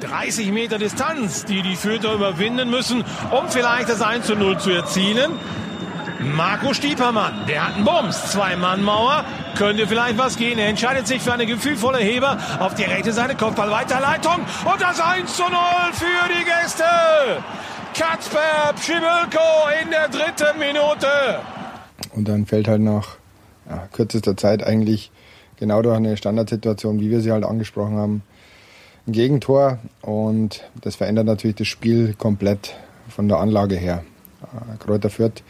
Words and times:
30 0.00 0.52
Meter 0.52 0.78
Distanz, 0.78 1.44
die 1.44 1.62
die 1.62 1.76
Fürther 1.76 2.14
überwinden 2.14 2.70
müssen, 2.70 3.04
um 3.30 3.48
vielleicht 3.48 3.88
das 3.88 4.02
1 4.02 4.26
zu 4.26 4.34
0 4.34 4.58
zu 4.58 4.70
erzielen. 4.70 5.32
Marco 6.20 6.74
Stiepermann, 6.74 7.46
der 7.48 7.66
hat 7.66 7.76
einen 7.76 7.84
Bums. 7.84 8.32
Zwei-Mann-Mauer. 8.32 9.24
Könnte 9.56 9.86
vielleicht 9.86 10.18
was 10.18 10.36
gehen. 10.36 10.58
Er 10.58 10.68
entscheidet 10.68 11.06
sich 11.06 11.22
für 11.22 11.32
eine 11.32 11.46
gefühlvolle 11.46 11.98
Heber 11.98 12.36
auf 12.58 12.74
die 12.74 12.84
rechte 12.84 13.12
Seite. 13.12 13.34
Kopfball 13.36 13.70
weiterleitung. 13.70 14.36
Und 14.70 14.80
das 14.80 15.00
1 15.00 15.34
zu 15.34 15.44
0 15.44 15.50
für 15.92 16.28
die 16.28 16.44
Gäste. 16.44 16.84
Katzper 17.94 18.74
Pschibelko 18.76 19.40
in 19.82 19.90
der 19.90 20.08
dritten 20.08 20.58
Minute. 20.58 21.40
Und 22.14 22.28
dann 22.28 22.44
fällt 22.44 22.68
halt 22.68 22.82
nach 22.82 23.16
ja, 23.68 23.88
kürzester 23.92 24.36
Zeit 24.36 24.62
eigentlich 24.62 25.10
genau 25.56 25.80
durch 25.82 25.96
eine 25.96 26.16
Standardsituation, 26.16 27.00
wie 27.00 27.10
wir 27.10 27.20
sie 27.20 27.32
halt 27.32 27.44
angesprochen 27.44 27.96
haben, 27.96 28.22
ein 29.06 29.12
Gegentor. 29.12 29.78
Und 30.02 30.64
das 30.80 30.96
verändert 30.96 31.26
natürlich 31.26 31.56
das 31.56 31.68
Spiel 31.68 32.14
komplett 32.14 32.74
von 33.08 33.28
der 33.28 33.38
Anlage 33.38 33.76
her. 33.76 34.04
Äh, 34.42 34.76
Kräuter 34.78 35.10
Fürth 35.10 35.42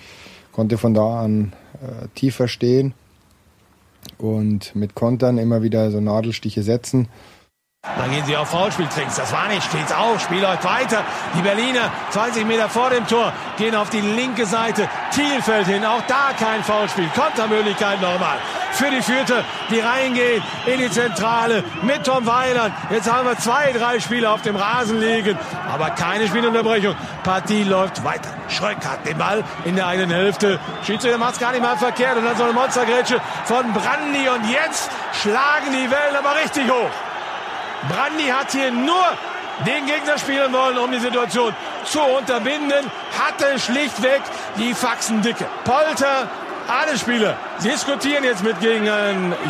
konnte 0.52 0.79
von 0.79 0.95
da 0.95 1.23
an 1.23 1.52
äh, 1.74 2.09
tiefer 2.15 2.48
stehen 2.48 2.95
und 4.19 4.74
mit 4.74 4.95
Kontern 4.95 5.38
immer 5.38 5.62
wieder 5.62 5.91
so 5.91 6.01
Nadelstiche 6.01 6.62
setzen. 6.62 7.09
Dann 7.97 8.11
gehen 8.11 8.25
sie 8.27 8.37
auf 8.37 8.48
Foulspieltricks. 8.48 9.16
Das 9.16 9.33
war 9.33 9.48
nicht, 9.48 9.62
steht's 9.62 9.93
auf. 9.93 10.21
Spiel 10.21 10.41
läuft 10.41 10.65
weiter. 10.65 11.02
Die 11.37 11.43
Berliner 11.43 11.91
20 12.11 12.47
Meter 12.47 12.69
vor 12.69 12.91
dem 12.91 13.07
Tor 13.07 13.33
gehen 13.57 13.75
auf 13.75 13.88
die 13.88 14.01
linke 14.01 14.47
Seite. 14.47 14.88
Thiel 15.15 15.41
fällt 15.43 15.66
hin. 15.66 15.85
Auch 15.85 16.02
da 16.07 16.33
kein 16.38 16.62
Foulspiel. 16.62 17.09
Kontermöglichkeit 17.15 18.01
nochmal 18.02 18.38
für 18.73 18.91
die 18.91 19.02
Vierte, 19.02 19.45
die 19.71 19.80
reingehen 19.80 20.43
in 20.66 20.79
die 20.79 20.91
Zentrale 20.91 21.65
mit 21.83 22.05
Tom 22.05 22.24
Weiland. 22.24 22.73
Jetzt 22.91 23.11
haben 23.11 23.27
wir 23.27 23.37
zwei, 23.37 23.73
drei 23.73 23.99
Spieler 23.99 24.33
auf 24.33 24.43
dem 24.43 24.57
Rasen 24.57 25.01
liegen, 25.01 25.37
aber 25.71 25.91
keine 25.91 26.27
Spielunterbrechung. 26.29 26.95
Partie 27.24 27.65
läuft 27.65 28.05
weiter. 28.05 28.30
Schröck 28.49 28.79
hat 28.87 29.07
den 29.07 29.19
Ball 29.19 29.43
in 29.65 29.76
der 29.76 29.87
eigenen 29.87 30.10
Hälfte. 30.10 30.59
Schiedsrichter 30.87 31.19
macht 31.19 31.35
es 31.35 31.41
gar 31.41 31.52
nicht 31.52 31.63
mal 31.63 31.76
verkehrt 31.76 32.16
und 32.16 32.24
dann 32.24 32.37
so 32.37 32.45
eine 32.45 32.52
Monstergrätsche 32.52 33.21
von 33.45 33.73
Brandy 33.73 34.29
und 34.29 34.49
jetzt 34.49 34.91
schlagen 35.21 35.73
die 35.73 35.91
Wellen 35.91 36.16
aber 36.16 36.37
richtig 36.37 36.71
hoch. 36.71 36.91
Brandy 37.88 38.28
hat 38.28 38.52
hier 38.52 38.70
nur 38.70 39.04
den 39.66 39.86
Gegner 39.86 40.18
spielen 40.18 40.52
wollen, 40.52 40.78
um 40.78 40.90
die 40.90 40.98
Situation 40.98 41.54
zu 41.84 42.00
unterbinden, 42.00 42.90
hatte 43.18 43.59
schlichtweg 43.59 44.23
die 44.59 44.74
Faxen 44.74 45.23
dicke. 45.23 45.46
Polter, 45.64 46.28
alle 46.68 46.96
Spieler 46.96 47.36
diskutieren 47.62 48.24
jetzt 48.24 48.45
mit 48.45 48.58
gegen 48.60 48.86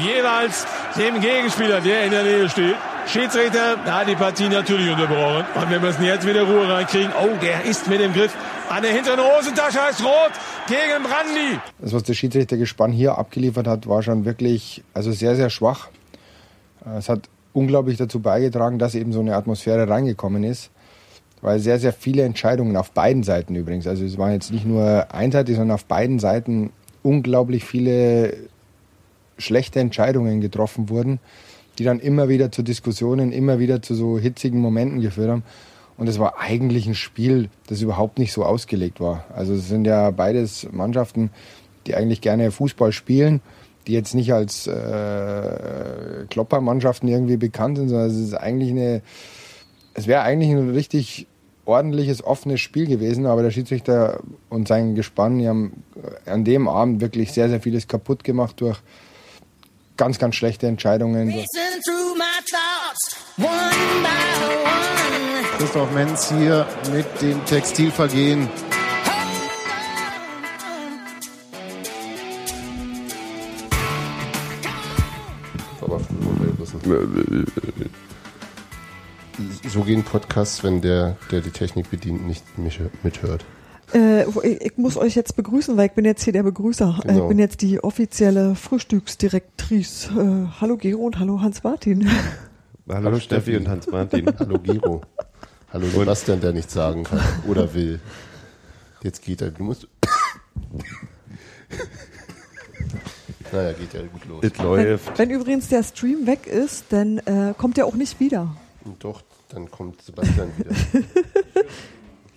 jeweils 0.01 0.67
dem 0.97 1.21
Gegenspieler, 1.21 1.81
der 1.81 2.05
in 2.05 2.11
der 2.11 2.23
Nähe 2.23 2.49
steht. 2.49 2.77
Schiedsrichter 3.07 3.77
hat 3.85 4.09
die 4.09 4.15
Partie 4.15 4.49
natürlich 4.49 4.91
unterbrochen. 4.91 5.45
Und 5.55 5.71
wir 5.71 5.81
müssen 5.81 6.05
jetzt 6.05 6.27
wieder 6.27 6.43
Ruhe 6.43 6.73
reinkriegen. 6.73 7.13
Oh, 7.21 7.37
der 7.43 7.65
ist 7.65 7.89
mit 7.89 8.01
dem 8.01 8.13
Griff 8.13 8.35
an 8.69 8.83
der 8.83 8.93
hinteren 8.93 9.19
Hosentasche 9.21 9.83
heißt 9.83 10.05
rot 10.05 10.31
gegen 10.69 11.03
Brandy. 11.03 11.59
Das, 11.81 11.93
was 11.93 12.05
der 12.05 12.15
Schiedsrichtergespann 12.15 12.93
hier 12.93 13.19
abgeliefert 13.19 13.67
hat, 13.67 13.89
war 13.89 14.03
schon 14.03 14.25
wirklich 14.25 14.85
also 14.95 15.11
sehr, 15.11 15.35
sehr 15.35 15.51
schwach. 15.51 15.89
Es 16.97 17.09
hat 17.09 17.29
unglaublich 17.53 17.97
dazu 17.97 18.21
beigetragen, 18.21 18.79
dass 18.79 18.95
eben 18.95 19.13
so 19.13 19.21
eine 19.21 19.37
Atmosphäre 19.37 19.89
reingekommen 19.89 20.45
ist. 20.45 20.71
Weil 21.43 21.59
sehr, 21.59 21.79
sehr 21.79 21.95
viele 21.95 22.23
Entscheidungen 22.23 22.77
auf 22.77 22.91
beiden 22.91 23.23
Seiten 23.23 23.55
übrigens, 23.55 23.87
also 23.87 24.05
es 24.05 24.19
waren 24.19 24.33
jetzt 24.33 24.53
nicht 24.53 24.67
nur 24.67 25.07
einseitig, 25.15 25.57
sondern 25.57 25.75
auf 25.75 25.87
beiden 25.87 26.19
Seiten 26.19 26.71
unglaublich 27.03 27.65
viele 27.65 28.35
schlechte 29.39 29.81
Entscheidungen 29.81 30.43
getroffen 30.43 30.91
wurden, 30.91 31.19
die 31.79 31.85
dann 31.85 31.99
immer 31.99 32.29
wieder 32.29 32.53
zu 32.53 32.63
Diskussionen, 32.63 33.33
immer 33.33 33.59
wieder 33.59 33.81
zu 33.81 33.95
so 33.95 34.19
hitzigen 34.19 34.61
Momenten 34.61 35.01
geführt 35.01 35.31
haben. 35.31 35.43
Und 35.97 36.09
es 36.09 36.19
war 36.19 36.39
eigentlich 36.39 36.87
ein 36.87 36.95
Spiel, 36.95 37.49
das 37.69 37.81
überhaupt 37.81 38.19
nicht 38.19 38.33
so 38.35 38.45
ausgelegt 38.45 39.01
war. 39.01 39.25
Also 39.35 39.55
es 39.55 39.69
sind 39.69 39.87
ja 39.87 40.11
beides 40.11 40.69
Mannschaften, 40.71 41.31
die 41.87 41.95
eigentlich 41.95 42.21
gerne 42.21 42.51
Fußball 42.51 42.93
spielen 42.93 43.41
die 43.91 43.97
jetzt 43.97 44.15
nicht 44.15 44.33
als 44.33 44.69
äh, 44.69 46.27
Kloppermannschaften 46.31 47.09
irgendwie 47.09 47.37
bekannt 47.37 47.77
sind, 47.77 47.89
sondern 47.89 48.09
es 48.09 48.17
ist 48.17 48.35
eigentlich 48.35 48.71
eine, 48.71 49.03
es 49.95 50.07
wäre 50.07 50.23
eigentlich 50.23 50.51
ein 50.51 50.71
richtig 50.71 51.27
ordentliches, 51.65 52.23
offenes 52.23 52.61
Spiel 52.61 52.87
gewesen, 52.87 53.27
aber 53.27 53.43
der 53.43 53.51
Schiedsrichter 53.51 54.21
und 54.49 54.69
sein 54.69 54.95
Gespann, 54.95 55.41
die 55.41 55.49
haben 55.49 55.83
an 56.25 56.45
dem 56.45 56.69
Abend 56.69 57.01
wirklich 57.01 57.33
sehr, 57.33 57.49
sehr 57.49 57.61
vieles 57.61 57.89
kaputt 57.89 58.23
gemacht 58.23 58.61
durch 58.61 58.79
ganz, 59.97 60.21
ganz 60.21 60.37
schlechte 60.37 60.69
Entscheidungen. 60.69 61.35
Christoph 65.59 65.91
Menz 65.93 66.33
hier 66.33 66.67
mit 66.93 67.07
dem 67.21 67.45
Textilvergehen 67.45 68.49
So 79.69 79.83
gehen 79.83 80.03
Podcasts, 80.03 80.65
wenn 80.65 80.81
der, 80.81 81.17
der 81.31 81.41
die 81.41 81.51
Technik 81.51 81.91
bedient, 81.91 82.27
nicht 82.27 82.59
mich 82.59 82.81
mithört. 83.03 83.45
Äh, 83.95 84.25
ich 84.45 84.77
muss 84.77 84.97
euch 84.97 85.15
jetzt 85.15 85.37
begrüßen, 85.37 85.77
weil 85.77 85.87
ich 85.87 85.93
bin 85.93 86.05
jetzt 86.05 86.23
hier 86.23 86.33
der 86.33 86.43
Begrüßer. 86.43 87.01
Genau. 87.03 87.23
Ich 87.23 87.29
bin 87.29 87.39
jetzt 87.39 87.63
die 87.63 87.83
offizielle 87.83 88.55
Frühstücksdirektrice. 88.55 90.11
Äh, 90.11 90.61
hallo 90.61 90.77
Gero 90.77 91.03
und 91.03 91.19
hallo 91.19 91.41
Hans-Martin. 91.41 92.09
Hallo, 92.89 93.05
hallo 93.05 93.21
Steffi 93.21 93.57
und 93.57 93.69
Hans-Martin. 93.69 94.27
hallo 94.39 94.59
Gero. 94.59 95.03
Hallo 95.73 95.87
Sebastian, 95.87 96.41
der 96.41 96.53
nichts 96.53 96.73
sagen 96.73 97.05
kann 97.05 97.21
oder 97.47 97.73
will. 97.73 98.01
Jetzt 99.05 99.23
geht 99.23 99.43
er. 99.43 99.53
Du 99.53 99.63
musst. 99.63 99.87
Naja, 103.53 103.73
geht 103.73 103.93
ja 103.95 104.03
gut 104.03 104.25
los. 104.27 104.43
Es 104.43 104.59
läuft. 104.59 105.19
Wenn, 105.19 105.31
wenn, 105.31 105.41
übrigens 105.41 105.69
der 105.69 105.83
Stream 105.83 106.27
weg 106.27 106.47
ist, 106.47 106.87
dann 106.91 107.19
äh, 107.19 107.55
kommt 107.57 107.79
er 107.79 107.87
auch 107.87 107.95
nicht 107.95 108.21
wieder. 108.21 108.57
Doch, 108.99 109.23
dann 109.49 109.71
kommt 109.71 110.03
Sebastian 110.03 110.51
wieder. 110.57 110.71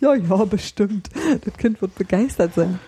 ja, 0.00 0.14
ja, 0.14 0.44
bestimmt. 0.44 1.10
Das 1.44 1.54
Kind 1.56 1.80
wird 1.80 1.94
begeistert 1.94 2.54
sein. 2.54 2.78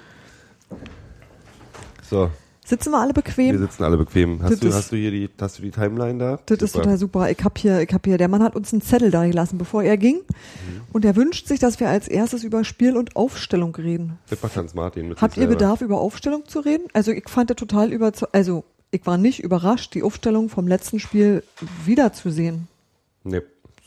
So. 2.09 2.31
Sitzen 2.67 2.91
wir 2.91 2.99
alle 2.99 3.13
bequem? 3.13 3.53
Wir 3.53 3.61
sitzen 3.61 3.85
alle 3.85 3.97
bequem. 3.97 4.43
Hast, 4.43 4.61
du, 4.61 4.73
hast 4.73 4.91
du 4.91 4.97
hier 4.97 5.13
die, 5.13 5.31
hast 5.41 5.59
du 5.59 5.63
die 5.63 5.71
Timeline 5.71 6.19
da? 6.19 6.41
Das 6.47 6.59
super. 6.59 6.65
ist 6.65 6.73
total 6.73 6.99
super. 6.99 7.31
Ich 7.31 7.39
hab 7.45 7.59
hier, 7.59 7.81
ich 7.81 7.95
hab 7.95 8.05
hier, 8.05 8.19
der 8.19 8.27
Mann 8.27 8.43
hat 8.43 8.57
uns 8.57 8.73
einen 8.73 8.83
Zettel 8.83 9.13
da 9.13 9.25
gelassen, 9.25 9.57
bevor 9.57 9.85
er 9.85 9.97
ging. 9.97 10.17
Mhm. 10.17 10.81
Und 10.93 11.05
er 11.05 11.15
wünscht 11.15 11.47
sich, 11.47 11.61
dass 11.61 11.79
wir 11.79 11.89
als 11.89 12.09
erstes 12.09 12.43
über 12.43 12.65
Spiel 12.65 12.97
und 12.97 13.15
Aufstellung 13.15 13.73
reden. 13.77 14.19
Das 14.31 14.43
macht 14.43 14.57
Hans 14.57 14.75
Martin 14.75 15.09
mit 15.09 15.23
Habt 15.23 15.37
ihr 15.37 15.47
Bedarf, 15.47 15.81
über 15.81 16.01
Aufstellung 16.01 16.45
zu 16.49 16.59
reden? 16.59 16.89
Also 16.93 17.13
ich 17.13 17.29
fand 17.29 17.51
das 17.51 17.57
total 17.57 17.93
über, 17.93 18.11
also 18.33 18.65
ich 18.91 19.07
war 19.07 19.17
nicht 19.17 19.45
überrascht, 19.45 19.95
die 19.95 20.03
Aufstellung 20.03 20.49
vom 20.49 20.67
letzten 20.67 20.99
Spiel 20.99 21.45
wiederzusehen. 21.85 22.67
Nee. 23.23 23.43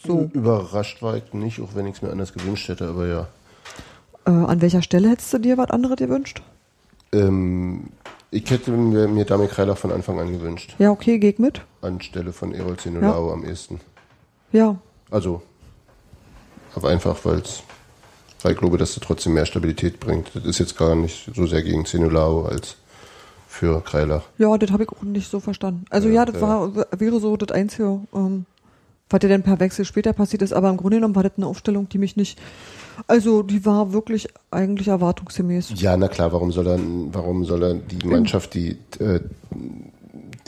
So. 0.06 0.30
Überrascht 0.32 1.02
war 1.02 1.18
ich 1.18 1.34
nicht, 1.34 1.60
auch 1.60 1.76
wenn 1.76 1.86
ich 1.86 1.98
es 1.98 2.02
mir 2.02 2.12
anders 2.12 2.32
gewünscht 2.32 2.70
hätte, 2.70 2.88
aber 2.88 3.08
ja. 3.08 3.28
Äh, 4.26 4.30
an 4.30 4.62
welcher 4.62 4.82
Stelle 4.82 5.10
hättest 5.10 5.34
du 5.34 5.40
dir 5.40 5.58
was 5.58 5.70
anderes 5.70 5.98
gewünscht? 5.98 6.42
Ähm, 7.12 7.90
ich 8.32 8.50
hätte 8.50 8.72
mir, 8.72 9.26
Damik 9.26 9.52
Kreilach 9.52 9.78
von 9.78 9.92
Anfang 9.92 10.20
an 10.20 10.32
gewünscht. 10.32 10.76
Ja, 10.80 10.92
okay, 10.92 11.18
geh 11.18 11.34
mit. 11.38 11.62
Anstelle 11.82 12.32
von 12.32 12.54
Erol 12.54 12.78
Zenolao 12.78 13.28
ja. 13.28 13.34
am 13.34 13.44
ehesten. 13.44 13.80
Ja. 14.52 14.78
Also, 15.10 15.42
aber 16.76 16.90
einfach, 16.90 17.24
weil's, 17.26 17.64
weil 18.44 18.54
ich 18.54 18.58
glaube, 18.58 18.78
dass 18.78 18.92
es 18.92 19.00
trotzdem 19.00 19.34
mehr 19.34 19.46
Stabilität 19.46 20.00
bringt. 20.00 20.32
Das 20.36 20.46
ist 20.46 20.60
jetzt 20.60 20.78
gar 20.78 20.96
nicht 20.96 21.32
so 21.36 21.48
sehr 21.48 21.64
gegen 21.64 21.86
Zenolao 21.86 22.46
als 22.46 22.76
für 23.48 23.82
Kreilach. 23.82 24.24
Ja, 24.38 24.56
das 24.58 24.72
habe 24.72 24.84
ich 24.84 24.90
auch 24.90 25.02
nicht 25.02 25.30
so 25.30 25.40
verstanden. 25.40 25.86
Also 25.90 26.08
ja, 26.08 26.16
ja 26.16 26.26
das 26.26 26.36
ja. 26.36 26.42
war 26.42 26.74
wäre 26.98 27.20
so 27.20 27.36
das 27.36 27.52
Einzige, 27.52 28.00
ähm, 28.14 28.46
was 29.10 29.20
ja 29.24 29.30
dann 29.30 29.44
per 29.44 29.60
Wechsel 29.60 29.86
später 29.86 30.14
passiert 30.14 30.42
ist, 30.42 30.54
aber 30.54 30.70
im 30.70 30.78
Grunde 30.78 30.98
genommen 30.98 31.16
war 31.16 31.24
das 31.24 31.34
eine 31.38 31.48
Aufstellung, 31.48 31.90
die 31.90 31.98
mich 31.98 32.16
nicht 32.16 32.40
also 33.08 33.44
die 33.44 33.66
war 33.66 33.94
wirklich 33.94 34.28
eigentlich 34.52 34.88
erwartungsgemäß. 34.88 35.74
Ja, 35.76 35.96
na 35.98 36.08
klar, 36.08 36.32
warum 36.34 36.52
soll 36.52 36.68
er, 36.68 36.80
warum 37.12 37.46
soll 37.46 37.64
er 37.64 37.74
die 37.76 38.06
Mannschaft, 38.06 38.54
die 38.54 38.78
äh, 39.00 39.22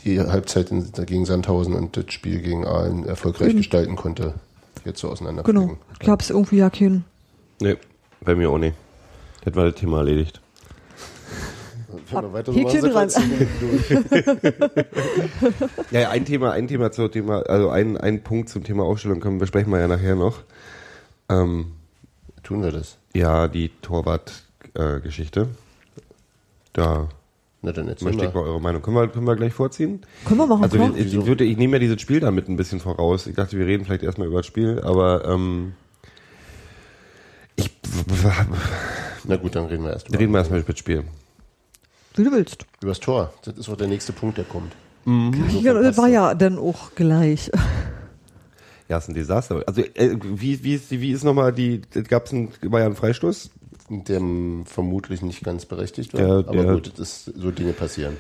die 0.04 0.20
Halbzeit 0.20 0.72
in, 0.72 0.92
gegen 1.06 1.26
Sandhausen 1.26 1.74
und 1.74 1.96
das 1.96 2.12
Spiel 2.12 2.40
gegen 2.40 2.66
Aalen 2.66 3.06
erfolgreich 3.06 3.54
mhm. 3.54 3.58
gestalten 3.58 3.96
konnte, 3.96 4.34
jetzt 4.84 5.00
so 5.00 5.10
auseinanderbringen? 5.10 5.62
Genau, 5.62 5.78
ich 5.94 6.00
glaube 6.00 6.24
es 6.24 6.30
irgendwie 6.30 6.58
ja 6.58 6.70
keinen. 6.70 7.06
Nee, 7.62 7.78
bei 8.22 8.36
mir 8.36 8.50
auch 8.50 8.58
nicht. 8.58 8.76
Das 9.44 9.56
war 9.56 9.66
das 9.66 9.76
Thema 9.76 10.00
erledigt. 10.00 10.41
Häkchen 12.54 12.82
dran. 12.82 13.10
ja, 15.92 16.10
ein 16.10 16.26
Thema, 16.26 16.52
ein 16.52 16.68
Thema 16.68 16.92
zum 16.92 17.12
Thema, 17.12 17.42
also 17.44 17.70
ein, 17.70 17.98
ein 17.98 18.24
Punkt 18.24 18.50
zum 18.50 18.64
Thema 18.64 18.84
Aufstellung 18.84 19.20
können 19.20 19.36
wir 19.36 19.42
besprechen 19.42 19.72
wir 19.72 19.80
ja 19.80 19.88
nachher 19.88 20.16
noch. 20.16 20.40
Ähm, 21.30 21.74
Tun 22.44 22.64
wir 22.64 22.72
das? 22.72 22.98
Ja, 23.14 23.48
die 23.48 23.70
Torwart-Geschichte. 23.82 25.42
Äh, 25.42 26.02
da 26.74 27.10
Na 27.62 27.72
dann 27.72 27.88
erzähl 27.88 28.06
Möchte 28.06 28.24
mal. 28.24 28.30
ich 28.30 28.34
mal 28.34 28.44
eure 28.44 28.62
Meinung. 28.62 28.82
Können 28.82 28.98
wir, 28.98 29.08
können 29.08 29.26
wir 29.26 29.36
gleich 29.36 29.54
vorziehen? 29.54 30.02
Können 30.26 30.40
wir 30.40 30.48
machen, 30.48 30.64
Also 30.64 30.78
klar. 30.78 30.92
ich, 30.96 31.14
ich, 31.14 31.26
würde, 31.26 31.44
ich 31.44 31.58
nehme 31.58 31.74
ja 31.74 31.80
dieses 31.80 32.02
Spiel 32.02 32.20
damit 32.20 32.50
ein 32.50 32.56
bisschen 32.56 32.80
voraus. 32.80 33.28
Ich 33.28 33.36
dachte, 33.36 33.58
wir 33.58 33.66
reden 33.66 33.86
vielleicht 33.86 34.04
erstmal 34.04 34.28
über 34.28 34.38
das 34.38 34.48
Spiel, 34.48 34.82
aber 34.84 35.26
ähm, 35.26 35.74
ich 37.56 37.70
Na 39.26 39.36
gut, 39.36 39.56
dann 39.56 39.66
reden 39.66 39.84
wir 39.84 39.92
erst 39.92 40.10
über, 40.10 40.20
reden 40.20 40.32
wir 40.32 40.40
erstmal 40.40 40.62
über 40.62 40.72
das 40.72 40.80
Spiel. 40.80 41.04
Wie 42.16 42.24
du 42.24 42.32
willst. 42.32 42.66
über 42.82 42.92
das 42.92 43.00
Tor. 43.00 43.34
Das 43.44 43.58
ist 43.58 43.70
auch 43.70 43.78
der 43.78 43.88
nächste 43.88 44.12
Punkt, 44.14 44.38
der 44.38 44.46
kommt. 44.46 44.74
Ja, 45.62 45.74
das 45.74 45.98
war 45.98 46.08
ja 46.08 46.34
dann 46.36 46.58
auch 46.58 46.94
gleich. 46.96 47.50
Ja, 48.90 48.98
ist 48.98 49.08
ein 49.08 49.14
Desaster. 49.14 49.64
Also 49.68 49.84
äh, 49.94 50.18
wie, 50.22 50.66
wie 50.66 50.74
ist, 50.76 50.92
wie 50.92 51.12
ist 51.14 51.24
nochmal 51.24 51.54
die, 51.54 51.80
gab's 52.10 52.34
ein, 52.34 52.50
war 52.64 52.82
ja 52.82 52.88
ein 52.88 52.96
Freistoß? 52.98 53.50
Der 53.90 54.20
vermutlich 54.66 55.22
nicht 55.22 55.46
ganz 55.46 55.66
berechtigt 55.66 56.14
war. 56.14 56.20
Der- 56.20 56.30
aber 56.50 56.64
der- 56.64 56.74
gut, 56.74 56.92
das 56.98 57.28
ist, 57.28 57.40
so 57.40 57.52
Dinge 57.52 57.72
passieren. 57.72 58.18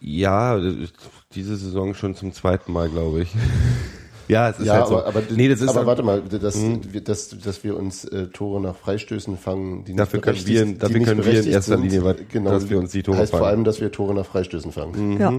Ja, 0.00 0.58
äh, 0.58 0.88
diese 1.36 1.54
Saison 1.56 1.94
schon 1.94 2.16
zum 2.16 2.32
zweiten 2.32 2.72
Mal, 2.72 2.88
glaube 2.88 3.22
ich. 3.22 3.32
ja, 4.30 4.50
es 4.50 4.58
ist 4.60 4.66
ja, 4.66 4.74
halt 4.74 4.86
so. 4.88 4.98
aber, 4.98 5.06
aber, 5.06 5.22
nee, 5.30 5.48
das 5.48 5.60
ist 5.60 5.68
aber 5.68 5.78
halt- 5.78 5.86
warte 5.86 6.02
mal, 6.02 6.22
dass, 6.22 6.56
wir, 6.60 7.00
dass, 7.02 7.28
dass 7.38 7.64
wir 7.64 7.76
uns 7.76 8.04
äh, 8.04 8.28
Tore 8.28 8.60
nach 8.60 8.76
Freistößen 8.76 9.36
fangen, 9.36 9.84
die 9.84 9.92
nicht 9.92 10.00
Dafür 10.00 10.20
können 10.20 10.38
wir- 10.46 10.64
die 10.64 10.78
dafür 10.78 10.98
nicht 10.98 11.06
können 11.08 11.24
wir 11.24 11.40
in 11.40 11.46
erster 11.50 11.76
sind. 11.78 11.90
Linie, 11.90 12.16
genau, 12.30 12.50
dass 12.50 12.70
wir 12.70 12.78
uns 12.78 12.92
die 12.92 13.02
Tore 13.02 13.18
heißt 13.18 13.30
vor 13.30 13.40
fangen. 13.40 13.50
allem, 13.50 13.64
dass 13.64 13.80
wir 13.80 13.90
Tore 13.92 14.14
nach 14.14 14.26
Freistößen 14.26 14.72
fangen. 14.72 15.20
Ja. 15.20 15.32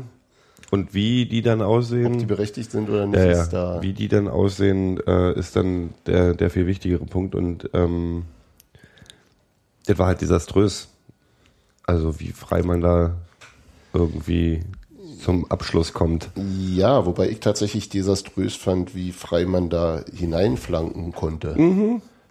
Und 0.69 0.93
wie 0.93 1.25
die 1.25 1.41
dann 1.41 1.61
aussehen, 1.61 2.13
Ob 2.13 2.19
die 2.19 2.25
berechtigt 2.25 2.71
sind 2.71 2.89
oder 2.89 3.05
nicht, 3.05 3.17
ja, 3.19 3.31
ist 3.31 3.51
ja. 3.51 3.75
da. 3.75 3.81
wie 3.81 3.91
die 3.93 4.07
dann 4.07 4.29
aussehen, 4.29 4.99
äh, 5.05 5.37
ist 5.37 5.55
dann 5.57 5.89
der, 6.05 6.33
der 6.33 6.49
viel 6.49 6.65
wichtigere 6.65 7.03
Punkt. 7.05 7.35
Und 7.35 7.69
ähm, 7.73 8.23
das 9.85 9.97
war 9.97 10.07
halt 10.07 10.21
desaströs. 10.21 10.87
Also 11.85 12.19
wie 12.21 12.29
frei 12.31 12.63
man 12.63 12.79
da 12.79 13.15
irgendwie 13.93 14.61
zum 15.21 15.49
Abschluss 15.51 15.93
kommt. 15.93 16.29
Ja, 16.73 17.05
wobei 17.05 17.29
ich 17.29 17.39
tatsächlich 17.39 17.89
desaströs 17.89 18.55
fand, 18.55 18.95
wie 18.95 19.11
frei 19.11 19.45
man 19.45 19.69
da 19.69 20.01
hineinflanken 20.13 21.11
konnte. 21.13 21.55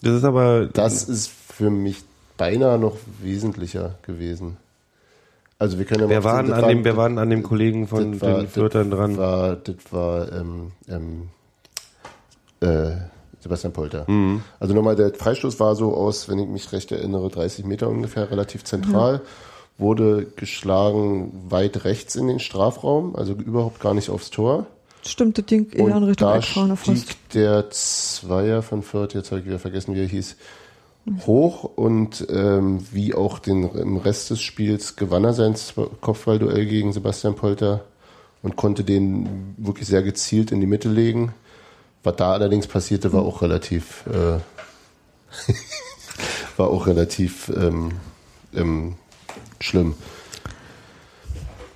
Das 0.03 0.15
ist 0.15 0.25
aber 0.25 0.67
Das 0.67 1.05
ist 1.05 1.29
für 1.31 1.71
mich 1.71 2.03
beinahe 2.37 2.79
noch 2.79 2.97
wesentlicher 3.23 3.97
gewesen. 4.03 4.57
Also 5.59 5.79
wir 5.79 5.85
können 5.85 6.01
ja 6.05 6.09
Wer 6.09 6.21
mal- 6.23 6.25
waren, 6.25 6.53
an 6.53 6.69
dem, 6.69 6.85
wer 6.85 6.97
waren 6.97 7.19
an 7.19 7.29
dem 7.29 7.43
Kollegen 7.43 7.87
von 7.87 8.19
war- 8.21 8.39
den 8.41 8.49
Fürtern 8.49 8.91
dran? 8.91 9.17
War, 9.19 9.57
das 9.57 9.77
war 9.91 10.33
ähm, 10.33 10.73
ähm, 10.89 11.29
äh, 12.61 12.93
Sebastian 13.41 13.73
Polter. 13.73 14.05
Mhm. 14.11 14.43
Also 14.59 14.75
nochmal, 14.75 14.97
der 14.97 15.13
Freistoß 15.15 15.61
war 15.61 15.75
so 15.75 15.95
aus, 15.95 16.29
wenn 16.29 16.39
ich 16.39 16.49
mich 16.49 16.73
recht 16.73 16.93
erinnere, 16.93 17.29
30 17.31 17.65
Meter 17.65 17.89
ungefähr, 17.89 18.31
relativ 18.31 18.65
zentral. 18.65 19.21
Wurde 19.81 20.27
geschlagen 20.37 21.33
weit 21.49 21.85
rechts 21.85 22.15
in 22.15 22.29
den 22.29 22.39
Strafraum, 22.39 23.17
also 23.17 23.33
überhaupt 23.33 23.81
gar 23.81 23.95
nicht 23.95 24.11
aufs 24.11 24.31
Tor. 24.31 24.67
Stimmt, 25.07 25.39
das 25.39 25.47
Ding 25.47 25.71
eher 25.73 25.97
in 25.97 26.05
Richtung 26.05 26.29
da 26.29 26.77
fast. 26.77 27.03
stieg 27.03 27.29
der 27.31 27.71
Zweier 27.71 28.63
von 28.63 28.83
Fürth, 28.83 29.15
jetzt 29.15 29.31
habe 29.31 29.41
ich 29.41 29.47
wieder 29.47 29.59
vergessen, 29.59 29.95
wie 29.95 30.01
er 30.01 30.07
hieß, 30.07 30.37
hoch 31.27 31.65
und 31.65 32.27
ähm, 32.31 32.87
wie 32.93 33.15
auch 33.15 33.39
den, 33.39 33.71
im 33.71 33.97
Rest 33.97 34.31
des 34.31 34.41
Spiels 34.41 34.97
gewann 34.97 35.25
er 35.25 35.33
sein 35.33 35.55
Kopfballduell 36.01 36.67
gegen 36.67 36.93
Sebastian 36.93 37.35
Polter 37.35 37.85
und 38.43 38.57
konnte 38.57 38.85
den 38.85 39.55
wirklich 39.57 39.89
sehr 39.89 40.03
gezielt 40.03 40.53
in 40.53 40.61
die 40.61 40.67
Mitte 40.67 40.89
legen. 40.89 41.33
Was 42.03 42.17
da 42.17 42.33
allerdings 42.33 42.67
passierte, 42.67 43.13
war 43.13 43.23
auch 43.23 43.43
relativ 43.43 44.05
äh, 44.07 44.39
war 46.57 46.69
auch 46.69 46.87
relativ 46.87 47.51
ähm, 47.57 47.93
ähm, 48.55 48.95
schlimm. 49.61 49.95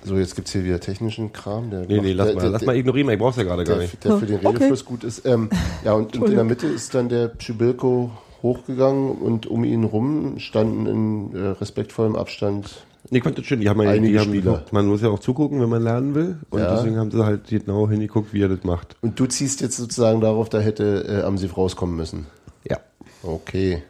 So, 0.03 0.17
jetzt 0.17 0.35
gibt's 0.35 0.51
hier 0.51 0.63
wieder 0.63 0.79
technischen 0.79 1.33
Kram. 1.33 1.71
Der 1.71 1.81
Nee, 1.81 1.99
nee, 1.99 2.13
macht- 2.13 2.15
lass 2.17 2.25
der- 2.27 2.35
mal, 2.35 2.41
der- 2.41 2.49
lass 2.51 2.65
mal 2.65 2.75
ignorieren, 2.75 3.09
ich 3.09 3.17
brauch's 3.17 3.37
ja 3.37 3.43
gerade 3.43 3.63
gar 3.63 3.77
nicht. 3.77 4.03
der 4.03 4.17
für 4.17 4.25
den 4.27 4.37
Okay. 4.37 4.47
Redefluss 4.49 4.85
gut 4.85 5.03
ist. 5.03 5.25
Ähm, 5.25 5.49
ja, 5.83 5.93
und, 5.93 6.15
und 6.17 6.29
in 6.29 6.35
der 6.35 6.43
Mitte 6.43 6.67
ist 6.67 6.93
dann 6.93 7.09
der 7.09 7.31
Schibilko 7.39 8.11
hochgegangen 8.43 9.11
und 9.13 9.47
um 9.47 9.63
ihn 9.63 9.83
rum 9.83 10.37
standen 10.37 10.85
in 10.85 11.35
äh, 11.35 11.47
respektvollem 11.47 12.15
Abstand. 12.15 12.85
Nee, 13.09 13.19
konnte 13.19 13.43
schön. 13.43 13.59
Die 13.61 13.69
haben 13.69 13.81
ja, 13.81 13.89
Einige 13.89 14.13
die 14.13 14.19
haben, 14.19 14.29
Spieler. 14.29 14.65
Man 14.71 14.85
muss 14.87 15.01
ja 15.01 15.09
auch 15.09 15.19
zugucken, 15.19 15.59
wenn 15.59 15.69
man 15.69 15.81
lernen 15.81 16.13
will. 16.13 16.37
Und 16.51 16.59
Ja. 16.59 16.75
deswegen 16.75 16.97
haben 16.97 17.09
sie 17.09 17.23
halt 17.25 17.47
genau 17.47 17.89
hingeguckt, 17.89 18.31
wie 18.33 18.41
er 18.43 18.49
das 18.49 18.63
macht. 18.63 18.95
Und 19.01 19.19
du 19.19 19.25
ziehst 19.25 19.61
jetzt 19.61 19.77
sozusagen 19.77 20.21
darauf, 20.21 20.49
da 20.49 20.59
hätte 20.59 21.05
äh, 21.07 21.23
Amsiv 21.23 21.57
rauskommen 21.57 21.95
müssen. 21.95 22.27
Ja. 22.69 22.77
Okay. 23.23 23.81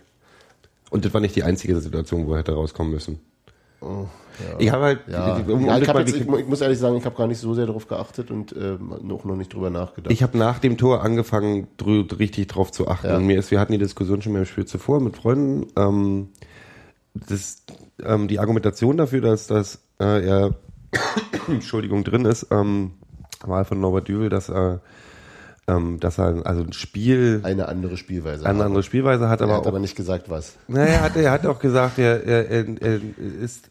Und 0.89 1.03
das 1.03 1.13
war 1.13 1.19
nicht 1.19 1.35
die 1.35 1.44
einzige 1.44 1.77
Situation, 1.81 2.25
wo 2.27 2.33
er 2.33 2.39
hätte 2.39 2.53
rauskommen 2.53 2.94
müssen. 2.94 3.19
Ich 4.59 4.71
habe 4.71 4.83
halt, 4.83 4.99
Ja, 5.07 5.37
um, 5.37 5.65
ja 5.65 5.77
ich, 5.77 5.87
hab 5.87 5.97
jetzt, 5.97 6.15
ich, 6.15 6.21
ich 6.21 6.47
muss 6.47 6.61
ehrlich 6.61 6.79
sagen, 6.79 6.97
ich 6.97 7.05
habe 7.05 7.15
gar 7.15 7.27
nicht 7.27 7.39
so 7.39 7.53
sehr 7.53 7.65
darauf 7.65 7.87
geachtet 7.87 8.31
und 8.31 8.53
ähm, 8.57 9.11
auch 9.11 9.23
noch 9.23 9.35
nicht 9.35 9.53
drüber 9.53 9.69
nachgedacht. 9.69 10.11
ich 10.11 10.23
habe 10.23 10.37
nach 10.37 10.59
dem 10.59 10.77
Tor 10.77 11.03
angefangen, 11.03 11.67
drü 11.77 12.01
richtig 12.01 12.47
drauf 12.47 12.71
zu 12.71 12.87
achten. 12.87 13.07
Ja. 13.07 13.17
Und 13.17 13.27
mir 13.27 13.39
ist, 13.39 13.51
wir 13.51 13.59
hatten 13.59 13.71
die 13.71 13.77
Diskussion 13.77 14.21
schon 14.21 14.33
beim 14.33 14.45
Spiel 14.45 14.65
zuvor 14.65 14.99
mit 14.99 15.15
Freunden. 15.15 15.67
Ähm, 15.77 16.29
das, 17.13 17.63
ähm, 18.03 18.27
die 18.27 18.39
Argumentation 18.39 18.97
dafür, 18.97 19.21
dass 19.21 19.47
das 19.47 19.83
äh, 19.99 20.25
er 20.25 20.55
Entschuldigung 21.47 22.03
drin 22.03 22.25
ist, 22.25 22.47
ähm, 22.51 22.91
war 23.41 23.65
von 23.65 23.79
Norbert 23.79 24.07
Düvel, 24.07 24.29
dass 24.29 24.49
er 24.49 24.81
ähm, 25.67 26.00
dass 26.00 26.19
er 26.19 26.45
also 26.45 26.62
ein 26.62 26.73
Spiel 26.73 27.41
eine 27.44 27.67
andere 27.67 27.97
Spielweise. 27.97 28.45
eine 28.45 28.63
andere 28.63 28.83
Spielweise 28.83 29.29
hat, 29.29 29.41
er 29.41 29.45
aber 29.45 29.56
hat 29.56 29.63
auch 29.63 29.67
aber 29.67 29.79
nicht 29.79 29.95
gesagt, 29.95 30.29
was. 30.29 30.56
Naja, 30.67 30.85
er 30.85 31.01
hat, 31.01 31.15
er 31.15 31.31
hat 31.31 31.45
auch 31.45 31.59
gesagt, 31.59 31.97
er, 31.97 32.23
er, 32.23 32.50
er, 32.50 32.65
er 32.81 33.00
ist 33.41 33.69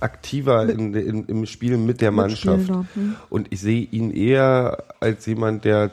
aktiver 0.00 0.68
in, 0.68 0.94
in, 0.94 1.26
im 1.26 1.46
Spiel 1.46 1.76
mit 1.76 2.00
der 2.00 2.12
Mannschaft. 2.12 2.68
Hm. 2.68 3.16
Und 3.28 3.48
ich 3.50 3.60
sehe 3.60 3.82
ihn 3.82 4.10
eher 4.10 4.84
als 5.00 5.26
jemand, 5.26 5.64
der 5.64 5.90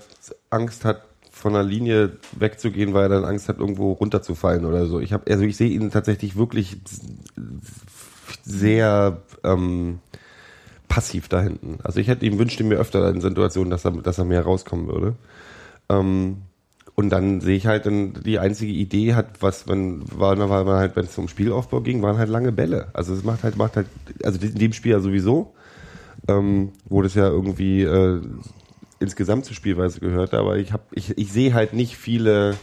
Angst 0.49 0.85
hat, 0.85 1.01
von 1.31 1.53
der 1.53 1.63
Linie 1.63 2.17
wegzugehen, 2.37 2.93
weil 2.93 3.03
er 3.03 3.09
dann 3.09 3.25
Angst 3.25 3.49
hat, 3.49 3.57
irgendwo 3.57 3.93
runterzufallen 3.93 4.65
oder 4.65 4.85
so. 4.85 4.99
Ich 4.99 5.11
habe, 5.11 5.31
also 5.31 5.43
ich 5.43 5.57
sehe 5.57 5.69
ihn 5.69 5.89
tatsächlich 5.89 6.35
wirklich 6.35 6.77
sehr 8.43 9.17
ähm, 9.43 9.99
passiv 10.91 11.29
da 11.29 11.41
hinten. 11.41 11.79
Also 11.83 12.01
ich 12.01 12.09
hätte 12.09 12.25
ihm 12.25 12.37
wünschte 12.37 12.65
mir 12.65 12.75
öfter 12.75 13.09
in 13.09 13.21
Situationen, 13.21 13.71
dass 13.71 13.85
er, 13.85 13.91
dass 13.91 14.17
er 14.17 14.25
mehr 14.25 14.41
rauskommen 14.41 14.87
würde. 14.87 15.15
Ähm, 15.87 16.41
und 16.95 17.09
dann 17.11 17.39
sehe 17.39 17.55
ich 17.55 17.65
halt, 17.65 17.85
dann 17.85 18.11
die 18.25 18.39
einzige 18.39 18.73
Idee 18.73 19.13
hat, 19.13 19.41
was 19.41 19.65
man 19.67 20.03
war, 20.11 20.37
war 20.37 20.65
man 20.65 20.75
halt, 20.75 20.97
wenn 20.97 21.05
es 21.05 21.17
um 21.17 21.29
Spielaufbau 21.29 21.79
ging, 21.79 22.01
waren 22.01 22.17
halt 22.17 22.27
lange 22.27 22.51
Bälle. 22.51 22.89
Also 22.91 23.13
es 23.13 23.23
macht 23.23 23.43
halt, 23.43 23.55
macht 23.55 23.77
halt, 23.77 23.87
also 24.21 24.37
in 24.45 24.55
dem 24.55 24.73
Spiel 24.73 24.91
ja 24.91 24.99
sowieso, 24.99 25.53
ähm, 26.27 26.73
wo 26.89 27.01
das 27.01 27.15
ja 27.15 27.25
irgendwie 27.25 27.83
äh, 27.83 28.21
insgesamt 28.99 29.45
zur 29.45 29.55
Spielweise 29.55 30.01
gehört, 30.01 30.33
aber 30.33 30.57
ich 30.57 30.73
habe, 30.73 30.83
ich, 30.91 31.17
ich 31.17 31.31
sehe 31.31 31.53
halt 31.53 31.71
nicht 31.71 31.95
viele, 31.95 32.57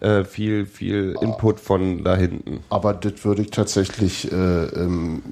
äh, 0.00 0.24
viel, 0.24 0.66
viel 0.66 1.16
Input 1.20 1.60
von 1.60 2.04
da 2.04 2.16
hinten. 2.16 2.60
Aber 2.70 2.94
das 2.94 3.24
würde 3.24 3.42
ich 3.42 3.50
tatsächlich 3.50 4.30
äh, 4.32 4.34
ähm, 4.34 5.22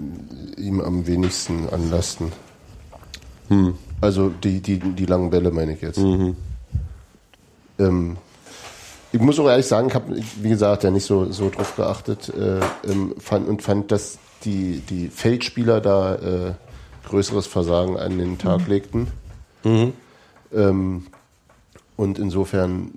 ihm 0.56 0.80
am 0.80 1.06
wenigsten 1.06 1.68
anlasten. 1.70 2.32
Hm. 3.48 3.74
Also 4.00 4.28
die, 4.28 4.60
die, 4.60 4.78
die 4.78 5.06
langen 5.06 5.30
Bälle 5.30 5.50
meine 5.50 5.72
ich 5.72 5.80
jetzt. 5.80 5.98
Mhm. 5.98 6.36
Ähm, 7.78 8.16
ich 9.10 9.20
muss 9.20 9.38
auch 9.40 9.48
ehrlich 9.48 9.66
sagen, 9.66 9.88
ich 9.88 9.94
habe, 9.94 10.20
wie 10.42 10.48
gesagt, 10.50 10.84
ja 10.84 10.90
nicht 10.90 11.04
so, 11.04 11.32
so 11.32 11.48
drauf 11.48 11.74
geachtet 11.76 12.28
äh, 12.28 12.60
ähm, 12.88 13.14
fand, 13.18 13.48
und 13.48 13.62
fand, 13.62 13.90
dass 13.90 14.18
die, 14.44 14.82
die 14.88 15.08
Feldspieler 15.08 15.80
da 15.80 16.14
äh, 16.16 16.52
größeres 17.08 17.46
Versagen 17.46 17.98
an 17.98 18.18
den 18.18 18.38
Tag 18.38 18.68
legten. 18.68 19.08
Ähm, 20.54 21.06
und 21.96 22.18
insofern, 22.18 22.92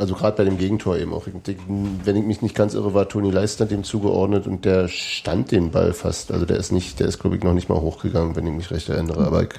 also 0.00 0.14
gerade 0.14 0.36
bei 0.36 0.44
dem 0.44 0.58
Gegentor 0.58 0.96
eben 0.98 1.12
auch, 1.12 1.26
wenn 1.66 2.16
ich 2.16 2.24
mich 2.24 2.42
nicht 2.42 2.54
ganz 2.54 2.74
irre, 2.74 2.94
war 2.94 3.08
Toni 3.08 3.30
Leister 3.30 3.66
dem 3.66 3.84
zugeordnet 3.84 4.46
und 4.46 4.64
der 4.64 4.88
stand 4.88 5.52
den 5.52 5.70
Ball 5.70 5.92
fast. 5.92 6.32
Also 6.32 6.46
der 6.46 6.56
ist 6.56 6.72
nicht, 6.72 6.98
der 7.00 7.06
ist 7.06 7.18
glaube 7.20 7.36
ich 7.36 7.42
noch 7.44 7.54
nicht 7.54 7.68
mal 7.68 7.80
hochgegangen, 7.80 8.34
wenn 8.34 8.46
ich 8.46 8.52
mich 8.54 8.70
recht 8.70 8.88
erinnere. 8.88 9.26
Aber 9.26 9.42
ich 9.42 9.50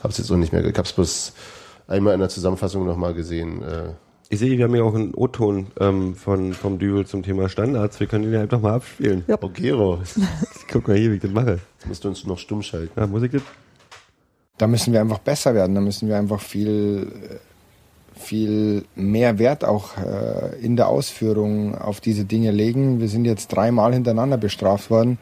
habe 0.00 0.08
es 0.08 0.18
jetzt 0.18 0.30
auch 0.32 0.36
nicht 0.36 0.52
mehr, 0.52 0.64
ich 0.64 0.76
habe 0.76 0.86
es 0.86 0.92
bloß 0.92 1.32
einmal 1.86 2.14
in 2.14 2.20
der 2.20 2.28
Zusammenfassung 2.30 2.86
nochmal 2.86 3.12
gesehen. 3.14 3.62
Äh, 3.62 3.90
Ich 4.30 4.38
sehe, 4.38 4.56
wir 4.56 4.64
haben 4.64 4.74
ja 4.74 4.82
auch 4.82 4.94
einen 4.94 5.12
O-Ton 5.14 5.66
ähm, 5.78 6.14
von, 6.14 6.54
vom 6.54 6.78
Dübel 6.78 7.06
zum 7.06 7.22
Thema 7.22 7.48
Standards. 7.50 8.00
Wir 8.00 8.06
können 8.06 8.24
den 8.24 8.32
ja 8.32 8.40
einfach 8.40 8.60
mal 8.60 8.72
abspielen. 8.74 9.24
Ja. 9.28 9.36
Ogero, 9.42 9.98
Guck 10.72 10.88
mal 10.88 10.96
hier, 10.96 11.10
wie 11.10 11.16
ich 11.16 11.22
das 11.22 11.30
mache. 11.32 11.58
jetzt 11.78 11.86
musst 11.86 12.02
du 12.04 12.08
uns 12.08 12.24
noch 12.26 12.38
stumm 12.38 12.62
schalten. 12.62 12.98
Ja, 12.98 13.06
muss 13.06 13.22
ich 13.22 13.30
das? 13.32 13.42
Da 14.56 14.66
müssen 14.66 14.92
wir 14.94 15.00
einfach 15.02 15.18
besser 15.18 15.54
werden. 15.54 15.74
Da 15.74 15.80
müssen 15.82 16.08
wir 16.08 16.16
einfach 16.16 16.40
viel, 16.40 17.12
viel 18.14 18.84
mehr 18.94 19.38
Wert 19.38 19.64
auch 19.64 19.96
äh, 19.96 20.56
in 20.60 20.76
der 20.76 20.88
Ausführung 20.88 21.76
auf 21.76 22.00
diese 22.00 22.24
Dinge 22.24 22.50
legen. 22.50 23.00
Wir 23.00 23.08
sind 23.08 23.24
jetzt 23.24 23.48
dreimal 23.48 23.92
hintereinander 23.92 24.36
bestraft 24.36 24.90
worden. 24.90 25.18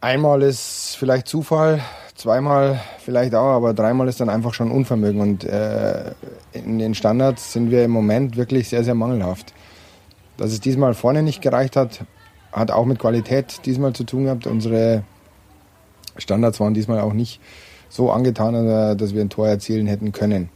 Einmal 0.00 0.42
ist 0.42 0.96
vielleicht 0.98 1.26
Zufall, 1.28 1.80
zweimal 2.14 2.80
vielleicht 2.98 3.34
auch, 3.34 3.52
aber 3.52 3.72
dreimal 3.72 4.08
ist 4.08 4.20
dann 4.20 4.28
einfach 4.28 4.52
schon 4.52 4.70
Unvermögen. 4.70 5.20
Und 5.20 5.44
äh, 5.44 6.12
in 6.52 6.78
den 6.78 6.94
Standards 6.94 7.52
sind 7.52 7.70
wir 7.70 7.84
im 7.84 7.90
Moment 7.90 8.36
wirklich 8.36 8.68
sehr, 8.68 8.84
sehr 8.84 8.94
mangelhaft. 8.94 9.54
Dass 10.36 10.52
es 10.52 10.60
diesmal 10.60 10.94
vorne 10.94 11.22
nicht 11.22 11.40
gereicht 11.40 11.76
hat, 11.76 12.04
hat 12.52 12.70
auch 12.70 12.84
mit 12.84 12.98
Qualität 12.98 13.64
diesmal 13.64 13.94
zu 13.94 14.04
tun 14.04 14.24
gehabt. 14.24 14.46
Unsere 14.46 15.04
Standards 16.18 16.60
waren 16.60 16.74
diesmal 16.74 17.00
auch 17.00 17.12
nicht 17.12 17.40
so 17.88 18.10
angetan, 18.10 18.54
äh, 18.54 18.96
dass 18.96 19.14
wir 19.14 19.22
ein 19.22 19.30
Tor 19.30 19.48
erzielen 19.48 19.86
hätten 19.86 20.12
können. 20.12 20.50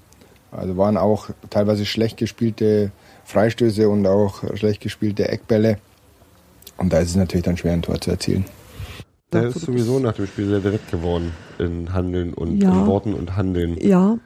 Also 0.50 0.76
waren 0.76 0.97
auch 0.97 1.31
teilweise 1.50 1.85
schlecht 1.85 2.17
gespielte 2.17 2.90
Freistöße 3.25 3.88
und 3.88 4.07
auch 4.07 4.43
schlecht 4.57 4.81
gespielte 4.81 5.28
Eckbälle. 5.28 5.78
Und 6.78 6.93
da 6.93 7.00
ist 7.00 7.11
es 7.11 7.17
natürlich 7.17 7.45
dann 7.45 7.57
schwer, 7.57 7.73
ein 7.73 7.83
Tor 7.83 8.00
zu 8.00 8.11
erzielen. 8.11 8.45
Der 9.33 9.49
ist 9.49 9.61
sowieso 9.61 9.99
nach 9.99 10.14
dem 10.14 10.26
Spiel 10.26 10.49
sehr 10.49 10.61
direkt 10.61 10.90
geworden 10.90 11.33
in 11.59 11.93
Handeln 11.93 12.33
und 12.33 12.62
Ja. 12.62 12.71
in 12.73 12.87
Worten 12.87 13.12
und 13.12 13.37
Handeln. 13.37 13.76
Ja, 13.78 14.19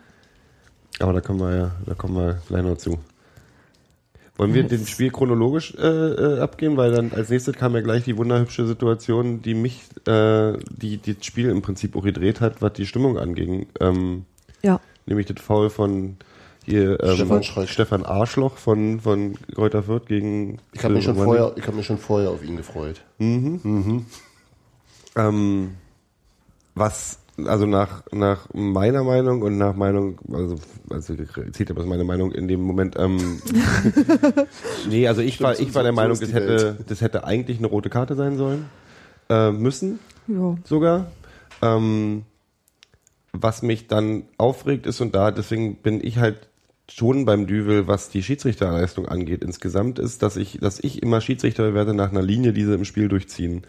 Aber 1.01 1.13
da 1.15 1.21
kommen 1.21 1.41
wir 1.41 1.57
ja, 1.57 1.71
da 1.87 1.95
kommen 1.95 2.15
wir 2.17 2.41
gleich 2.47 2.63
noch 2.63 2.77
zu. 2.77 2.99
Wollen 4.37 4.55
wir 4.55 4.63
dem 4.63 4.87
Spiel 4.87 5.11
chronologisch 5.11 5.75
äh, 5.75 5.87
äh, 5.87 6.39
abgehen, 6.41 6.77
weil 6.77 6.91
dann 6.93 7.13
als 7.13 7.29
nächstes 7.29 7.57
kam 7.57 7.75
ja 7.75 7.81
gleich 7.81 8.05
die 8.05 8.17
wunderhübsche 8.17 8.67
Situation, 8.67 9.43
die 9.43 9.55
mich, 9.55 9.83
äh, 10.07 10.55
die, 10.71 10.99
die 10.99 11.15
das 11.17 11.27
Spiel 11.27 11.49
im 11.49 11.63
Prinzip 11.63 11.97
auch 11.97 12.03
gedreht 12.03 12.41
hat, 12.41 12.63
was 12.63 12.73
die 12.75 12.87
Stimmung 12.87 13.19
anging. 13.19 13.67
Ähm, 13.81 14.25
ja. 14.63 14.81
Nämlich 15.07 15.27
das 15.27 15.41
Foul 15.43 15.71
von 15.71 16.17
hier 16.65 17.03
ähm, 17.03 17.15
Stefan 17.17 17.43
Schröck. 17.43 17.69
Stefan 17.69 18.05
Arschloch 18.07 18.57
von 18.57 19.01
von 19.01 19.37
Kräuter 19.55 19.83
Fürth 19.83 20.07
gegen 20.07 20.59
Ich 20.73 20.85
habe 20.85 20.95
mich, 20.95 21.05
schon 21.05 21.15
Phil 21.17 21.25
vorher- 21.25 21.53
ich 21.57 21.67
hab 21.67 21.75
mich 21.75 21.87
schon 21.87 21.99
vorher 21.99 22.31
auf 22.31 22.45
ihn 22.45 22.57
gefreut. 22.57 23.03
Ähm, 25.17 25.75
was, 26.75 27.19
also 27.45 27.67
nach, 27.67 28.03
nach 28.13 28.49
meiner 28.55 29.05
Meinung 29.05 29.43
und 29.43 29.59
nach 29.59 29.75
Meinung, 29.75 30.19
also, 30.33 30.57
also 30.89 31.15
zieht 31.53 31.71
aber 31.71 31.85
meine 31.85 32.05
Meinung 32.05 32.33
in 32.33 32.49
dem 32.49 32.63
Moment, 32.63 32.97
ähm, 32.99 33.43
nee, 34.89 35.07
also 35.07 35.21
ich 35.21 35.41
war, 35.43 35.59
ich 35.59 35.75
war 35.75 35.83
der 35.83 35.93
so 35.93 35.97
Meinung, 35.97 36.19
das 36.19 36.33
hätte, 36.33 36.79
das 36.87 37.01
hätte 37.01 37.25
eigentlich 37.25 37.59
eine 37.59 37.67
rote 37.67 37.91
Karte 37.91 38.15
sein 38.15 38.37
sollen, 38.39 38.67
äh, 39.29 39.51
müssen 39.51 39.99
ja. 40.29 40.57
sogar. 40.65 41.11
Ähm, 41.61 42.23
was 43.33 43.63
mich 43.63 43.87
dann 43.87 44.25
aufregt 44.39 44.87
ist 44.87 45.01
und 45.01 45.15
da, 45.15 45.31
deswegen 45.31 45.77
bin 45.77 46.05
ich 46.05 46.19
halt 46.19 46.49
schon 46.91 47.25
beim 47.25 47.47
Düvel, 47.47 47.87
was 47.87 48.11
die 48.11 48.23
Schiedsrichterleistung 48.23 49.09
angeht. 49.09 49.43
Insgesamt, 49.43 49.99
ist, 49.99 50.23
dass 50.23 50.37
ich, 50.37 50.59
dass 50.61 50.81
ich 50.81 51.03
immer 51.03 51.21
Schiedsrichter 51.21 51.75
werde 51.75 51.95
nach 51.95 52.11
einer 52.11 52.23
Linie, 52.23 52.53
die 52.53 52.65
sie 52.65 52.75
im 52.75 52.85
Spiel 52.85 53.09
durchziehen. 53.09 53.63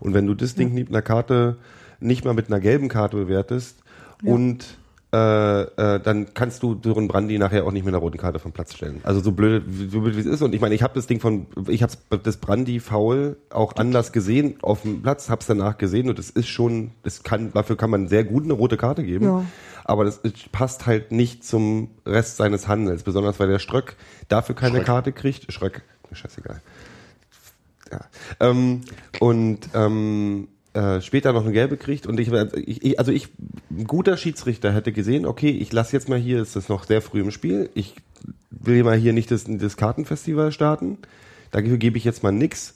Und 0.00 0.14
wenn 0.14 0.26
du 0.26 0.34
das 0.34 0.54
Ding 0.54 0.74
mit 0.74 0.88
einer 0.88 1.02
Karte 1.02 1.56
nicht 2.00 2.24
mal 2.24 2.34
mit 2.34 2.46
einer 2.46 2.60
gelben 2.60 2.88
Karte 2.88 3.16
bewertest 3.16 3.82
und 4.22 4.78
äh, 5.12 5.62
äh, 5.62 6.00
dann 6.00 6.34
kannst 6.34 6.62
du 6.62 6.78
Sören 6.82 7.08
Brandi 7.08 7.38
nachher 7.38 7.64
auch 7.64 7.72
nicht 7.72 7.84
mit 7.84 7.94
einer 7.94 8.02
roten 8.02 8.18
Karte 8.18 8.38
vom 8.38 8.52
Platz 8.52 8.74
stellen. 8.74 9.00
Also 9.04 9.20
so 9.20 9.32
blöd, 9.32 9.64
so 9.90 10.00
blöd 10.02 10.16
wie 10.16 10.20
es 10.20 10.26
ist. 10.26 10.42
Und 10.42 10.54
ich 10.54 10.60
meine, 10.60 10.74
ich 10.74 10.82
habe 10.82 10.92
das 10.94 11.06
Ding 11.06 11.18
von, 11.20 11.46
ich 11.66 11.82
habe 11.82 11.92
das 12.22 12.36
Brandi 12.36 12.78
Foul 12.78 13.38
auch 13.50 13.74
anders 13.76 14.12
gesehen 14.12 14.56
auf 14.60 14.82
dem 14.82 15.02
Platz, 15.02 15.30
habe 15.30 15.40
es 15.40 15.46
danach 15.46 15.78
gesehen 15.78 16.10
und 16.10 16.18
es 16.18 16.28
ist 16.28 16.48
schon, 16.48 16.90
das 17.04 17.22
kann, 17.22 17.52
dafür 17.52 17.76
kann 17.76 17.88
man 17.88 18.08
sehr 18.08 18.24
gut 18.24 18.44
eine 18.44 18.52
rote 18.52 18.76
Karte 18.76 19.02
geben. 19.02 19.24
Ja. 19.24 19.44
Aber 19.84 20.04
das 20.04 20.18
ist- 20.18 20.52
passt 20.52 20.84
halt 20.84 21.10
nicht 21.12 21.42
zum 21.42 21.88
Rest 22.04 22.36
seines 22.36 22.68
Handels, 22.68 23.02
besonders 23.02 23.40
weil 23.40 23.48
der 23.48 23.58
Ströck 23.60 23.96
dafür 24.28 24.54
keine 24.54 24.76
Schröck. 24.76 24.86
Karte 24.86 25.12
kriegt. 25.12 25.50
Schröck, 25.50 25.82
scheißegal. 26.12 26.60
Ja. 27.90 28.00
Ähm, 28.40 28.82
und 29.20 29.60
ähm, 29.72 30.48
äh, 30.74 31.00
später 31.00 31.32
noch 31.32 31.44
eine 31.44 31.52
gelbe 31.52 31.76
kriegt. 31.76 32.06
Und 32.06 32.20
ich, 32.20 32.30
ich, 32.32 32.98
also 32.98 33.12
ich 33.12 33.28
ein 33.70 33.86
guter 33.86 34.16
Schiedsrichter 34.16 34.72
hätte 34.72 34.92
gesehen, 34.92 35.26
okay, 35.26 35.50
ich 35.50 35.72
lasse 35.72 35.94
jetzt 35.94 36.08
mal 36.08 36.18
hier, 36.18 36.40
ist 36.42 36.56
das 36.56 36.68
noch 36.68 36.84
sehr 36.84 37.02
früh 37.02 37.20
im 37.20 37.30
Spiel, 37.30 37.70
ich 37.74 37.94
will 38.50 38.82
mal 38.84 38.96
hier 38.96 39.12
nicht 39.12 39.30
das, 39.30 39.44
das 39.46 39.76
Kartenfestival 39.76 40.52
starten, 40.52 40.98
dafür 41.50 41.78
gebe 41.78 41.98
ich 41.98 42.04
jetzt 42.04 42.22
mal 42.22 42.32
nix, 42.32 42.74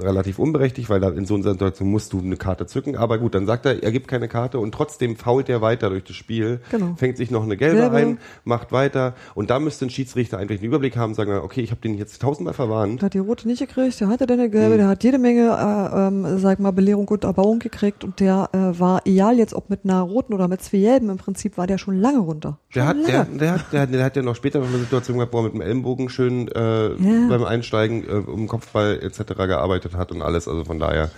relativ 0.00 0.38
unberechtigt, 0.38 0.88
weil 0.90 1.00
da 1.00 1.08
in 1.10 1.24
so 1.26 1.34
einer 1.34 1.44
Situation 1.52 1.90
musst 1.90 2.12
du 2.12 2.18
eine 2.20 2.36
Karte 2.36 2.66
zücken, 2.66 2.96
aber 2.96 3.18
gut, 3.18 3.34
dann 3.34 3.46
sagt 3.46 3.66
er, 3.66 3.82
er 3.82 3.92
gibt 3.92 4.08
keine 4.08 4.28
Karte 4.28 4.58
und 4.58 4.72
trotzdem 4.72 5.16
fault 5.16 5.48
er 5.48 5.60
weiter 5.60 5.90
durch 5.90 6.04
das 6.04 6.16
Spiel, 6.16 6.60
Genau. 6.70 6.94
fängt 6.96 7.16
sich 7.16 7.30
noch 7.30 7.42
eine 7.42 7.56
gelbe, 7.56 7.76
Gelbe. 7.80 7.96
ein, 7.96 8.18
macht 8.44 8.72
weiter 8.72 9.14
und 9.34 9.50
da 9.50 9.58
müsste 9.60 9.86
ein 9.86 9.90
Schiedsrichter 9.90 10.38
eigentlich 10.38 10.60
einen 10.60 10.68
Überblick 10.68 10.96
haben, 10.96 11.14
sagen, 11.14 11.32
okay, 11.42 11.60
ich 11.60 11.70
habe 11.70 11.80
den 11.80 11.94
jetzt 11.96 12.20
tausendmal 12.22 12.54
verwarnt, 12.54 13.00
Der 13.02 13.06
hat 13.06 13.14
die 13.14 13.18
rote 13.18 13.46
nicht 13.48 13.60
gekriegt, 13.60 14.00
der 14.00 14.08
hatte 14.08 14.26
dann 14.26 14.40
eine 14.40 14.50
gelbe, 14.50 14.76
der 14.76 14.88
hat 14.88 15.04
jede 15.04 15.18
Menge, 15.18 15.48
äh, 15.50 16.06
ähm, 16.08 16.38
sag 16.38 16.58
mal, 16.60 16.70
Belehrung 16.72 17.08
und 17.08 17.24
Erbauung 17.24 17.58
gekriegt 17.58 18.04
und 18.04 18.20
der 18.20 18.48
äh, 18.52 18.78
war, 18.78 19.02
egal 19.06 19.38
jetzt 19.38 19.54
ob 19.54 19.70
mit 19.70 19.80
einer 19.84 20.00
roten 20.02 20.34
oder 20.34 20.48
mit 20.48 20.62
zwei 20.62 20.78
gelben, 20.78 21.10
im 21.10 21.16
Prinzip 21.16 21.56
war 21.58 21.66
der 21.66 21.78
schon 21.78 21.98
lange 22.00 22.18
runter. 22.18 22.58
Schon 22.68 22.80
Der 22.82 22.86
hat, 22.88 22.96
der, 23.08 23.18
lange. 23.18 23.38
der, 23.38 23.52
hat, 23.52 23.72
der, 23.72 23.80
hat, 23.82 23.94
der 23.94 24.04
hat 24.04 24.16
ja 24.16 24.22
noch 24.22 24.36
später 24.36 24.60
noch 24.60 24.68
eine 24.68 24.78
Situation 24.78 25.16
gehabt, 25.18 25.32
wo 25.32 25.38
er 25.38 25.44
mit 25.44 25.54
dem 25.54 25.60
Ellenbogen 25.60 26.08
schön 26.08 26.48
äh, 26.48 26.88
Ja. 26.96 27.28
beim 27.28 27.44
Einsteigen 27.44 28.04
äh, 28.08 28.12
um 28.30 28.46
Kopfball 28.46 28.98
etc. 29.02 29.34
gearbeitet 29.36 29.85
hat 29.94 30.10
und 30.12 30.22
alles. 30.22 30.48
Also 30.48 30.64
von 30.64 30.78
daher, 30.78 31.10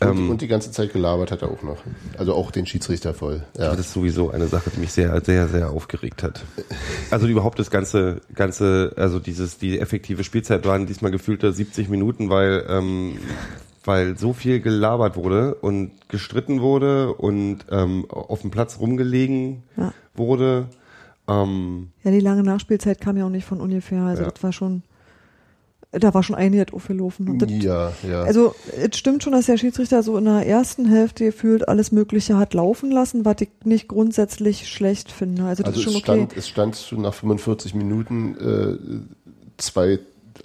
Und, 0.00 0.28
und 0.30 0.40
die 0.42 0.48
ganze 0.48 0.70
Zeit 0.70 0.92
gelabert 0.92 1.30
hat 1.32 1.42
er 1.42 1.50
auch 1.50 1.62
noch. 1.62 1.78
Also 2.18 2.34
auch 2.34 2.50
den 2.50 2.66
Schiedsrichter 2.66 3.14
voll. 3.14 3.42
Ja. 3.56 3.70
das 3.70 3.80
ist 3.80 3.92
sowieso 3.92 4.30
eine 4.30 4.46
Sache, 4.48 4.70
die 4.70 4.80
mich 4.80 4.92
sehr, 4.92 5.20
sehr, 5.24 5.48
sehr 5.48 5.70
aufgeregt 5.70 6.22
hat. 6.22 6.44
Also 7.10 7.26
überhaupt 7.26 7.58
das 7.58 7.70
ganze, 7.70 8.20
ganze, 8.34 8.92
also 8.96 9.18
dieses, 9.18 9.58
die 9.58 9.78
effektive 9.80 10.24
Spielzeit 10.24 10.64
waren 10.66 10.86
diesmal 10.86 11.10
gefühlte 11.10 11.52
70 11.52 11.88
Minuten, 11.88 12.30
weil 12.30 12.64
ähm, 12.68 13.18
weil 13.84 14.18
so 14.18 14.34
viel 14.34 14.60
gelabert 14.60 15.16
wurde 15.16 15.54
und 15.54 15.92
gestritten 16.08 16.60
wurde 16.60 17.14
und 17.14 17.60
ähm, 17.70 18.04
auf 18.10 18.42
dem 18.42 18.50
Platz 18.50 18.78
rumgelegen 18.80 19.62
Ja. 19.78 19.94
wurde. 20.14 20.66
Ähm, 21.26 21.88
Ja, 22.04 22.10
die 22.10 22.20
lange 22.20 22.42
Nachspielzeit 22.42 23.00
kam 23.00 23.16
ja 23.16 23.24
auch 23.24 23.30
nicht 23.30 23.46
von 23.46 23.60
ungefähr, 23.60 24.02
also 24.02 24.24
Ja. 24.24 24.30
das 24.30 24.42
war 24.42 24.52
schon, 24.52 24.82
da 25.90 26.12
war 26.12 26.22
schon 26.22 26.36
einiges 26.36 26.72
aufgelaufen. 26.72 27.38
Das, 27.38 27.50
ja, 27.50 27.92
ja. 28.06 28.22
Also 28.22 28.54
es 28.76 28.96
stimmt 28.98 29.22
schon, 29.22 29.32
dass 29.32 29.46
der 29.46 29.56
Schiedsrichter 29.56 30.02
so 30.02 30.18
in 30.18 30.26
der 30.26 30.46
ersten 30.46 30.86
Hälfte 30.86 31.24
gefühlt 31.24 31.66
alles 31.66 31.92
Mögliche 31.92 32.36
hat 32.36 32.52
laufen 32.52 32.90
lassen, 32.90 33.24
was 33.24 33.36
ich 33.40 33.48
nicht 33.64 33.88
grundsätzlich 33.88 34.68
schlecht 34.68 35.10
finde. 35.10 35.44
Also 35.44 35.62
das 35.62 35.74
Also 35.74 35.80
ist 35.80 35.84
schon 35.84 35.94
es 35.94 36.00
okay. 36.00 36.12
stand, 36.26 36.36
es 36.36 36.48
stand 36.48 36.74
so 36.76 36.96
nach 36.96 37.14
45 37.14 37.74
Minuten 37.74 38.36
äh, 38.36 39.52
zwei, 39.56 39.98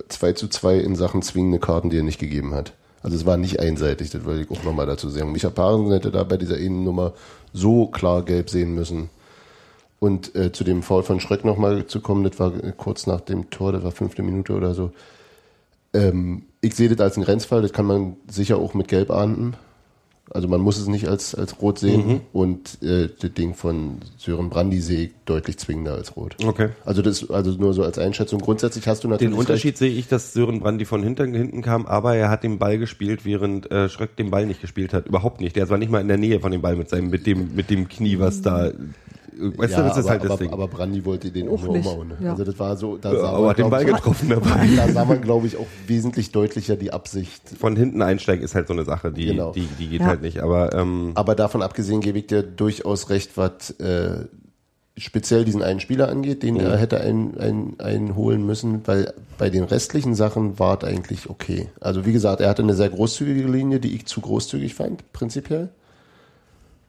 zwei 0.08 0.32
zu 0.32 0.48
zwei 0.48 0.78
in 0.78 0.96
Sachen 0.96 1.22
zwingende 1.22 1.60
Karten, 1.60 1.90
die 1.90 1.98
er 1.98 2.04
nicht 2.04 2.20
gegeben 2.20 2.54
hat. 2.54 2.74
Also 3.02 3.18
es 3.18 3.26
war 3.26 3.36
nicht 3.36 3.60
einseitig, 3.60 4.12
das 4.12 4.24
wollte 4.24 4.44
ich 4.44 4.52
auch 4.58 4.64
nochmal 4.64 4.86
dazu 4.86 5.10
sagen. 5.10 5.34
Micha 5.34 5.50
Parensen 5.50 5.92
hätte 5.92 6.10
da 6.10 6.24
bei 6.24 6.38
dieser 6.38 6.56
einen 6.56 6.86
Nummer 6.86 7.12
so 7.52 7.88
klar 7.88 8.24
gelb 8.24 8.50
sehen 8.50 8.74
müssen. 8.74 9.10
Und 10.00 10.36
äh, 10.36 10.54
zu 10.54 10.64
dem 10.64 10.84
Foul 10.84 11.04
von 11.04 11.20
Schröck 11.20 11.44
nochmal 11.44 11.86
zu 11.86 12.00
kommen, 12.00 12.24
das 12.24 12.40
war 12.40 12.52
kurz 12.78 13.08
nach 13.08 13.22
dem 13.22 13.50
Tor, 13.50 13.74
das 13.74 13.84
war 13.84 13.92
fünfte 13.92 14.24
Minute 14.24 14.54
oder 14.54 14.74
so. 14.74 14.92
Ähm, 15.94 16.44
ich 16.62 16.76
sehe 16.76 16.90
das 16.90 17.00
als 17.00 17.16
einen 17.16 17.26
Grenzfall, 17.26 17.62
das 17.62 17.74
kann 17.74 17.86
man 17.86 18.16
sicher 18.30 18.58
auch 18.58 18.74
mit 18.74 18.88
Gelb 18.88 19.12
ahnden. 19.12 19.56
Also 20.32 20.48
man 20.48 20.62
muss 20.62 20.78
es 20.78 20.88
nicht 20.88 21.08
als, 21.08 21.36
als 21.36 21.62
Rot 21.62 21.80
sehen. 21.80 22.08
Mhm. 22.08 22.22
Und 22.32 22.82
äh, 22.82 23.10
das 23.20 23.34
Ding 23.34 23.54
von 23.54 23.98
Sören 24.18 24.50
Brandi 24.50 24.80
sehe 24.80 25.06
ich 25.06 25.12
deutlich 25.26 25.58
zwingender 25.60 25.94
als 25.94 26.16
Rot. 26.16 26.38
okay. 26.46 26.70
Also 26.86 27.02
das 27.02 27.30
also 27.30 27.52
nur 27.52 27.74
so 27.74 27.84
als 27.84 28.00
Einschätzung. 28.00 28.40
Grundsätzlich 28.40 28.88
hast 28.88 29.04
du 29.04 29.10
natürlich 29.10 29.32
Den 29.34 29.38
Unterschied 29.38 29.78
sehe 29.78 29.92
ich, 29.92 30.08
dass 30.08 30.34
Sören 30.34 30.62
Brandi 30.62 30.86
von 30.86 31.04
hinten, 31.04 31.34
hinten 31.34 31.62
kam, 31.62 31.86
aber 31.86 32.16
er 32.16 32.30
hat 32.30 32.44
den 32.44 32.58
Ball 32.58 32.78
gespielt, 32.78 33.26
während 33.26 33.70
äh, 33.70 33.90
Schröck 33.90 34.16
den 34.16 34.32
Ball 34.32 34.46
nicht 34.46 34.62
gespielt 34.62 34.94
hat. 34.94 35.08
Überhaupt 35.08 35.42
nicht. 35.42 35.56
Der 35.56 35.70
war 35.70 35.78
nicht 35.78 35.92
mal 35.92 36.02
in 36.02 36.08
der 36.08 36.18
Nähe 36.18 36.40
von 36.40 36.52
dem 36.52 36.62
Ball 36.62 36.78
mit 36.78 36.90
seinem, 36.90 37.10
mit 37.10 37.28
dem, 37.28 37.54
mit 37.54 37.70
dem 37.70 37.88
Knie, 37.90 38.18
was 38.18 38.42
da. 38.42 38.72
Weißt 39.38 39.74
ja, 39.74 39.82
du, 39.82 39.88
das 39.90 39.98
ist 39.98 40.04
aber, 40.06 40.10
halt 40.12 40.24
das 40.24 40.32
aber, 40.32 40.38
Ding. 40.40 40.52
aber 40.54 40.68
Brandi 40.68 41.06
wollte 41.06 41.32
den 41.32 41.48
auch 41.50 41.62
nicht, 41.64 41.86
umhauen. 41.86 42.08
ne? 42.10 42.18
ja. 42.22 42.32
Also 42.32 42.44
das 42.44 42.58
war 42.60 42.76
so, 42.78 42.98
da 42.98 43.14
Ja, 43.14 43.20
sah 43.20 43.30
aber 43.30 43.48
man, 43.48 43.56
den 43.56 43.70
Ball 43.70 43.86
getroffen 43.86 44.30
dabei. 44.30 44.68
Da 44.76 44.88
sah 44.90 45.06
man, 45.06 45.22
glaube 45.22 45.48
ich, 45.48 45.58
auch 45.58 45.68
wesentlich 45.88 46.32
deutlicher 46.32 46.76
die 46.76 46.94
Absicht. 46.94 47.42
Von 47.60 47.76
hinten 47.76 48.02
einsteigen 48.02 48.44
ist 48.44 48.56
halt 48.56 48.68
so 48.68 48.74
eine 48.74 48.86
Sache, 48.86 49.12
die, 49.12 49.26
Genau. 49.28 49.52
die, 49.52 49.68
die 49.80 49.88
geht 49.88 50.02
Ja. 50.02 50.08
halt 50.08 50.22
nicht. 50.22 50.40
Aber 50.42 50.74
ähm, 50.74 51.12
Aber 51.16 51.36
davon 51.36 51.62
abgesehen 51.62 52.02
gebe 52.02 52.20
ich 52.20 52.28
dir 52.28 52.44
durchaus 52.44 53.10
recht, 53.10 53.38
was 53.38 53.72
äh, 53.80 54.26
speziell 54.96 55.44
diesen 55.44 55.64
einen 55.64 55.80
Spieler 55.80 56.08
angeht, 56.10 56.44
den 56.44 56.56
er 56.60 56.78
hätte 56.78 57.02
ein, 57.02 57.36
ein, 57.40 57.74
einholen 57.80 58.46
müssen, 58.46 58.82
weil 58.86 59.12
bei 59.40 59.50
den 59.50 59.64
restlichen 59.64 60.14
Sachen 60.14 60.60
war 60.60 60.78
es 60.78 60.88
eigentlich 60.88 61.30
okay. 61.32 61.70
Also 61.82 62.06
wie 62.06 62.14
gesagt, 62.14 62.42
er 62.42 62.50
hatte 62.50 62.62
eine 62.62 62.76
sehr 62.76 62.90
großzügige 62.90 63.48
Linie, 63.50 63.80
die 63.80 63.96
ich 63.96 64.06
zu 64.06 64.22
großzügig 64.22 64.76
fand, 64.76 65.12
prinzipiell. 65.12 65.70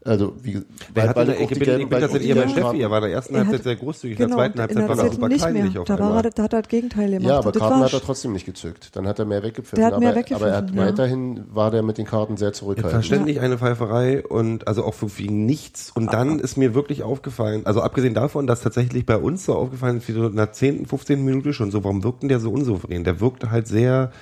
Also 0.07 0.35
wie 0.43 0.61
er 0.95 1.09
hat 1.09 1.17
eine, 1.17 1.33
auch 1.33 1.41
ich 1.51 1.59
bin, 1.59 1.81
ich 1.81 1.89
bin 1.89 2.01
tatsächlich 2.01 2.29
eher 2.29 2.35
bei 2.37 2.49
Steffi. 2.49 2.81
Er 2.83 2.91
war 2.91 2.99
in 2.99 3.05
der 3.05 3.13
ersten 3.13 3.35
Er 3.35 3.41
hat- 3.41 3.47
Halbzeit 3.47 3.65
sehr 3.65 3.77
großzügig, 3.77 4.21
in 4.21 4.27
Genau, 4.27 4.37
der 4.37 4.45
zweiten 4.45 4.55
in 4.59 4.61
Halbzeit 4.61 4.77
der 4.83 4.89
war 4.99 5.05
er 5.05 5.13
super 5.13 5.29
nicht 5.29 5.41
kleinlich 5.41 5.73
mehr. 5.73 5.81
auf 5.81 5.87
Da, 5.89 5.99
war 5.99 6.07
einmal. 6.09 6.25
er, 6.27 6.31
da 6.31 6.43
hat 6.43 6.53
er 6.53 6.63
das 6.63 6.69
Gegenteil 6.69 7.07
gemacht. 7.11 7.27
Ja, 7.27 7.39
aber 7.39 7.53
das 7.53 7.61
Karten 7.61 7.75
war, 7.77 7.85
hat 7.87 7.93
er 7.95 8.01
trotzdem 8.03 8.33
nicht 8.35 8.45
gezückt. 8.45 8.95
Dann 8.97 9.07
hat 9.09 9.19
er 9.19 9.25
mehr 9.25 9.43
weggepfiffen. 9.43 9.77
Der 9.79 9.87
hat 9.87 9.99
mehr 10.01 10.11
aber, 10.11 10.19
weggepfiffen, 10.19 10.43
aber 10.45 10.53
er 10.53 10.57
hat 10.59 10.71
ja. 10.71 10.77
weiterhin 10.77 11.45
war 11.55 11.71
der 11.71 11.83
mit 11.83 11.97
den 11.97 12.05
Karten 12.07 12.37
sehr 12.37 12.53
zurückhaltend. 12.53 12.93
Verständlich 12.93 13.41
eine 13.41 13.57
Pfeiferei 13.57 14.23
und 14.27 14.69
also 14.69 14.85
auch 14.85 14.95
wegen 15.17 15.47
nichts. 15.47 15.91
Und 15.95 16.13
dann 16.13 16.39
ist 16.39 16.57
mir 16.59 16.75
wirklich 16.75 17.03
aufgefallen, 17.03 17.65
also 17.65 17.81
abgesehen 17.81 18.13
davon, 18.13 18.47
dass 18.47 18.61
tatsächlich 18.61 19.07
bei 19.07 19.17
uns 19.17 19.47
so 19.47 19.55
aufgefallen 19.55 19.97
ist, 19.97 20.09
wie 20.09 20.13
so 20.13 20.27
in 20.27 20.37
der 20.37 20.53
10., 20.53 20.85
15. 20.85 21.25
Minute 21.25 21.55
schon 21.55 21.71
so, 21.71 21.83
warum 21.83 22.05
wirkte 22.05 22.29
der 22.29 22.41
so 22.41 22.51
unsouverän? 22.51 23.05
Der 23.05 23.21
wirkte 23.21 23.51
halt 23.51 23.67
sehr 23.69 24.13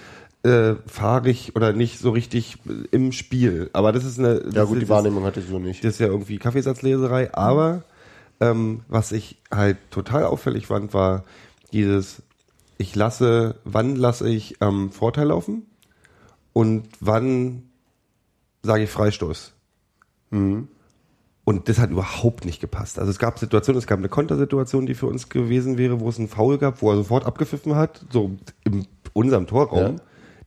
äh, 0.43 0.75
fahrig 0.87 1.55
oder 1.57 1.73
nicht 1.73 1.99
so 1.99 2.11
richtig 2.11 2.59
im 2.91 3.13
Spiel. 3.13 3.71
Aber 3.73 3.93
das 3.93 4.05
ist 4.05 4.19
eine. 4.19 4.43
Ja 4.45 4.51
das 4.51 4.69
gut, 4.69 4.79
ist, 4.79 4.85
die 4.85 4.89
Wahrnehmung 4.89 5.25
hatte 5.25 5.41
ich 5.41 5.47
so 5.47 5.59
nicht. 5.59 5.85
Das 5.85 5.95
ist 5.95 5.99
ja 6.01 6.09
irgendwie 6.09 6.39
Kaffeesatzleserei, 6.39 7.33
aber 7.35 7.85
ähm, 8.41 8.81
was 8.89 9.13
ich 9.13 9.39
halt 9.51 9.79
total 9.91 10.25
auffällig 10.25 10.67
fand, 10.67 10.95
war 10.95 11.25
dieses, 11.73 12.23
ich 12.79 12.95
lasse, 12.95 13.57
wann 13.65 13.97
lasse 13.97 14.29
ich 14.29 14.57
ähm, 14.61 14.91
Vorteil 14.91 15.29
laufen 15.29 15.67
und 16.53 16.89
wann 17.01 17.63
sage 18.63 18.85
ich 18.85 18.91
Freistoß. 18.91 19.53
Und 21.45 21.69
das 21.69 21.79
hat 21.79 21.91
überhaupt 21.91 22.45
nicht 22.45 22.61
gepasst. 22.61 22.99
Also 22.99 23.11
es 23.11 23.19
gab 23.19 23.39
Situationen, 23.39 23.79
es 23.79 23.87
gab 23.87 23.99
eine 23.99 24.09
Kontersituation, 24.09 24.87
die 24.87 24.95
für 24.95 25.07
uns 25.07 25.29
gewesen 25.29 25.79
wäre, 25.79 26.01
wo 26.01 26.09
es 26.09 26.19
einen 26.19 26.29
Foul 26.29 26.59
gab, 26.59 26.83
wo 26.83 26.91
er 26.91 26.97
sofort 26.97 27.27
abgepfiffen 27.27 27.75
hat, 27.75 28.05
so 28.11 28.33
in 28.65 28.87
unserem 29.13 29.47
Torraum. 29.47 29.97
Ja. 29.97 30.03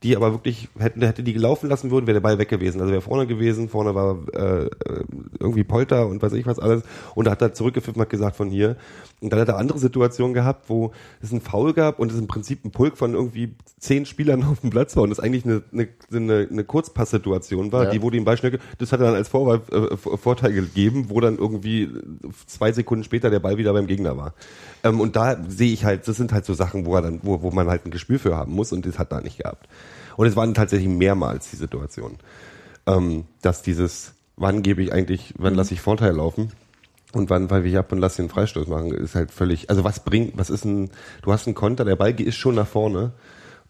Die 0.06 0.14
aber 0.14 0.30
wirklich, 0.30 0.68
hätten, 0.78 1.02
hätte 1.02 1.24
die 1.24 1.32
gelaufen 1.32 1.68
lassen 1.68 1.90
würden, 1.90 2.06
wäre 2.06 2.14
der 2.14 2.20
Ball 2.20 2.38
weg 2.38 2.48
gewesen. 2.48 2.80
Also 2.80 2.92
wäre 2.92 3.02
vorne 3.02 3.26
gewesen, 3.26 3.68
vorne 3.68 3.96
war 3.96 4.18
äh, 4.34 4.70
irgendwie 5.40 5.64
Polter 5.64 6.06
und 6.06 6.22
weiß 6.22 6.32
ich 6.34 6.46
was 6.46 6.60
alles. 6.60 6.84
Und 7.16 7.26
er 7.26 7.32
hat 7.32 7.42
da 7.42 7.52
zurückgepfiffen, 7.52 8.00
hat 8.00 8.08
gesagt 8.08 8.36
von 8.36 8.48
hier. 8.48 8.76
Und 9.22 9.32
dann 9.32 9.40
hat 9.40 9.48
er 9.48 9.56
andere 9.56 9.78
Situationen 9.78 10.34
gehabt, 10.34 10.68
wo 10.68 10.92
es 11.22 11.30
einen 11.30 11.40
Foul 11.40 11.72
gab 11.72 11.98
und 11.98 12.12
es 12.12 12.18
im 12.18 12.26
Prinzip 12.26 12.64
ein 12.66 12.70
Pulk 12.70 12.98
von 12.98 13.14
irgendwie 13.14 13.54
zehn 13.78 14.04
Spielern 14.04 14.44
auf 14.50 14.60
dem 14.60 14.68
Platz 14.70 14.94
war 14.94 15.04
und 15.04 15.10
es 15.10 15.18
eigentlich 15.20 15.44
eine, 15.46 15.62
eine, 15.72 15.88
eine, 16.12 16.48
eine 16.50 16.64
Kurzpasssituation 16.64 17.72
war, 17.72 17.84
Ja. 17.84 17.90
die 17.90 18.02
wurde 18.02 18.18
ihm 18.18 18.24
ge- 18.26 18.58
das 18.78 18.92
hat 18.92 19.00
er 19.00 19.06
dann 19.06 19.14
als 19.14 19.28
Vorwahl, 19.28 19.62
äh, 19.72 19.96
Vorteil 19.96 20.52
gegeben, 20.52 21.06
wo 21.08 21.20
dann 21.20 21.38
irgendwie 21.38 21.88
zwei 22.46 22.72
Sekunden 22.72 23.04
später 23.04 23.30
der 23.30 23.40
Ball 23.40 23.56
wieder 23.56 23.72
beim 23.72 23.86
Gegner 23.86 24.16
war. 24.18 24.34
Ähm, 24.84 25.00
und 25.00 25.16
da 25.16 25.36
sehe 25.48 25.72
ich 25.72 25.84
halt, 25.86 26.06
das 26.06 26.16
sind 26.18 26.32
halt 26.32 26.44
so 26.44 26.52
Sachen, 26.52 26.84
wo 26.84 26.94
er 26.96 27.02
dann, 27.02 27.20
wo, 27.22 27.40
wo 27.42 27.50
man 27.50 27.68
halt 27.68 27.86
ein 27.86 27.90
Gespür 27.90 28.18
für 28.18 28.36
haben 28.36 28.52
muss 28.52 28.72
und 28.72 28.84
das 28.84 28.98
hat 28.98 29.12
er 29.12 29.22
nicht 29.22 29.38
gehabt. 29.38 29.66
Und 30.18 30.26
es 30.26 30.36
waren 30.36 30.52
tatsächlich 30.54 30.88
mehrmals 30.88 31.50
die 31.50 31.56
Situationen, 31.56 32.18
ähm, 32.86 33.24
dass 33.42 33.62
dieses, 33.62 34.12
wann 34.36 34.62
gebe 34.62 34.82
ich 34.82 34.92
eigentlich, 34.92 35.32
wann 35.38 35.54
lasse 35.54 35.72
ich 35.74 35.80
Vorteil 35.80 36.14
laufen? 36.14 36.50
Und 37.12 37.30
wann, 37.30 37.50
weil 37.50 37.64
wir 37.64 37.78
ab 37.78 37.92
und 37.92 37.98
lass 37.98 38.16
den 38.16 38.28
Freistoß 38.28 38.66
machen, 38.66 38.90
ist 38.92 39.14
halt 39.14 39.30
völlig, 39.30 39.70
also 39.70 39.84
was 39.84 40.04
bringt, 40.04 40.36
was 40.36 40.50
ist 40.50 40.64
ein, 40.64 40.90
du 41.22 41.32
hast 41.32 41.46
einen 41.46 41.54
Konter, 41.54 41.84
der 41.84 41.96
Ball 41.96 42.20
ist 42.20 42.36
schon 42.36 42.56
nach 42.56 42.66
vorne 42.66 43.12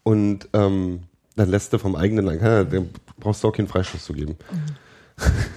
und 0.03 0.49
ähm, 0.53 1.01
dann 1.35 1.49
lässt 1.49 1.71
du 1.71 1.77
vom 1.77 1.95
eigenen, 1.95 2.25
dann 2.25 2.69
dann 2.69 2.89
brauchst 3.19 3.43
du 3.43 3.47
auch 3.47 3.53
keinen 3.53 3.67
Freistoß 3.67 4.03
zu 4.03 4.13
geben. 4.13 4.35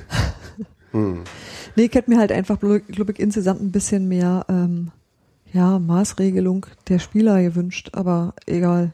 Nee, 0.93 1.85
ich 1.85 1.95
hätte 1.95 2.11
mir 2.11 2.19
halt 2.19 2.33
einfach, 2.33 2.59
glaube 2.59 3.13
ich, 3.13 3.21
insgesamt 3.21 3.61
ein 3.63 3.71
bisschen 3.71 4.09
mehr 4.09 4.45
ähm, 4.49 4.91
ja, 5.53 5.79
Maßregelung 5.79 6.67
der 6.89 6.99
Spieler 6.99 7.41
gewünscht, 7.43 7.91
aber 7.93 8.35
egal. 8.47 8.93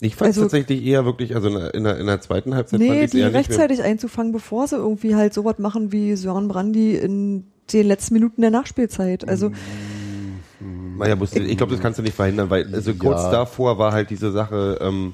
Ich 0.00 0.16
fand 0.16 0.30
es 0.30 0.36
Also- 0.36 0.42
tatsächlich 0.42 0.84
eher 0.84 1.04
wirklich, 1.04 1.34
also 1.34 1.48
in 1.48 1.84
der, 1.84 1.98
in 1.98 2.06
der, 2.06 2.20
zweiten 2.20 2.54
Halbzeit 2.54 2.80
fand 2.80 2.90
Nee, 2.90 3.04
ich 3.04 3.10
die 3.10 3.20
eher 3.20 3.32
rechtzeitig 3.32 3.82
einzufangen, 3.82 4.32
bevor 4.32 4.66
sie 4.68 4.76
irgendwie 4.76 5.14
halt 5.14 5.32
sowas 5.32 5.58
machen 5.58 5.92
wie 5.92 6.16
Sören 6.16 6.48
Brandy 6.48 6.96
in 6.96 7.44
den 7.72 7.86
letzten 7.86 8.14
Minuten 8.14 8.40
der 8.40 8.50
Nachspielzeit. 8.50 9.28
Also 9.28 9.50
Naja, 10.98 11.16
musst 11.16 11.36
du, 11.36 11.40
ich 11.42 11.56
glaube, 11.56 11.72
das 11.72 11.82
kannst 11.82 11.98
du 11.98 12.02
nicht 12.02 12.14
verhindern, 12.16 12.48
weil 12.50 12.72
also 12.74 12.94
kurz 12.94 13.22
Ja. 13.22 13.30
davor 13.30 13.78
war 13.78 13.92
halt 13.92 14.10
diese 14.10 14.32
Sache, 14.32 14.78
ähm, 14.80 15.12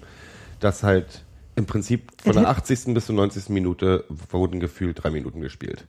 dass 0.61 0.83
halt 0.83 1.25
im 1.57 1.67
Prinzip 1.67 2.13
von 2.23 2.35
der 2.35 2.49
80. 2.49 2.95
bis 2.95 3.07
zur 3.07 3.15
90. 3.15 3.49
Minute 3.51 4.05
wurden 4.31 4.61
gefühlt 4.61 5.03
drei 5.03 5.11
Minuten 5.11 5.41
gespielt. 5.41 5.87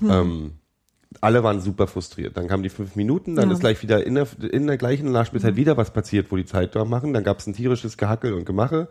Hm. 0.00 0.10
Ähm, 0.10 0.50
alle 1.20 1.42
waren 1.42 1.60
super 1.60 1.88
frustriert. 1.88 2.36
Dann 2.36 2.46
kamen 2.46 2.62
die 2.62 2.68
fünf 2.68 2.94
Minuten, 2.94 3.34
dann 3.34 3.48
Ja. 3.48 3.54
ist 3.54 3.60
gleich 3.60 3.82
wieder 3.82 4.06
in 4.06 4.14
der, 4.14 4.28
in 4.52 4.66
der 4.68 4.76
gleichen 4.76 5.10
Nachspielzeit 5.10 5.56
wieder 5.56 5.76
was 5.76 5.92
passiert, 5.92 6.30
wo 6.30 6.36
die 6.36 6.44
Zeit 6.44 6.76
da 6.76 6.84
machen. 6.84 7.12
Dann 7.12 7.24
gab 7.24 7.40
es 7.40 7.46
ein 7.48 7.54
tierisches 7.54 7.96
Gehackel 7.96 8.34
und 8.34 8.44
Gemache. 8.44 8.86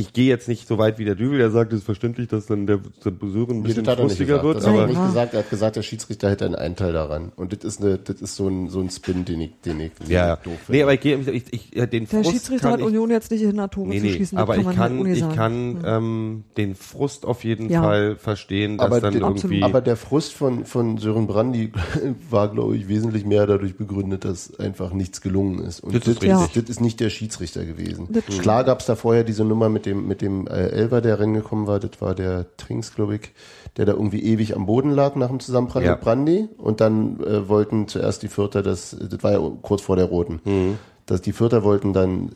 Ich 0.00 0.14
gehe 0.14 0.26
jetzt 0.28 0.48
nicht 0.48 0.66
so 0.66 0.78
weit 0.78 0.98
wie 0.98 1.04
der 1.04 1.14
Dübel, 1.14 1.36
der 1.38 1.50
sagt, 1.50 1.72
es 1.74 1.80
ist 1.80 1.84
verständlich, 1.84 2.26
dass 2.28 2.46
dann 2.46 2.66
der, 2.66 2.78
der 3.04 3.10
Besuch 3.10 3.50
ein 3.50 3.56
Nee, 3.60 3.68
bisschen 3.68 3.82
nicht 3.84 3.98
frustiger 4.00 4.42
wird, 4.42 4.56
Das 4.56 4.66
hat 4.66 4.74
er 4.74 4.78
aber 4.80 4.86
nicht 4.90 5.06
gesagt. 5.06 5.34
Er 5.34 5.40
hat 5.40 5.50
gesagt, 5.50 5.76
der 5.76 5.82
Schiedsrichter 5.82 6.30
hätte 6.30 6.46
einen 6.46 6.54
Einteil 6.54 6.94
daran. 6.94 7.32
Und 7.36 7.52
das 7.52 7.64
ist 7.64 7.82
eine, 7.82 7.98
das 7.98 8.22
ist 8.22 8.34
so 8.34 8.48
ein, 8.48 8.70
so 8.70 8.80
ein 8.80 8.88
Spin, 8.88 9.26
den 9.26 9.42
ich, 9.42 9.60
den 9.64 9.78
ich 9.80 9.92
ja, 10.08 10.36
doof 10.36 10.54
finde. 10.64 10.72
nee, 10.72 10.82
aber 10.82 10.94
ich 10.94 11.00
gehe, 11.00 11.18
ich, 11.18 11.52
ich, 11.52 11.74
ja, 11.74 11.84
den 11.84 12.06
der 12.06 12.20
Frust 12.24 12.30
Schiedsrichter 12.32 12.70
hat 12.70 12.80
ich, 12.80 12.86
Union 12.86 13.10
jetzt 13.10 13.30
nicht 13.30 13.40
gehindert, 13.42 13.72
Tore 13.74 13.88
Nee, 13.88 13.98
zu 13.98 14.06
nee, 14.06 14.12
schießen. 14.14 14.36
das 14.38 14.42
aber 14.42 14.56
ich 14.56 14.70
kann, 14.74 15.06
ich 15.06 15.28
kann 15.36 15.82
ähm, 15.84 16.44
den 16.56 16.74
Frust 16.74 17.26
auf 17.26 17.44
jeden 17.44 17.68
Ja. 17.68 17.82
Fall 17.82 18.16
verstehen, 18.16 18.78
dass 18.78 18.86
Aber 18.86 19.00
dann 19.02 19.12
den- 19.12 19.22
irgendwie. 19.22 19.62
Aber 19.62 19.82
der 19.82 19.96
Frust 19.96 20.32
von, 20.32 20.64
von 20.64 20.96
Sören 20.96 21.26
Brandy 21.26 21.72
war, 22.30 22.48
glaube 22.50 22.74
ich, 22.74 22.88
wesentlich 22.88 23.26
mehr 23.26 23.46
dadurch 23.46 23.76
begründet, 23.76 24.24
dass 24.24 24.58
einfach 24.58 24.94
nichts 24.94 25.20
gelungen 25.20 25.58
ist. 25.58 25.80
Und 25.80 25.94
Das 25.94 26.06
ist 26.06 26.22
das, 26.22 26.22
richtig. 26.22 26.62
das 26.62 26.70
ist 26.70 26.80
nicht 26.80 27.00
der 27.00 27.10
Schiedsrichter 27.10 27.66
gewesen. 27.66 28.08
Das 28.10 28.24
Klar 28.38 28.64
gab 28.64 28.80
es 28.80 28.86
da 28.86 28.96
vorher 28.96 29.24
diese 29.24 29.44
Nummer 29.44 29.68
mit 29.68 29.84
dem, 29.90 30.06
mit 30.06 30.22
dem 30.22 30.46
äh, 30.46 30.68
Elfer, 30.68 31.00
der 31.00 31.20
reingekommen 31.20 31.66
war. 31.66 31.78
Das 31.80 32.00
war 32.00 32.14
der 32.14 32.46
Trinks, 32.56 32.94
glaube 32.94 33.16
ich, 33.16 33.32
der 33.76 33.84
da 33.86 33.92
irgendwie 33.92 34.22
ewig 34.22 34.56
am 34.56 34.66
Boden 34.66 34.90
lag 34.90 35.14
nach 35.16 35.28
dem 35.28 35.40
Zusammenprall 35.40 35.84
Ja. 35.84 35.92
mit 35.92 36.00
Brandy. 36.00 36.48
Und 36.58 36.80
dann 36.80 37.20
äh, 37.20 37.48
wollten 37.48 37.88
zuerst 37.88 38.22
die 38.22 38.28
Vierter, 38.28 38.62
das, 38.62 38.96
das 38.98 39.22
war 39.22 39.32
ja 39.32 39.40
kurz 39.62 39.82
vor 39.82 39.96
der 39.96 40.06
Roten, 40.06 40.40
Mhm. 40.44 40.78
dass 41.06 41.20
die 41.20 41.32
Vierter 41.32 41.62
wollten 41.64 41.92
dann, 41.92 42.30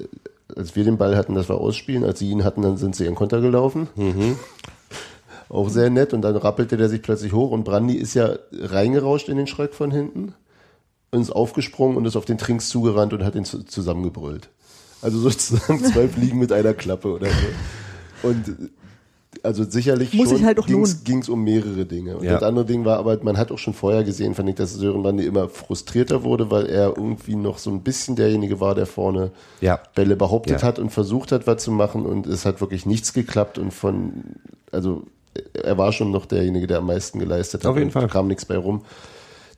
als 0.55 0.77
wir 0.77 0.85
den 0.85 0.99
Ball 0.99 1.17
hatten, 1.17 1.35
das 1.35 1.49
wir 1.49 1.57
ausspielen. 1.59 2.05
Als 2.05 2.19
sie 2.19 2.29
ihn 2.31 2.45
hatten, 2.45 2.63
dann 2.63 2.77
sind 2.77 2.95
sie 2.97 3.05
ihren 3.05 3.15
Konter 3.15 3.41
gelaufen. 3.41 3.89
Mhm. 3.97 4.37
Auch 5.49 5.69
sehr 5.69 5.91
nett. 5.91 6.13
Und 6.15 6.23
dann 6.23 6.37
rappelte 6.37 6.77
der 6.77 6.89
sich 6.89 7.03
plötzlich 7.03 7.33
hoch 7.33 7.51
und 7.51 7.65
Brandy 7.65 7.95
ist 7.95 8.15
ja 8.15 8.31
reingerauscht 8.53 9.29
in 9.29 9.37
den 9.37 9.47
Schreck 9.47 9.75
von 9.75 9.91
hinten 9.91 10.35
ist 11.13 11.31
aufgesprungen 11.31 11.97
und 11.97 12.07
ist 12.07 12.17
auf 12.17 12.25
den 12.25 12.39
Trinks 12.39 12.69
zugerannt 12.69 13.13
und 13.13 13.25
hat 13.25 13.37
ihn 13.37 13.45
zu, 13.45 13.63
zusammengebrüllt. 13.63 14.49
Also 15.05 15.19
sozusagen 15.21 15.85
zwei 15.85 16.09
Fliegen 16.09 16.39
mit 16.39 16.51
einer 16.51 16.75
Klappe 16.75 17.13
oder 17.13 17.27
so. 17.29 18.29
Und 18.29 18.57
also 19.43 19.65
sicherlich 19.65 20.15
Muss 20.15 20.31
schon 20.31 20.45
halt 20.45 20.57
lohnen. 20.69 21.01
ging's 21.05 21.29
um 21.29 21.43
mehrere 21.45 21.85
Dinge. 21.85 22.17
Und 22.17 22.25
Ja. 22.25 22.35
das 22.35 22.43
andere 22.43 22.65
Ding 22.65 22.85
war, 22.87 22.99
aber 22.99 23.19
man 23.23 23.37
hat 23.37 23.53
auch 23.53 23.59
schon 23.59 23.75
vorher 23.75 24.03
gesehen, 24.05 24.35
fand 24.35 24.49
ich, 24.49 24.55
dass 24.55 24.73
Sören 24.73 25.03
Brandy 25.03 25.27
immer 25.27 25.49
frustrierter 25.49 26.23
wurde, 26.23 26.51
weil 26.51 26.67
er 26.67 26.95
irgendwie 26.97 27.37
noch 27.37 27.59
so 27.59 27.71
ein 27.71 27.83
bisschen 27.83 28.17
derjenige 28.17 28.61
war, 28.61 28.75
der 28.75 28.87
vorne 28.87 29.33
Ja. 29.61 29.81
Bälle 29.95 30.17
behauptet 30.17 30.63
Ja. 30.63 30.67
hat 30.67 30.79
und 30.79 30.91
versucht 30.91 31.33
hat, 31.33 31.47
was 31.47 31.63
zu 31.63 31.73
machen 31.73 32.07
und 32.07 32.27
es 32.27 32.47
hat 32.47 32.61
wirklich 32.63 32.87
nichts 32.87 33.13
geklappt 33.13 33.59
und 33.59 33.73
von, 33.75 34.13
also 34.73 35.03
er 35.53 35.77
war 35.77 35.93
schon 35.93 36.11
noch 36.13 36.25
derjenige, 36.27 36.67
der 36.67 36.79
am 36.79 36.87
meisten 36.87 37.19
geleistet 37.19 37.65
hat. 37.65 37.71
Auf 37.71 37.77
jeden 37.77 37.89
und 37.89 37.93
Fall. 37.93 38.09
kam 38.09 38.29
nichts 38.29 38.45
bei 38.47 38.57
rum. 38.57 38.83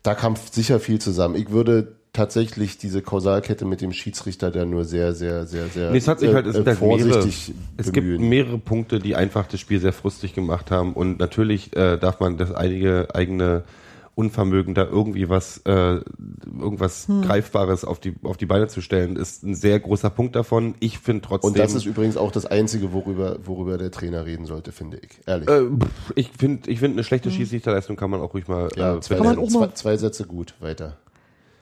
Da 0.02 0.14
kam 0.14 0.35
sicher 0.50 0.80
viel 0.80 0.98
zusammen. 1.00 1.37
Ich 1.37 1.50
würde 1.50 1.94
tatsächlich 2.16 2.79
diese 2.79 3.02
Kausalkette 3.02 3.64
mit 3.64 3.81
dem 3.81 3.92
Schiedsrichter 3.92 4.50
da 4.50 4.64
nur 4.64 4.85
sehr, 4.85 5.14
sehr, 5.14 5.46
sehr, 5.46 5.68
sehr 5.68 5.90
Nee, 5.92 5.98
es 5.98 6.09
hat 6.09 6.18
sich 6.20 6.33
halt, 6.33 6.46
es 6.46 6.57
äh, 6.57 6.64
halt 6.64 6.81
mehrere, 6.81 7.12
vorsichtig 7.12 7.55
es 7.76 7.92
gibt 7.92 8.20
mehrere 8.20 8.59
Punkte, 8.59 8.98
die 8.98 9.14
einfach 9.14 9.46
das 9.46 9.61
Spiel 9.61 9.79
sehr 9.81 9.92
frustig 9.92 10.35
gemacht 10.35 10.70
haben 10.70 10.94
und 10.94 11.18
natürlich 11.18 11.76
äh, 11.76 11.98
darf 11.98 12.18
man 12.20 12.37
das 12.38 12.52
einige 12.52 13.14
eigene 13.14 13.64
Unvermögen 14.14 14.74
da 14.74 14.85
irgendwie 14.87 15.29
was 15.29 15.59
äh, 15.66 16.00
irgendwas 16.59 17.07
Hm. 17.07 17.20
greifbares 17.20 17.85
auf 17.85 18.00
die 18.00 18.14
auf 18.22 18.38
die 18.38 18.46
Beine 18.46 18.66
zu 18.68 18.81
stellen 18.81 19.16
ist 19.16 19.42
ein 19.42 19.55
sehr 19.55 19.79
großer 19.79 20.09
Punkt 20.09 20.35
davon. 20.35 20.74
Ich 20.81 20.98
finde 21.00 21.20
trotzdem 21.20 21.50
Und 21.50 21.59
das 21.59 21.74
ist 21.74 21.85
übrigens 21.85 22.16
auch 22.16 22.33
das 22.33 22.46
Einzige, 22.46 22.94
worüber, 22.94 23.37
worüber 23.44 23.76
der 23.76 23.90
Trainer 23.90 24.24
reden 24.24 24.46
sollte, 24.46 24.72
finde 24.72 24.98
ich. 25.02 25.20
Ehrlich. 25.26 25.50
äh, 25.50 25.64
ich 26.14 26.31
finde 26.31 26.70
ich 26.70 26.79
finde 26.79 26.94
eine 26.94 27.05
schlechte 27.05 27.31
Schiedsrichterleistung 27.31 27.96
kann 27.96 28.09
man 28.09 28.22
auch 28.22 28.33
ruhig 28.33 28.48
mal 28.48 28.70
ja, 28.74 28.96
äh, 28.96 29.00
zwei, 29.00 29.16
Kann 29.16 29.26
man 29.26 29.35
benennen. 29.37 29.55
auch 29.55 29.61
mal- 29.61 29.68
zwei, 29.74 29.92
zwei 29.92 29.96
Sätze 29.98 30.24
gut, 30.24 30.55
weiter. 30.61 30.96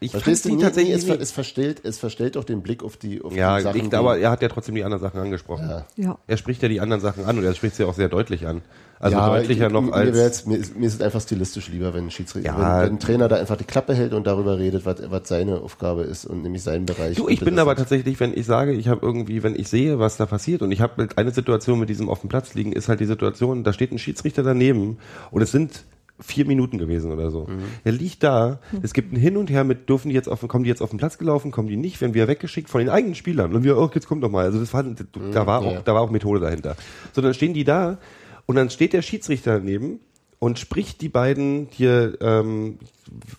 Ich 0.04 0.10
Verstehst 0.12 0.44
du? 0.44 0.56
tatsächlich 0.58 1.04
nee, 1.06 1.12
es, 1.14 1.20
es, 1.20 1.32
verstellt, 1.32 1.80
es 1.84 1.98
verstellt 1.98 2.36
auch 2.36 2.44
den 2.44 2.62
Blick 2.62 2.82
auf 2.82 2.96
die, 2.96 3.22
auf 3.22 3.34
ja, 3.34 3.56
die 3.56 3.62
Sachen. 3.62 3.80
ich, 3.80 3.88
die- 3.90 3.96
aber 3.96 4.18
er 4.18 4.30
hat 4.30 4.42
ja 4.42 4.48
trotzdem 4.48 4.74
die 4.74 4.84
anderen 4.84 5.02
Sachen 5.02 5.20
angesprochen. 5.20 5.68
Ja. 5.68 5.86
Ja. 5.96 6.18
Er 6.26 6.36
spricht 6.36 6.62
ja 6.62 6.68
die 6.68 6.80
anderen 6.80 7.00
Sachen 7.00 7.24
an 7.24 7.38
und 7.38 7.44
er 7.44 7.54
spricht 7.54 7.76
sie 7.76 7.84
auch 7.84 7.94
sehr 7.94 8.08
deutlich 8.08 8.46
an. 8.46 8.62
Also 9.00 9.16
ja, 9.16 9.28
deutlicher 9.28 9.66
ich- 9.66 9.72
noch 9.72 9.82
mir, 9.82 9.92
als 9.92 10.14
wär's- 10.16 10.46
mir, 10.46 10.56
ist, 10.56 10.76
mir 10.76 10.86
ist 10.86 10.94
es 10.94 11.00
einfach 11.00 11.20
stilistisch 11.20 11.68
lieber, 11.68 11.92
wenn 11.94 12.04
ein 12.06 12.10
Schiedsrichter, 12.10 12.50
Ja. 12.52 12.76
wenn, 12.78 12.86
wenn 12.86 12.92
ein 12.96 13.00
Trainer 13.00 13.28
da 13.28 13.36
einfach 13.36 13.56
die 13.56 13.64
Klappe 13.64 13.94
hält 13.94 14.14
und 14.14 14.26
darüber 14.26 14.58
redet, 14.58 14.86
was, 14.86 14.96
was 15.10 15.28
seine 15.28 15.60
Aufgabe 15.60 16.02
ist 16.02 16.24
und 16.24 16.42
nämlich 16.42 16.62
sein 16.62 16.86
Bereich. 16.86 17.16
Du, 17.16 17.28
ich 17.28 17.40
bin 17.40 17.58
aber 17.58 17.72
ist- 17.72 17.78
tatsächlich, 17.78 18.18
wenn 18.20 18.32
ich 18.36 18.46
sage, 18.46 18.72
ich 18.72 18.88
habe 18.88 19.04
irgendwie, 19.04 19.42
wenn 19.42 19.56
ich 19.58 19.68
sehe, 19.68 19.98
was 19.98 20.16
da 20.16 20.26
passiert 20.26 20.62
und 20.62 20.70
ich 20.72 20.80
habe 20.80 20.94
mit 21.02 21.18
eine 21.18 21.32
Situation 21.32 21.78
mit 21.80 21.88
diesem 21.88 22.08
auf 22.08 22.20
dem 22.20 22.28
Platz 22.28 22.54
liegen, 22.54 22.72
ist 22.72 22.88
halt 22.88 23.00
die 23.00 23.06
Situation, 23.06 23.64
da 23.64 23.72
steht 23.72 23.90
ein 23.92 23.98
Schiedsrichter 23.98 24.42
daneben 24.42 24.98
und 25.30 25.42
es 25.42 25.50
sind 25.50 25.84
vier 26.20 26.46
Minuten 26.46 26.78
gewesen 26.78 27.10
oder 27.12 27.30
so. 27.30 27.46
Mhm. 27.46 27.64
Er 27.82 27.92
liegt 27.92 28.22
da, 28.22 28.60
es 28.82 28.92
gibt 28.92 29.12
ein 29.12 29.16
Hin 29.16 29.36
und 29.36 29.50
Her 29.50 29.64
mit, 29.64 29.88
dürfen 29.88 30.08
die 30.10 30.14
jetzt 30.14 30.28
auf, 30.28 30.46
kommen 30.46 30.64
die 30.64 30.70
jetzt 30.70 30.80
auf 30.80 30.90
den 30.90 30.98
Platz 30.98 31.18
gelaufen, 31.18 31.50
kommen 31.50 31.68
die 31.68 31.76
nicht, 31.76 32.00
werden 32.00 32.14
wir 32.14 32.28
weggeschickt 32.28 32.70
von 32.70 32.78
den 32.80 32.88
eigenen 32.88 33.14
Spielern 33.16 33.52
und 33.54 33.64
wir, 33.64 33.76
oh, 33.76 33.90
jetzt 33.92 34.06
kommt 34.06 34.22
doch 34.22 34.30
mal. 34.30 34.44
Also 34.44 34.60
das 34.60 34.72
war, 34.72 34.84
da 34.84 35.46
war 35.46 35.60
Mhm, 35.60 35.66
auch, 35.66 35.82
da 35.82 35.94
war 35.94 36.02
auch 36.02 36.10
Methode 36.10 36.40
dahinter. 36.40 36.76
So, 37.12 37.20
dann 37.20 37.34
stehen 37.34 37.52
die 37.52 37.64
da 37.64 37.98
und 38.46 38.54
dann 38.56 38.70
steht 38.70 38.92
der 38.92 39.02
Schiedsrichter 39.02 39.58
daneben 39.58 39.98
und 40.38 40.58
spricht 40.58 41.00
die 41.00 41.08
beiden 41.08 41.68
hier, 41.70 42.16
ähm, 42.20 42.78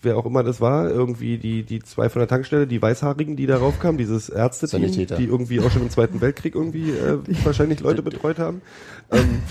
wer 0.01 0.17
auch 0.17 0.25
immer 0.25 0.43
das 0.43 0.62
war, 0.62 0.89
irgendwie 0.89 1.38
die, 1.38 1.63
die 1.63 1.80
zwei 1.80 2.10
von 2.10 2.19
der 2.19 2.28
Tankstelle, 2.28 2.67
die 2.67 2.82
Weißhaarigen, 2.82 3.36
die 3.36 3.45
darauf 3.47 3.80
kamen, 3.80 3.97
dieses 3.97 4.30
Ärzteteam, 4.30 4.91
die 4.91 5.25
irgendwie 5.25 5.60
auch 5.60 5.71
schon 5.71 5.82
im 5.82 5.89
Zweiten 5.89 6.21
Weltkrieg 6.21 6.56
irgendwie 6.56 6.91
äh, 6.91 7.17
wahrscheinlich 7.43 7.80
Leute 7.82 8.01
betreut 8.01 8.38
haben. 8.39 8.62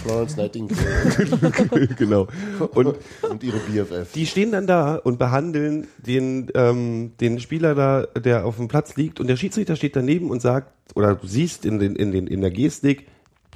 Florence 0.03 0.37
Nightingale 0.37 0.77
genau. 1.99 2.27
Und 2.75 2.97
und 3.31 3.43
ihre 3.45 3.59
BFF. 3.59 4.13
die 4.13 4.27
stehen 4.27 4.51
dann 4.53 4.67
da 4.67 4.97
und 4.97 5.19
behandeln 5.19 5.87
den, 6.05 6.49
ähm, 6.55 7.13
den 7.21 7.39
Spieler 7.41 7.75
da, 7.75 8.03
der 8.19 8.47
auf 8.47 8.57
dem 8.57 8.69
Platz 8.69 8.97
liegt 8.97 9.21
und 9.21 9.29
der 9.29 9.37
Schiedsrichter 9.37 9.77
steht 9.77 9.95
daneben 9.97 10.31
und 10.31 10.43
sagt, 10.43 10.73
oder 10.95 11.15
du 11.15 11.27
siehst 11.27 11.65
in, 11.65 11.79
den, 11.79 11.95
in, 11.97 12.11
den, 12.13 12.27
in 12.27 12.41
der 12.41 12.51
Gestik, 12.51 13.07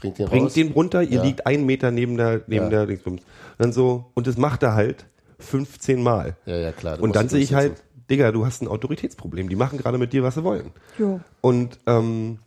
bringt 0.01 0.18
den 0.18 0.29
bringt 0.29 0.44
raus. 0.47 0.55
den 0.55 0.73
runter, 0.73 1.03
ihr 1.03 1.16
Ja. 1.18 1.23
liegt 1.25 1.47
einen 1.47 1.66
Meter 1.66 1.90
neben 1.90 2.16
der, 2.16 2.42
neben 2.47 2.64
Ja. 2.66 2.71
der 2.71 2.87
Dingsbums. 2.87 3.23
Dann 3.59 3.73
so, 3.73 4.07
und 4.14 4.27
das 4.29 4.37
macht 4.37 4.62
er 4.62 4.75
halt 4.75 5.05
15 5.38 6.03
Mal. 6.03 6.37
Ja, 6.46 6.57
ja, 6.57 6.72
klar. 6.72 7.01
Und 7.01 7.14
dann 7.16 7.27
es 7.27 7.33
sehe 7.33 7.40
ich 7.40 7.55
halt. 7.55 7.83
Digga, 8.11 8.33
du 8.33 8.46
hast 8.46 8.62
ein 8.62 8.68
Autoritätsproblem. 8.68 9.48
Die 9.51 9.57
machen 9.57 9.79
gerade 9.79 9.98
mit 9.98 10.12
dir, 10.14 10.22
was 10.22 10.35
sie 10.35 10.42
wollen. 10.42 10.72
Jo. 10.98 11.20
Und 11.42 11.79
ähm, 11.87 12.38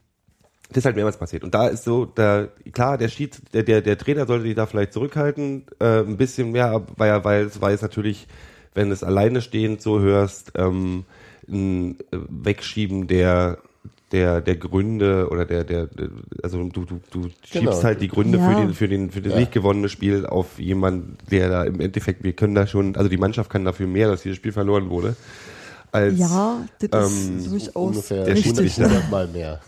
Das 0.70 0.78
ist 0.78 0.86
halt 0.86 0.96
mehrmals 0.96 1.18
passiert. 1.18 1.44
Und 1.44 1.54
da 1.54 1.68
ist 1.68 1.84
so, 1.84 2.06
da, 2.06 2.48
klar, 2.72 2.98
der 2.98 3.10
Schied, 3.10 3.54
der, 3.54 3.62
der, 3.64 3.82
der 3.82 3.98
Trainer 3.98 4.26
sollte 4.26 4.46
sich 4.46 4.56
da 4.56 4.66
vielleicht 4.66 4.94
zurückhalten, 4.94 5.66
äh, 5.80 6.00
ein 6.00 6.18
bisschen 6.18 6.52
mehr, 6.52 6.84
weil, 6.98 7.24
weil 7.24 7.46
es 7.46 7.62
weiß 7.62 7.82
natürlich, 7.84 8.28
wenn 8.74 8.88
du 8.88 8.94
es 8.94 9.04
alleine 9.04 9.42
stehend 9.42 9.82
so 9.82 10.00
hörst, 10.00 10.54
ähm, 10.56 11.06
ein 11.48 12.00
äh, 12.12 12.18
Wegschieben 12.30 13.08
der 13.08 13.60
der 14.12 14.42
der 14.42 14.56
Gründe 14.58 15.30
oder 15.32 15.46
der 15.46 15.64
der 15.64 15.88
also 16.44 16.64
du 16.70 16.86
du 16.86 17.00
du 17.12 17.24
schiebst 17.44 17.54
Genau. 17.54 17.84
halt 17.84 18.02
die 18.02 18.08
Gründe 18.10 18.38
Ja. 18.40 18.46
für 18.46 18.56
den 18.56 18.74
für 18.74 18.88
den 18.88 19.12
für 19.12 19.22
das 19.22 19.34
Ja. 19.34 19.40
nicht 19.40 19.52
gewonnene 19.52 19.90
Spiel 19.90 20.26
auf 20.26 20.60
jemanden, 20.60 21.18
der 21.30 21.50
da 21.50 21.64
im 21.64 21.80
Endeffekt 21.80 22.24
wir 22.24 22.34
können 22.34 22.56
da 22.56 22.68
schon 22.68 22.96
also 22.96 23.10
die 23.10 23.18
Mannschaft 23.18 23.50
kann 23.50 23.64
dafür 23.66 23.88
mehr, 23.88 24.10
dass 24.10 24.24
dieses 24.24 24.38
Spiel 24.38 24.52
verloren 24.52 24.90
wurde. 24.90 25.16
Als 25.94 26.18
Ja, 26.20 26.66
das 26.80 26.90
Ähm, 27.12 27.38
ist 27.38 27.52
durchaus 27.52 27.74
Ungefähr 27.76 28.26
der 28.26 28.36
richtig. 28.36 28.44
Schiedsrichter. 28.56 28.86
100 28.86 29.10
Mal 29.12 29.28
mehr. 29.28 29.62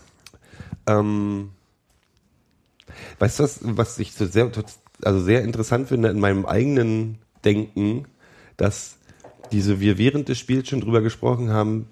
Ähm, 0.86 1.50
weißt 3.18 3.38
du 3.38 3.42
was, 3.44 3.60
was 3.62 3.98
ich 3.98 4.12
so 4.12 4.26
sehr, 4.26 4.50
also 5.02 5.20
sehr 5.20 5.42
interessant 5.42 5.88
finde 5.88 6.08
in 6.08 6.20
meinem 6.20 6.44
eigenen 6.46 7.18
Denken, 7.44 8.06
dass 8.56 8.96
diese, 9.52 9.80
wir 9.80 9.98
während 9.98 10.28
des 10.28 10.38
Spiels 10.38 10.68
schon 10.68 10.80
drüber 10.80 11.00
gesprochen 11.00 11.50
haben, 11.50 11.86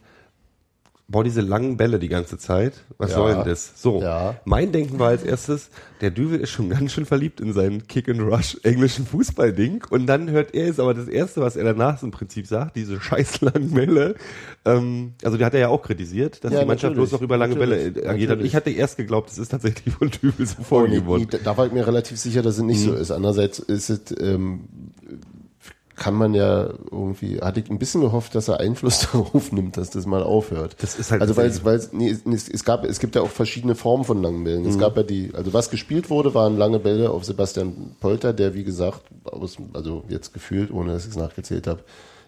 boah, 1.13 1.23
diese 1.23 1.43
langen 1.43 1.77
Bälle 1.77 1.99
die 2.01 2.09
ganze 2.09 2.39
Zeit, 2.39 2.73
was 2.99 3.11
Ja. 3.11 3.17
soll 3.19 3.35
denn 3.35 3.45
das? 3.45 3.71
So, 3.81 4.01
Ja. 4.01 4.35
mein 4.45 4.73
Denken 4.73 4.99
war 4.99 5.09
als 5.09 5.23
erstes, 5.23 5.69
der 6.01 6.11
Düvel 6.11 6.41
ist 6.41 6.51
schon 6.51 6.71
ganz 6.71 6.91
schön 6.93 7.07
verliebt 7.07 7.41
in 7.41 7.53
seinen 7.53 7.87
Kick-and-Rush 7.87 8.57
englischen 8.65 9.07
Fußballding 9.07 9.85
und 9.91 10.07
dann 10.07 10.31
hört 10.31 10.55
er 10.55 10.69
es 10.69 10.81
aber 10.81 10.95
das 10.95 11.07
Erste, 11.07 11.41
was 11.43 11.55
er 11.55 11.65
danach 11.65 12.03
im 12.03 12.11
Prinzip 12.11 12.47
sagt, 12.47 12.75
diese 12.77 13.01
scheiß 13.01 13.43
langen 13.43 13.71
Bälle, 13.73 14.17
ähm, 14.65 15.13
also 15.23 15.37
die 15.37 15.45
hat 15.45 15.55
er 15.55 15.61
ja 15.61 15.69
auch 15.69 15.83
kritisiert, 15.83 16.43
dass 16.43 16.53
Ja, 16.53 16.61
die 16.61 16.67
Mannschaft 16.67 16.95
bloß 16.95 17.13
noch 17.13 17.21
über 17.23 17.37
lange 17.37 17.55
Bälle 17.57 17.77
Natürlich. 17.77 18.09
agiert 18.09 18.31
hat. 18.31 18.41
Ich 18.41 18.57
hatte 18.57 18.71
erst 18.71 18.97
geglaubt, 18.97 19.31
es 19.31 19.39
ist 19.39 19.51
tatsächlich 19.51 19.95
von 19.95 20.11
Düvel 20.11 20.47
so 20.47 20.55
Oh, 20.57 20.61
nee, 20.61 20.65
vorgegeben 20.65 21.03
nee, 21.05 21.09
worden. 21.11 21.27
da- 21.31 21.39
da 21.45 21.57
war 21.57 21.67
ich 21.67 21.73
mir 21.73 21.87
relativ 21.87 22.19
sicher, 22.19 22.43
dass 22.43 22.57
es 22.57 22.63
nicht 22.63 22.81
Mhm. 22.81 22.91
so 22.91 22.95
ist. 22.95 23.11
Andererseits 23.11 23.59
ist 23.59 23.91
es, 23.91 24.01
ähm, 24.19 24.61
kann 26.03 26.15
man 26.15 26.35
ja 26.35 26.69
irgendwie, 26.91 27.41
hatte 27.41 27.61
ich 27.61 27.71
ein 27.71 27.79
bisschen 27.79 28.01
gehofft, 28.01 28.35
dass 28.35 28.49
er 28.49 28.59
Einfluss 28.59 29.07
darauf 29.13 29.53
nimmt, 29.53 29.77
dass 29.77 29.91
das 29.91 30.05
mal 30.05 30.25
aufhört. 30.25 30.75
Das 30.81 30.99
ist 30.99 31.13
halt 31.13 31.23
also 31.23 31.37
weil 31.37 31.47
es, 31.47 31.65
weil 31.65 31.77
es, 31.77 31.93
nee, 31.93 32.11
es, 32.11 32.49
es 32.49 32.65
gab, 32.65 32.85
es 32.85 32.99
gibt 32.99 33.15
ja 33.15 33.23
auch 33.23 33.31
verschiedene 33.31 33.77
Formen 33.77 34.03
von 34.03 34.21
langen 34.21 34.43
Bällen. 34.43 34.63
Mhm. 34.63 34.69
Es 34.69 34.79
gab 34.81 34.97
ja 34.97 35.05
die, 35.05 35.31
also 35.33 35.53
was 35.53 35.71
gespielt 35.71 36.11
wurde, 36.11 36.35
waren 36.35 36.59
lange 36.59 36.81
Bälle 36.81 37.11
auf 37.11 37.25
Sebastian 37.25 37.95
Polter, 38.01 38.33
der 38.33 38.53
wie 38.55 38.65
gesagt, 38.65 39.03
aus, 39.23 39.59
also 39.75 40.03
jetzt 40.09 40.35
gefühlt, 40.35 40.73
ohne 40.73 40.93
dass 40.93 41.05
ich 41.05 41.11
es 41.11 41.17
nachgezählt 41.17 41.69
habe, 41.69 41.85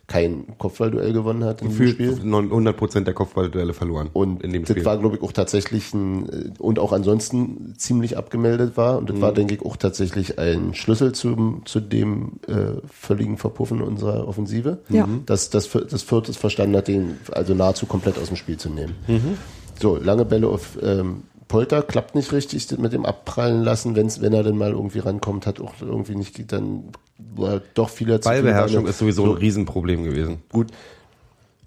kein 0.06 0.58
Kopfballduell 0.58 1.12
gewonnen 1.12 1.44
hat 1.44 1.62
in 1.62 1.68
diesem 1.70 1.88
Spiel. 1.88 2.08
Gefühlt 2.10 2.24
100 2.34 2.76
Prozent 2.76 3.06
der 3.06 3.14
Kopfballduelle 3.14 3.72
verloren. 3.72 4.10
Und 4.12 4.42
in 4.42 4.52
dem 4.52 4.62
das 4.62 4.72
Spiel. 4.72 4.84
war, 4.84 4.98
glaube 4.98 5.16
ich, 5.16 5.22
auch 5.22 5.32
tatsächlich 5.32 5.94
ein, 5.94 6.28
äh, 6.28 6.50
und 6.58 6.78
auch 6.78 6.92
ansonsten 6.92 7.74
ziemlich 7.78 8.16
abgemeldet 8.18 8.76
war. 8.76 8.98
Und 8.98 9.08
das 9.08 9.16
Mhm. 9.16 9.20
war, 9.22 9.32
denke 9.32 9.54
ich, 9.54 9.62
auch 9.62 9.76
tatsächlich 9.76 10.38
ein 10.38 10.74
Schlüssel 10.74 11.12
zum, 11.12 11.62
zu 11.64 11.80
dem 11.80 12.32
äh, 12.46 12.80
völligen 12.90 13.38
Verpuffen 13.38 13.80
unserer 13.80 14.28
Offensive. 14.28 14.78
Ja. 14.90 15.06
Mhm. 15.06 15.24
Dass 15.26 15.48
das, 15.50 15.70
das 15.70 16.02
Viertes 16.02 16.36
verstanden 16.36 16.76
hat, 16.76 16.88
den 16.88 17.16
also 17.32 17.54
nahezu 17.54 17.86
komplett 17.86 18.18
aus 18.18 18.28
dem 18.28 18.36
Spiel 18.36 18.58
zu 18.58 18.68
nehmen. 18.68 18.94
Mhm. 19.06 19.38
So, 19.80 19.96
lange 19.96 20.24
Bälle 20.24 20.48
auf 20.48 20.78
ähm, 20.82 21.22
Polter, 21.48 21.82
klappt 21.82 22.14
nicht 22.14 22.32
richtig 22.32 22.70
mit 22.78 22.92
dem 22.92 23.04
Abprallen 23.04 23.62
lassen, 23.62 23.96
wenn's, 23.96 24.20
wenn 24.20 24.32
er 24.32 24.42
dann 24.42 24.56
mal 24.56 24.72
irgendwie 24.72 25.00
rankommt, 25.00 25.46
hat 25.46 25.60
auch 25.60 25.74
irgendwie 25.80 26.14
nicht, 26.14 26.52
dann 26.52 26.84
war 27.18 27.60
doch 27.74 27.88
vieler 27.88 28.20
zu 28.20 28.28
Ballbeherrschung 28.28 28.82
Beine. 28.82 28.90
ist 28.90 28.98
sowieso 28.98 29.26
So, 29.26 29.32
ein 29.32 29.38
Riesenproblem 29.38 30.04
gewesen. 30.04 30.42
Gut. 30.50 30.68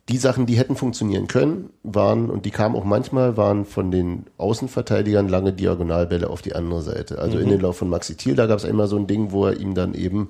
Die 0.09 0.17
Sachen, 0.17 0.45
die 0.45 0.57
hätten 0.57 0.77
funktionieren 0.77 1.27
können, 1.27 1.69
waren, 1.83 2.29
und 2.29 2.45
die 2.45 2.51
kamen 2.51 2.75
auch 2.75 2.85
manchmal, 2.85 3.35
waren 3.35 3.65
von 3.65 3.91
den 3.91 4.25
Außenverteidigern 4.37 5.27
lange 5.27 5.51
Diagonalbälle 5.51 6.29
auf 6.29 6.41
die 6.41 6.55
andere 6.55 6.81
Seite. 6.81 7.19
Also 7.19 7.37
in 7.39 7.49
den 7.49 7.59
Lauf 7.59 7.77
von 7.77 7.89
Maxi 7.89 8.15
Thiel, 8.15 8.35
da 8.35 8.45
gab 8.45 8.57
es 8.57 8.65
einmal 8.65 8.87
so 8.87 8.95
ein 8.95 9.07
Ding, 9.07 9.31
wo 9.31 9.45
er 9.45 9.59
ihm 9.59 9.75
dann 9.75 9.93
eben 9.93 10.29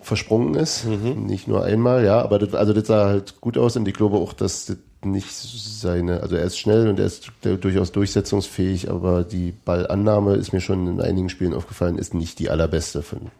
versprungen 0.00 0.54
ist. 0.54 0.86
Nicht 0.86 1.46
nur 1.46 1.62
einmal, 1.64 2.04
ja, 2.04 2.22
aber 2.22 2.38
das, 2.38 2.54
also 2.54 2.72
das 2.72 2.86
sah 2.86 3.06
halt 3.06 3.40
gut 3.42 3.58
aus 3.58 3.76
und 3.76 3.86
ich 3.86 3.94
glaube 3.94 4.16
auch, 4.16 4.32
dass 4.32 4.64
das 4.66 4.78
nicht 5.04 5.32
seine, 5.32 6.22
also 6.22 6.36
er 6.36 6.44
ist 6.44 6.58
schnell 6.58 6.88
und 6.88 6.98
er 6.98 7.06
ist 7.06 7.30
durchaus 7.42 7.92
durchsetzungsfähig, 7.92 8.90
aber 8.90 9.24
die 9.24 9.52
Ballannahme 9.52 10.34
ist 10.34 10.52
mir 10.52 10.60
schon 10.60 10.86
in 10.86 11.00
einigen 11.00 11.28
Spielen 11.28 11.54
aufgefallen, 11.54 11.98
ist 11.98 12.14
nicht 12.14 12.38
die 12.38 12.50
allerbeste 12.50 13.02
von, 13.02 13.30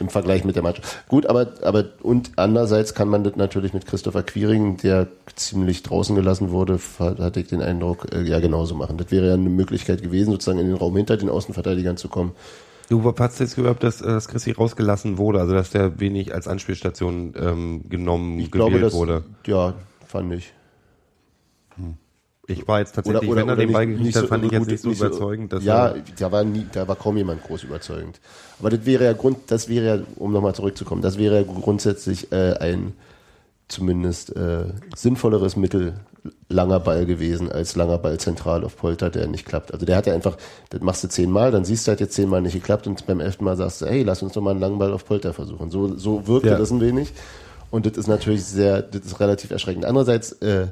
im 0.00 0.08
Vergleich 0.08 0.44
mit 0.44 0.56
der 0.56 0.62
Mannschaft. 0.62 1.08
Gut, 1.08 1.26
aber, 1.26 1.54
aber, 1.62 1.84
und 2.02 2.32
andererseits 2.36 2.94
kann 2.94 3.08
man 3.08 3.24
das 3.24 3.36
natürlich 3.36 3.72
mit 3.72 3.86
Christopher 3.86 4.22
Quiring, 4.22 4.76
der 4.78 5.08
ziemlich 5.36 5.82
draußen 5.82 6.16
gelassen 6.16 6.50
wurde, 6.50 6.78
hatte 6.98 7.40
ich 7.40 7.48
den 7.48 7.62
Eindruck, 7.62 8.12
äh, 8.12 8.22
ja 8.22 8.40
genauso 8.40 8.74
machen. 8.74 8.98
Das 8.98 9.10
wäre 9.10 9.28
ja 9.28 9.34
eine 9.34 9.50
Möglichkeit 9.50 10.02
gewesen, 10.02 10.32
sozusagen 10.32 10.58
in 10.58 10.66
den 10.66 10.76
Raum 10.76 10.96
hinter 10.96 11.16
den 11.16 11.28
Außenverteidigern 11.28 11.96
zu 11.96 12.08
kommen. 12.08 12.32
Du 12.88 13.14
hast 13.18 13.40
jetzt 13.40 13.56
gehört, 13.56 13.82
dass, 13.82 14.00
äh, 14.00 14.06
dass 14.06 14.28
Chrissy 14.28 14.52
rausgelassen 14.52 15.16
wurde, 15.18 15.40
also 15.40 15.54
dass 15.54 15.70
der 15.70 16.00
wenig 16.00 16.34
als 16.34 16.48
Anspielstation 16.48 17.34
ähm, 17.38 17.84
genommen, 17.88 18.38
Ich 18.38 18.50
gewählt 18.50 18.70
glaube, 18.70 18.80
das, 18.80 18.92
wurde. 18.94 19.24
ja, 19.46 19.74
fand 20.06 20.32
ich. 20.34 20.52
Ich 22.46 22.68
war 22.68 22.80
jetzt 22.80 22.94
tatsächlich, 22.94 23.28
Oder, 23.30 23.42
oder, 23.44 23.52
wenn 23.52 23.58
er 23.60 23.66
den 23.66 23.72
Ball 23.72 23.86
nicht- 23.86 23.98
gekriegt 23.98 24.16
hat, 24.16 24.26
fand 24.26 24.44
ich 24.44 24.52
jetzt 24.52 24.66
nicht 24.68 24.82
so 24.82 24.90
überzeugend. 24.90 25.52
Dass 25.52 25.64
ja, 25.64 25.94
da 26.18 26.30
war 26.32 26.44
nie, 26.44 26.66
da 26.72 26.86
war 26.86 26.96
kaum 26.96 27.16
jemand 27.16 27.42
groß 27.42 27.62
überzeugend. 27.64 28.20
Aber 28.60 28.70
das 28.70 28.84
wäre 28.84 29.04
ja 29.04 29.12
Grund, 29.14 29.38
das 29.46 29.68
wäre 29.68 29.86
ja, 29.98 30.02
um 30.16 30.32
nochmal 30.32 30.54
zurückzukommen, 30.54 31.00
das 31.02 31.16
wäre 31.18 31.36
ja 31.36 31.42
grundsätzlich 31.42 32.30
äh, 32.32 32.52
ein 32.58 32.92
zumindest 33.68 34.36
äh, 34.36 34.64
sinnvolleres 34.94 35.56
Mittel 35.56 35.94
langer 36.48 36.80
Ball 36.80 37.06
gewesen 37.06 37.50
als 37.50 37.76
langer 37.76 37.98
Ball 37.98 38.18
zentral 38.18 38.64
auf 38.64 38.76
Polter, 38.76 39.10
der 39.10 39.26
nicht 39.26 39.44
klappt. 39.46 39.72
Also 39.72 39.84
der 39.86 39.96
hat 39.96 40.06
ja 40.06 40.14
einfach, 40.14 40.36
das 40.70 40.80
machst 40.80 41.02
du 41.04 41.08
zehnmal, 41.08 41.50
dann 41.50 41.64
siehst 41.64 41.86
du 41.86 41.90
halt 41.90 42.00
jetzt 42.00 42.14
zehnmal 42.14 42.40
nicht 42.42 42.54
geklappt 42.54 42.86
und 42.86 43.06
beim 43.06 43.20
elften 43.20 43.44
Mal 43.44 43.56
sagst 43.56 43.82
du, 43.82 43.86
hey, 43.86 44.02
lass 44.02 44.22
uns 44.22 44.32
doch 44.34 44.42
mal 44.42 44.50
einen 44.52 44.60
langen 44.60 44.78
Ball 44.78 44.92
auf 44.92 45.04
Polter 45.06 45.32
versuchen. 45.32 45.70
So, 45.70 45.96
so 45.96 46.26
wirkte 46.26 46.50
Ja. 46.50 46.58
das 46.58 46.70
ein 46.70 46.80
wenig. 46.80 47.12
Und 47.70 47.86
das 47.86 47.96
ist 47.96 48.06
natürlich 48.06 48.44
sehr, 48.44 48.82
das 48.82 49.02
ist 49.04 49.18
relativ 49.20 49.50
erschreckend. 49.50 49.84
Andererseits 49.84 50.32
äh, 50.42 50.68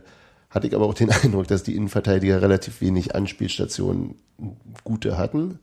hatte 0.52 0.66
ich 0.68 0.74
aber 0.76 0.86
auch 0.86 0.94
den 0.94 1.10
Eindruck, 1.24 1.48
dass 1.48 1.64
die 1.64 1.74
Innenverteidiger 1.74 2.40
relativ 2.40 2.80
wenig 2.80 3.14
Anspielstationen 3.16 4.14
gute 4.84 5.18
hatten. 5.18 5.58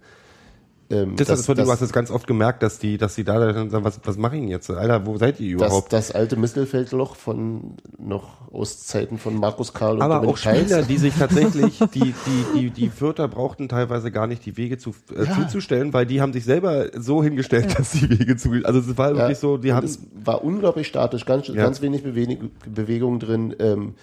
Ähm, 0.92 1.16
das, 1.18 1.28
das, 1.28 1.46
dass- 1.46 1.56
du 1.56 1.72
hast 1.72 1.82
es 1.82 1.94
ganz 1.94 2.10
oft 2.10 2.26
gemerkt, 2.26 2.64
dass 2.64 2.80
die, 2.80 2.98
dass 2.98 3.14
die 3.14 3.24
da 3.24 3.38
dann 3.54 3.70
sagen, 3.70 3.84
was, 3.84 4.00
was 4.06 4.18
mache 4.18 4.38
ich 4.38 4.42
denn 4.42 4.50
jetzt? 4.50 4.72
Alter, 4.72 5.06
wo 5.06 5.18
seid 5.18 5.40
ihr 5.40 5.56
das, 5.56 5.68
überhaupt? 5.68 5.94
das 5.94 6.12
alte 6.12 6.36
Mittelfeldloch 6.36 7.16
von 7.16 7.76
noch 8.00 8.52
aus 8.52 8.88
Zeiten 8.88 9.20
von 9.20 9.36
Markus 9.36 9.76
Karl 9.76 9.98
und 9.98 10.02
Aber 10.02 10.28
auch 10.28 10.36
Spieler, 10.38 10.66
Theis. 10.68 10.88
die 10.88 10.98
sich 10.98 11.14
tatsächlich, 11.14 11.78
die, 11.94 12.16
die, 12.26 12.46
die, 12.56 12.70
die 12.72 12.90
Fürther 12.90 13.28
brauchten 13.28 13.70
teilweise 13.70 14.10
gar 14.10 14.26
nicht 14.26 14.44
die 14.48 14.58
Wege 14.58 14.80
zu, 14.80 14.96
äh, 15.16 15.26
Ja. 15.26 15.36
zuzustellen, 15.40 15.94
weil 15.94 16.08
die 16.08 16.22
haben 16.22 16.34
sich 16.34 16.46
selber 16.46 16.88
so 17.00 17.22
hingestellt, 17.24 17.78
dass 17.78 17.92
die 17.92 18.10
Wege 18.10 18.36
zu, 18.38 18.54
also 18.64 18.80
es 18.80 18.98
war 18.98 19.16
wirklich 19.16 19.38
so, 19.38 19.58
die 19.58 19.74
haben, 19.74 19.86
es 19.86 20.00
war 20.26 20.44
unglaublich 20.44 20.88
statisch, 20.88 21.24
ganz, 21.28 21.48
Ja. 21.50 21.54
ganz 21.54 21.84
wenig 21.84 22.02
Bewegung, 22.02 22.50
Bewegung 22.68 23.20
drin. 23.20 23.56
Ähm, 23.60 23.94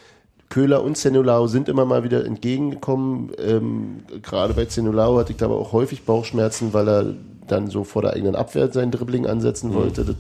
Köhler 0.49 0.83
und 0.83 0.97
Zenulao 0.97 1.47
sind 1.47 1.69
immer 1.69 1.85
mal 1.85 2.05
wieder 2.05 2.25
entgegengekommen. 2.25 3.33
Ähm, 3.39 4.01
gerade 4.23 4.55
bei 4.55 4.67
Zenulao 4.67 5.19
hatte 5.19 5.33
ich 5.33 5.39
da 5.39 5.47
aber 5.47 5.59
auch 5.59 5.73
häufig 5.73 6.05
Bauchschmerzen, 6.05 6.73
weil 6.73 6.89
er 6.89 7.15
dann 7.47 7.69
so 7.69 7.85
vor 7.85 8.03
der 8.03 8.13
eigenen 8.13 8.37
Abwehr 8.37 8.73
sein 8.73 8.91
Dribbling 8.91 9.27
ansetzen 9.27 9.75
wollte. 9.75 10.05
Das 10.05 10.17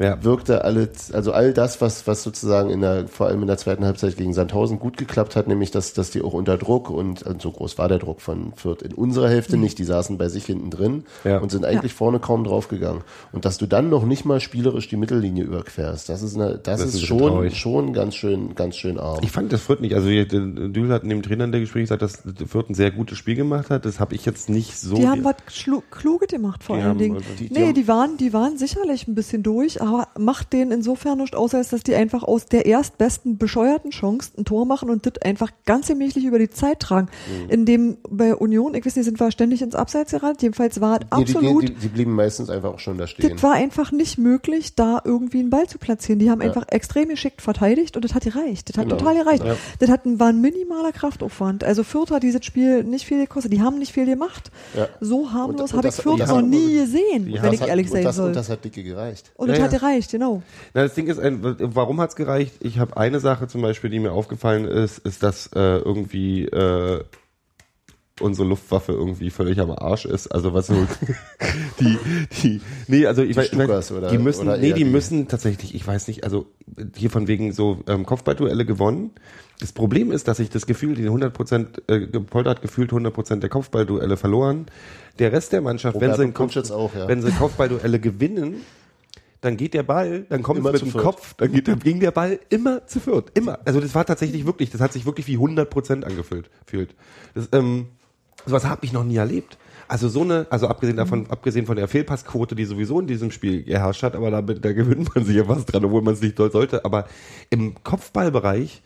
ja. 0.00 0.24
wirkte 0.24 0.64
alles, 0.64 1.12
also 1.12 1.30
all 1.32 1.52
das, 1.52 1.80
was, 1.80 2.06
was 2.08 2.22
sozusagen 2.24 2.70
in 2.70 2.80
der, 2.80 3.06
vor 3.06 3.28
allem 3.28 3.42
in 3.42 3.46
der 3.46 3.58
zweiten 3.58 3.84
Halbzeit 3.84 4.16
gegen 4.16 4.32
Sandhausen 4.32 4.78
gut 4.80 4.96
geklappt 4.96 5.36
hat, 5.36 5.46
nämlich 5.46 5.70
dass, 5.70 5.92
dass 5.92 6.10
die 6.10 6.22
auch 6.22 6.32
unter 6.32 6.56
Druck 6.58 6.90
und, 6.90 7.22
und 7.22 7.40
so 7.40 7.52
groß 7.52 7.78
war 7.78 7.88
der 7.88 7.98
Druck 7.98 8.20
von 8.20 8.52
Fürth 8.56 8.82
in 8.82 8.92
unserer 8.94 9.28
Hälfte 9.28 9.56
nicht, 9.56 9.78
die 9.78 9.84
saßen 9.84 10.18
bei 10.18 10.28
sich 10.28 10.46
hinten 10.46 10.70
drin 10.70 11.04
Ja. 11.24 11.38
und 11.38 11.50
sind 11.52 11.64
eigentlich 11.64 11.94
vorne 11.94 12.18
kaum 12.18 12.42
draufgegangen. 12.44 13.02
Und 13.30 13.44
dass 13.44 13.58
du 13.58 13.66
dann 13.66 13.90
noch 13.90 14.04
nicht 14.04 14.24
mal 14.24 14.40
spielerisch 14.40 14.88
die 14.88 14.96
Mittellinie 14.96 15.44
überquerst, 15.44 16.08
das 16.08 16.22
ist 16.22 16.34
eine, 16.34 16.58
das, 16.58 16.80
Das 16.80 16.88
ist 16.88 16.94
ist 16.96 17.02
schon, 17.06 17.18
traurig. 17.18 17.56
schon 17.56 17.92
ganz 17.92 18.14
schön, 18.16 18.54
ganz 18.54 18.76
schön 18.76 18.98
arm. 18.98 19.20
Ich 19.22 19.30
fand 19.30 19.52
das 19.52 19.60
Fürth 19.62 19.80
nicht, 19.80 19.94
also 19.94 20.08
Dühl 20.08 20.90
hat 20.92 21.02
in 21.02 21.10
dem 21.10 21.22
Trainer 21.22 21.44
in 21.44 21.52
der 21.52 21.60
Gespräch 21.60 21.82
gesagt, 21.84 22.02
dass 22.02 22.22
Fürth 22.46 22.70
ein 22.70 22.74
sehr 22.74 22.90
gutes 22.90 23.18
Spiel 23.18 23.34
gemacht 23.36 23.70
hat, 23.70 23.84
das 23.84 24.00
habe 24.00 24.14
ich 24.14 24.24
jetzt 24.24 24.48
nicht 24.48 24.78
so. 24.78 24.94
Die 24.96 25.06
haben 25.06 25.24
was 25.24 25.34
Kluge 25.90 26.26
gemacht 26.26 26.64
vor 26.64 26.76
Die 26.76 26.82
allen 26.82 26.90
haben- 26.92 26.98
Dingen. 26.98 27.22
die- 27.38 27.48
die 27.48 27.54
nee, 27.54 27.66
haben- 27.66 27.74
die 27.74 27.88
waren, 27.88 28.16
die 28.16 28.32
waren 28.32 28.56
sicherlich 28.56 29.06
ein 29.06 29.14
bisschen 29.14 29.42
durch, 29.42 29.80
aber 29.82 29.89
macht 30.18 30.52
denen 30.52 30.70
insofern 30.72 31.18
nicht 31.18 31.34
aus, 31.34 31.54
als 31.54 31.68
dass 31.70 31.82
die 31.82 31.94
einfach 31.94 32.22
aus 32.22 32.46
der 32.46 32.66
erstbesten 32.66 33.38
bescheuerten 33.38 33.90
Chance 33.90 34.32
ein 34.38 34.44
Tor 34.44 34.66
machen 34.66 34.90
und 34.90 35.06
das 35.06 35.14
einfach 35.22 35.50
ganz 35.66 35.88
gemächlich 35.88 36.24
über 36.24 36.38
die 36.38 36.50
Zeit 36.50 36.80
tragen. 36.80 37.08
Mhm. 37.44 37.50
In 37.50 37.64
dem 37.66 37.96
bei 38.08 38.34
Union, 38.34 38.74
ich 38.74 38.84
weiß 38.86 38.96
nicht, 38.96 39.04
sind 39.04 39.20
wir 39.20 39.30
ständig 39.30 39.62
ins 39.62 39.74
Abseits 39.74 40.10
gerannt, 40.12 40.42
jedenfalls 40.42 40.80
war 40.80 40.94
es 41.00 41.18
Nee, 41.18 41.24
die, 41.24 41.34
absolut 41.36 41.62
die, 41.62 41.66
die, 41.68 41.74
die 41.80 41.88
blieben 41.88 42.14
meistens 42.14 42.50
einfach 42.50 42.74
auch 42.74 42.78
schon 42.78 42.98
da 42.98 43.06
stehen. 43.06 43.30
das 43.32 43.42
war 43.42 43.52
einfach 43.52 43.92
nicht 43.92 44.18
möglich, 44.18 44.74
da 44.74 45.00
irgendwie 45.04 45.40
einen 45.40 45.50
Ball 45.50 45.66
zu 45.66 45.78
platzieren. 45.78 46.18
Die 46.18 46.30
haben 46.30 46.40
einfach 46.40 46.64
extrem 46.68 47.08
geschickt 47.08 47.42
verteidigt 47.42 47.96
und 47.96 48.04
das 48.04 48.14
hat 48.14 48.24
gereicht. 48.24 48.68
Das 48.68 48.76
hat 48.78 48.84
Genau. 48.84 48.96
total 48.96 49.16
gereicht. 49.16 49.44
Ja. 49.44 49.56
Das 49.78 49.88
hat 49.90 50.06
ein, 50.06 50.18
war 50.20 50.28
ein 50.28 50.40
minimaler 50.40 50.92
Kraftaufwand. 50.92 51.64
Also 51.64 51.82
Fürth 51.84 52.10
hat 52.10 52.22
dieses 52.22 52.44
Spiel 52.44 52.84
nicht 52.84 53.04
viel 53.06 53.18
gekostet. 53.18 53.52
Die 53.52 53.60
haben 53.60 53.78
nicht 53.78 53.92
viel 53.92 54.06
gemacht. 54.06 54.50
Ja. 54.76 54.88
So 55.00 55.32
harmlos 55.32 55.72
habe 55.74 55.88
ich 55.88 55.94
Fürth 55.94 56.26
noch 56.26 56.40
nie 56.42 56.74
gesehen, 56.74 57.26
wenn 57.42 57.52
ich 57.52 57.60
hat, 57.60 57.68
ehrlich 57.68 57.90
sein 57.90 58.04
das, 58.04 58.16
soll. 58.16 58.28
Und 58.28 58.36
das 58.36 58.48
hat 58.48 58.64
dicke 58.64 58.82
gereicht. 58.82 59.32
Und 59.36 59.48
das 59.48 59.58
Ja, 59.58 59.64
hat 59.64 59.72
ja. 59.72 59.78
Gereicht, 59.80 60.10
genau. 60.12 60.42
Na, 60.74 60.82
das 60.82 60.94
Ding 60.94 61.06
ist, 61.08 61.18
ein, 61.18 61.38
warum 61.42 62.00
hat's 62.00 62.16
gereicht? 62.16 62.54
Ich 62.60 62.78
habe 62.78 62.96
eine 62.96 63.20
Sache 63.20 63.48
zum 63.48 63.62
Beispiel, 63.62 63.90
die 63.90 63.98
mir 63.98 64.12
aufgefallen 64.12 64.64
ist, 64.64 64.98
ist, 64.98 65.22
dass 65.22 65.48
äh, 65.48 65.58
irgendwie 65.78 66.44
äh, 66.44 67.02
unsere 68.20 68.46
Luftwaffe 68.46 68.92
irgendwie 68.92 69.30
völlig 69.30 69.58
am 69.60 69.70
Arsch 69.70 70.04
ist. 70.04 70.26
Also 70.28 70.52
was 70.52 70.66
so 70.66 70.74
die, 71.80 71.98
die, 72.42 72.60
nee, 72.86 73.06
also 73.06 73.22
ich 73.22 73.30
Die 73.30 73.36
weiß, 73.36 73.46
Stukas 73.48 73.92
oder- 73.92 74.10
die 74.10 74.18
müssen, 74.18 74.42
oder 74.46 74.58
nee, 74.58 74.68
die 74.74 74.84
die- 74.84 74.84
müssen 74.84 75.26
tatsächlich, 75.26 75.74
ich 75.74 75.86
weiß 75.86 76.06
nicht, 76.08 76.22
also 76.24 76.46
hier 76.96 77.08
von 77.10 77.28
wegen 77.28 77.52
so 77.52 77.78
ähm, 77.88 78.04
Kopfballduelle 78.04 78.66
gewonnen. 78.66 79.12
Das 79.58 79.72
Problem 79.72 80.10
ist, 80.12 80.28
dass 80.28 80.38
ich 80.38 80.50
das 80.50 80.66
Gefühl, 80.66 80.94
die 80.94 81.04
100 81.04 81.32
Prozent, 81.32 81.82
äh, 81.88 82.06
Polter 82.06 82.50
hat 82.50 82.62
gefühlt 82.62 82.90
100 82.90 83.12
Prozent 83.12 83.42
der 83.42 83.50
Kopfballduelle 83.50 84.16
verloren. 84.16 84.66
Der 85.18 85.32
Rest 85.32 85.52
der 85.52 85.60
Mannschaft, 85.62 86.00
wenn 86.00 86.14
sie, 86.14 86.30
Kopf, 86.32 86.56
auch, 86.70 86.94
ja. 86.94 87.08
wenn 87.08 87.20
sie 87.22 87.30
Kopfballduelle 87.30 88.00
gewinnen, 88.00 88.56
dann 89.40 89.56
geht 89.56 89.74
der 89.74 89.82
Ball, 89.82 90.26
dann 90.28 90.42
kommt 90.42 90.58
es 90.58 90.64
Immer 90.64 90.72
mit 90.72 90.78
zu 90.80 90.86
dem 90.86 90.92
viert. 90.92 91.04
Kopf, 91.04 91.34
dann 91.34 91.52
geht, 91.52 91.68
dann 91.68 91.78
ging 91.78 92.00
der 92.00 92.10
Ball 92.10 92.40
immer 92.50 92.86
zu 92.86 93.00
viert. 93.00 93.30
Immer. 93.34 93.58
Also 93.64 93.80
das 93.80 93.94
war 93.94 94.04
tatsächlich 94.04 94.46
wirklich, 94.46 94.70
das 94.70 94.80
hat 94.80 94.92
sich 94.92 95.06
wirklich 95.06 95.26
wie 95.26 95.34
100 95.34 95.68
Prozent 95.68 96.04
angefühlt. 96.04 96.50
Fühlt. 96.66 96.94
Das, 97.34 97.48
ähm, 97.52 97.86
sowas 98.46 98.64
habe 98.64 98.84
ich 98.84 98.92
noch 98.92 99.04
nie 99.04 99.16
erlebt. 99.16 99.58
Also 99.88 100.08
so 100.08 100.22
eine, 100.22 100.46
also 100.50 100.68
abgesehen 100.68 100.96
davon, 100.96 101.28
abgesehen 101.30 101.66
von 101.66 101.74
der 101.74 101.88
Fehlpassquote, 101.88 102.54
die 102.54 102.64
sowieso 102.64 103.00
in 103.00 103.08
diesem 103.08 103.32
Spiel 103.32 103.64
geherrscht 103.64 104.04
hat, 104.04 104.14
aber 104.14 104.30
da, 104.30 104.40
da 104.40 104.72
gewöhnt 104.72 105.12
man 105.14 105.24
sich 105.24 105.34
ja 105.34 105.48
was 105.48 105.66
dran, 105.66 105.84
obwohl 105.84 106.02
man 106.02 106.14
es 106.14 106.20
nicht 106.20 106.38
doll 106.38 106.52
sollte. 106.52 106.84
Aber 106.84 107.06
im 107.50 107.74
Kopfballbereich 107.82 108.82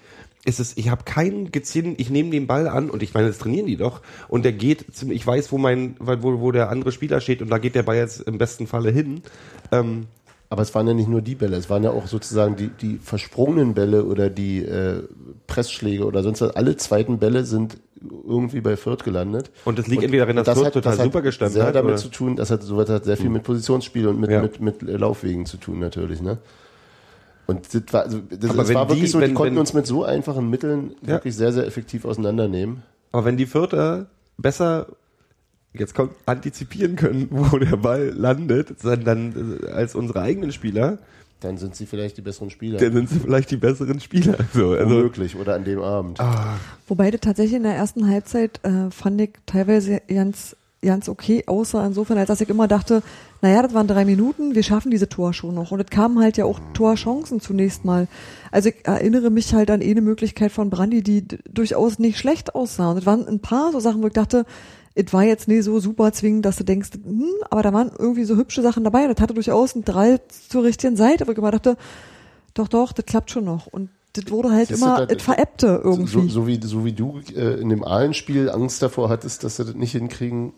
ist 0.47 0.61
es, 0.61 0.77
ich 0.77 0.89
habe 0.89 1.05
keinen 1.05 1.53
gezielten, 1.53 1.95
ich 1.99 2.09
nehme 2.09 2.31
den 2.31 2.47
Ball 2.47 2.69
an 2.69 2.89
und 2.91 3.03
ich 3.03 3.13
meine, 3.13 3.29
das 3.29 3.39
trainieren 3.39 3.67
die 3.67 3.77
doch 3.77 4.01
und 4.29 4.45
der 4.45 4.53
geht, 4.53 4.95
zum, 4.95 5.11
ich 5.11 5.27
weiß, 5.27 5.53
wo 5.53 5.59
mein, 5.59 5.97
wo, 5.99 6.41
wo 6.41 6.53
der 6.53 6.71
andere 6.71 6.93
Spieler 6.93 7.21
steht 7.21 7.43
und 7.43 7.51
da 7.51 7.59
geht 7.59 7.75
der 7.75 7.83
Ball 7.83 7.97
jetzt 7.97 8.21
im 8.21 8.39
besten 8.39 8.67
Falle 8.67 8.91
hin. 8.91 9.23
Ähm, 9.73 10.07
Aber 10.51 10.63
es 10.63 10.75
waren 10.75 10.87
ja 10.87 10.95
nicht 10.95 11.09
nur 11.09 11.21
die 11.23 11.35
Bälle, 11.35 11.57
es 11.57 11.69
waren 11.71 11.83
ja 11.83 11.91
auch 11.91 12.07
sozusagen 12.07 12.55
die, 12.55 12.69
die 12.69 12.99
versprungenen 13.03 13.75
Bälle 13.75 14.05
oder 14.05 14.31
die 14.31 14.59
äh, 14.65 15.03
Pressschläge 15.47 16.05
oder 16.05 16.23
sonst 16.23 16.41
was. 16.43 16.55
Alle 16.55 16.77
zweiten 16.77 17.19
Bälle 17.19 17.45
sind 17.45 17.79
irgendwie 18.27 18.61
bei 18.61 18.77
Fürth 18.77 19.03
gelandet. 19.05 19.51
Und 19.65 19.79
das 19.79 19.87
liegt 19.87 20.03
entweder 20.03 20.27
darin, 20.27 20.37
dass 20.45 20.47
Fürth 20.49 20.67
hat- 20.67 20.73
total 20.75 20.99
hat 20.99 21.05
super 21.05 21.23
gestanden 21.23 21.55
sehr 21.55 21.65
hat, 21.67 21.75
damit 21.75 21.93
oder? 21.95 21.97
zu 22.03 22.09
tun, 22.09 22.37
das 22.37 22.51
hat 22.51 22.63
sowas 22.63 22.89
hat 22.91 23.05
sehr 23.05 23.17
viel 23.17 23.31
mit 23.31 23.43
Positionsspiel 23.43 24.07
und 24.07 24.21
mit, 24.21 24.31
Ja. 24.31 24.43
mit, 24.43 24.61
mit 24.61 24.83
äh, 24.83 24.97
Laufwegen 24.97 25.47
zu 25.47 25.57
tun 25.57 25.79
natürlich, 25.81 26.21
ne? 26.21 26.39
Und 27.47 27.75
das 27.75 27.83
war, 27.93 28.03
also, 28.05 28.19
das, 28.31 28.51
Aber 28.51 28.63
das 28.63 28.75
war 28.75 28.89
wirklich 28.89 29.05
die- 29.05 29.07
so, 29.09 29.19
die 29.21 29.27
wenn- 29.27 29.35
konnten 29.35 29.55
wenn- 29.55 29.61
uns 29.61 29.73
mit 29.75 29.87
so 29.87 30.05
einfachen 30.05 30.49
Mitteln 30.51 30.93
Ja. 31.03 31.09
wirklich 31.15 31.35
sehr, 31.37 31.53
sehr 31.53 31.67
effektiv 31.67 32.05
auseinandernehmen. 32.05 32.83
Aber 33.13 33.25
wenn 33.25 33.37
die 33.37 33.47
Vierter 33.47 34.07
besser 34.39 34.87
jetzt 35.75 35.95
kommt, 35.95 36.13
antizipieren 36.27 36.97
können, 36.97 37.29
wo 37.31 37.59
der 37.59 37.77
Ball 37.77 38.11
landet, 38.11 38.75
dann, 38.83 39.61
äh, 39.63 39.71
als 39.71 39.95
unsere 39.95 40.21
eigenen 40.23 40.53
Spieler, 40.53 40.99
Dann 41.41 41.59
sind 41.59 41.75
sie 41.77 41.87
vielleicht 41.87 42.17
die 42.17 42.23
besseren 42.23 42.51
Spieler. 42.51 42.79
dann 42.79 42.93
sind 42.93 43.11
sie 43.11 43.19
vielleicht 43.19 43.51
die 43.51 43.57
besseren 43.57 44.01
Spieler. 44.01 44.37
So, 44.55 44.71
also, 44.71 44.97
Unmöglich. 44.97 45.37
Oder 45.37 45.55
an 45.55 45.65
dem 45.65 45.81
Abend. 45.81 46.19
Wobei 46.89 47.11
das 47.11 47.21
tatsächlich 47.21 47.57
in 47.57 47.65
der 47.65 47.75
ersten 47.75 48.09
Halbzeit 48.09 48.61
äh, 48.65 48.91
fand 48.91 49.21
ich 49.21 49.31
teilweise 49.47 50.01
ganz, 50.09 50.57
ganz 50.81 51.09
okay, 51.09 51.43
außer 51.47 51.85
insofern, 51.85 52.19
als 52.19 52.29
dass 52.29 52.41
ich 52.41 52.49
immer 52.49 52.69
dachte, 52.69 53.03
naja, 53.43 53.63
das 53.63 53.75
waren 53.75 53.89
drei 53.89 54.05
Minuten, 54.07 54.55
wir 54.55 54.63
schaffen 54.63 54.91
diese 54.91 55.09
Tor 55.09 55.35
schon 55.35 55.55
noch. 55.55 55.71
Und 55.71 55.81
es 55.81 55.91
kamen 55.91 56.19
halt 56.21 56.37
ja 56.39 56.47
auch 56.47 56.61
Torchancen 56.73 57.41
zunächst 57.41 57.85
mal. 57.85 58.07
Also 58.51 58.71
ich 58.71 58.77
erinnere 58.87 59.29
mich 59.31 59.53
halt 59.53 59.71
an 59.71 59.83
eine 59.83 60.01
Möglichkeit 60.01 60.51
von 60.53 60.71
Brandy, 60.71 61.03
die 61.03 61.27
durchaus 61.51 61.99
nicht 61.99 62.19
schlecht 62.19 62.55
aussah. 62.55 62.93
Und 62.93 62.99
es 62.99 63.07
waren 63.07 63.27
ein 63.29 63.41
paar 63.41 63.73
so 63.73 63.81
Sachen, 63.81 64.03
wo 64.03 64.07
ich 64.07 64.13
dachte, 64.15 64.47
es 64.95 65.13
war 65.13 65.25
jetzt 65.25 65.49
nicht 65.49 65.65
so 65.65 65.81
super 65.81 66.13
zwingend, 66.13 66.45
dass 66.47 66.57
du 66.57 66.65
denkst, 66.65 66.91
hm, 67.03 67.25
aber 67.51 67.63
da 67.63 67.73
waren 67.73 67.91
irgendwie 67.99 68.25
so 68.25 68.37
hübsche 68.37 68.63
Sachen 68.63 68.85
dabei. 68.85 69.07
Das 69.09 69.21
hatte 69.21 69.35
durchaus 69.35 69.75
einen 69.75 69.85
Drall 69.85 70.21
zur 70.49 70.63
richtigen 70.65 70.97
Seite, 70.97 71.27
wo 71.27 71.33
ich 71.33 71.39
immer 71.39 71.51
dachte, 71.51 71.77
doch, 72.55 72.69
doch, 72.69 72.93
das 72.93 73.05
klappt 73.05 73.31
schon 73.31 73.45
noch. 73.45 73.67
Und 73.67 73.91
das 74.13 74.31
wurde 74.31 74.51
halt 74.53 74.69
Siehst 74.69 74.81
immer, 74.81 75.07
das- 75.07 75.23
veräppte 75.23 75.81
irgendwie. 75.83 76.07
So, 76.07 76.29
so, 76.29 76.47
wie, 76.47 76.61
so 76.63 76.85
wie 76.85 76.93
du 76.93 77.21
äh, 77.35 77.61
in 77.61 77.69
dem 77.69 77.85
Ahlenspiel 77.85 78.49
Angst 78.49 78.81
davor 78.83 79.09
hattest, 79.09 79.43
dass 79.43 79.57
sie 79.57 79.65
das 79.65 79.75
nicht 79.75 79.93
hinkriegen. 79.93 80.53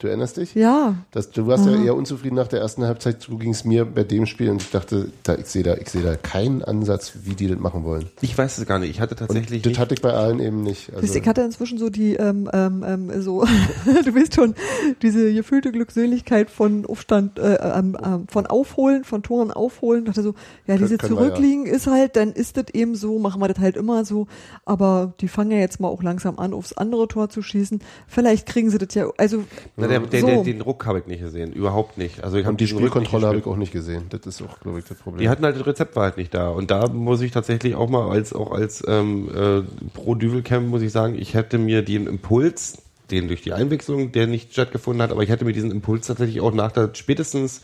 Du 0.00 0.06
erinnerst 0.06 0.36
dich? 0.36 0.54
Ja, 0.54 0.94
Das, 1.10 1.32
du 1.32 1.48
warst 1.48 1.66
ja 1.66 1.74
eher 1.74 1.96
unzufrieden 1.96 2.36
nach 2.36 2.46
der 2.46 2.60
ersten 2.60 2.84
Halbzeit. 2.84 3.20
So 3.20 3.36
ging 3.36 3.50
es 3.50 3.64
mir 3.64 3.84
bei 3.84 4.04
dem 4.04 4.26
Spiel 4.26 4.48
und 4.48 4.62
ich 4.62 4.70
dachte, 4.70 5.10
da, 5.24 5.34
ich 5.34 5.46
sehe 5.46 5.64
da, 5.64 5.74
ich 5.74 5.88
sehe 5.88 6.02
da 6.02 6.14
keinen 6.14 6.62
Ansatz, 6.62 7.14
wie 7.24 7.34
die 7.34 7.48
das 7.48 7.58
machen 7.58 7.82
wollen. 7.82 8.06
ich 8.20 8.38
weiß 8.38 8.58
es 8.58 8.66
gar 8.66 8.78
nicht. 8.78 8.90
Ich 8.90 9.00
hatte 9.00 9.16
tatsächlich 9.16 9.60
das 9.62 9.70
nicht, 9.70 9.80
hatte 9.80 9.94
ich 9.94 10.00
bei 10.00 10.12
allen 10.12 10.38
eben 10.38 10.62
nicht. 10.62 10.94
Also, 10.94 11.12
ich 11.12 11.26
hatte 11.26 11.40
inzwischen 11.40 11.78
so 11.78 11.90
die, 11.90 12.14
ähm, 12.14 12.48
ähm, 12.52 12.84
ähm, 12.86 13.22
so, 13.22 13.44
du 14.04 14.14
weißt 14.14 14.36
schon, 14.36 14.54
diese 15.02 15.34
gefühlte 15.34 15.72
Glückseligkeit 15.72 16.48
von 16.48 16.86
Aufstand, 16.86 17.40
äh, 17.40 17.56
ähm, 17.56 17.96
ähm, 18.00 18.28
von 18.28 18.46
Aufholen, 18.46 19.02
von 19.02 19.24
Toren 19.24 19.50
aufholen. 19.50 20.04
Dachte 20.04 20.22
so, 20.22 20.34
ja, 20.68 20.76
diese 20.76 20.90
wir 20.90 20.98
ja. 21.02 21.08
Zurückliegen 21.08 21.66
ist 21.66 21.88
halt, 21.88 22.14
dann 22.14 22.34
ist 22.34 22.56
das 22.56 22.66
eben 22.72 22.94
so, 22.94 23.18
machen 23.18 23.40
wir 23.40 23.48
das 23.48 23.58
halt 23.58 23.76
immer 23.76 24.04
so. 24.04 24.28
Aber 24.64 25.14
die 25.20 25.26
fangen 25.26 25.50
ja 25.50 25.58
jetzt 25.58 25.80
mal 25.80 25.88
auch 25.88 26.04
langsam 26.04 26.38
an, 26.38 26.54
aufs 26.54 26.72
andere 26.72 27.08
Tor 27.08 27.30
zu 27.30 27.42
schießen. 27.42 27.80
Vielleicht 28.06 28.46
kriegen 28.46 28.70
sie 28.70 28.78
das 28.78 28.94
ja, 28.94 29.08
also, 29.16 29.42
Na, 29.76 29.87
der, 29.88 30.00
der, 30.00 30.20
so. 30.20 30.26
der, 30.26 30.42
den 30.44 30.60
Ruck 30.60 30.86
habe 30.86 31.00
ich 31.00 31.06
nicht 31.06 31.20
gesehen. 31.20 31.52
Überhaupt 31.52 31.98
nicht. 31.98 32.22
Also 32.22 32.36
ich 32.36 32.46
und 32.46 32.60
die 32.60 32.66
Spielkontrolle 32.66 33.26
habe 33.26 33.38
ich 33.38 33.46
auch 33.46 33.56
nicht 33.56 33.72
gesehen. 33.72 34.06
Das 34.10 34.20
ist 34.26 34.42
auch, 34.42 34.60
glaube 34.60 34.78
ich, 34.78 34.84
das 34.84 34.98
Problem. 34.98 35.20
Die 35.20 35.28
hatten 35.28 35.44
halt 35.44 35.56
das 35.56 35.66
Rezept 35.66 35.96
war 35.96 36.04
halt 36.04 36.16
nicht 36.16 36.32
da. 36.34 36.50
Und 36.50 36.70
da 36.70 36.88
muss 36.88 37.20
ich 37.20 37.32
tatsächlich 37.32 37.74
auch 37.74 37.88
mal 37.88 38.08
als 38.10 38.32
auch 38.32 38.52
als 38.52 38.84
ähm, 38.86 39.28
äh, 39.34 39.62
pro 39.94 40.14
Düvelcamp 40.14 40.68
muss 40.68 40.82
ich 40.82 40.92
sagen, 40.92 41.16
ich 41.18 41.34
hätte 41.34 41.58
mir 41.58 41.82
den 41.82 42.06
Impuls, 42.06 42.82
den 43.10 43.28
durch 43.28 43.42
die 43.42 43.52
Einwechslung, 43.52 44.12
der 44.12 44.26
nicht 44.26 44.52
stattgefunden 44.52 45.02
hat, 45.02 45.10
aber 45.10 45.22
ich 45.22 45.30
hätte 45.30 45.44
mir 45.44 45.52
diesen 45.52 45.70
Impuls 45.70 46.06
tatsächlich 46.06 46.40
auch 46.40 46.52
nach 46.52 46.72
der 46.72 46.90
spätestens 46.94 47.62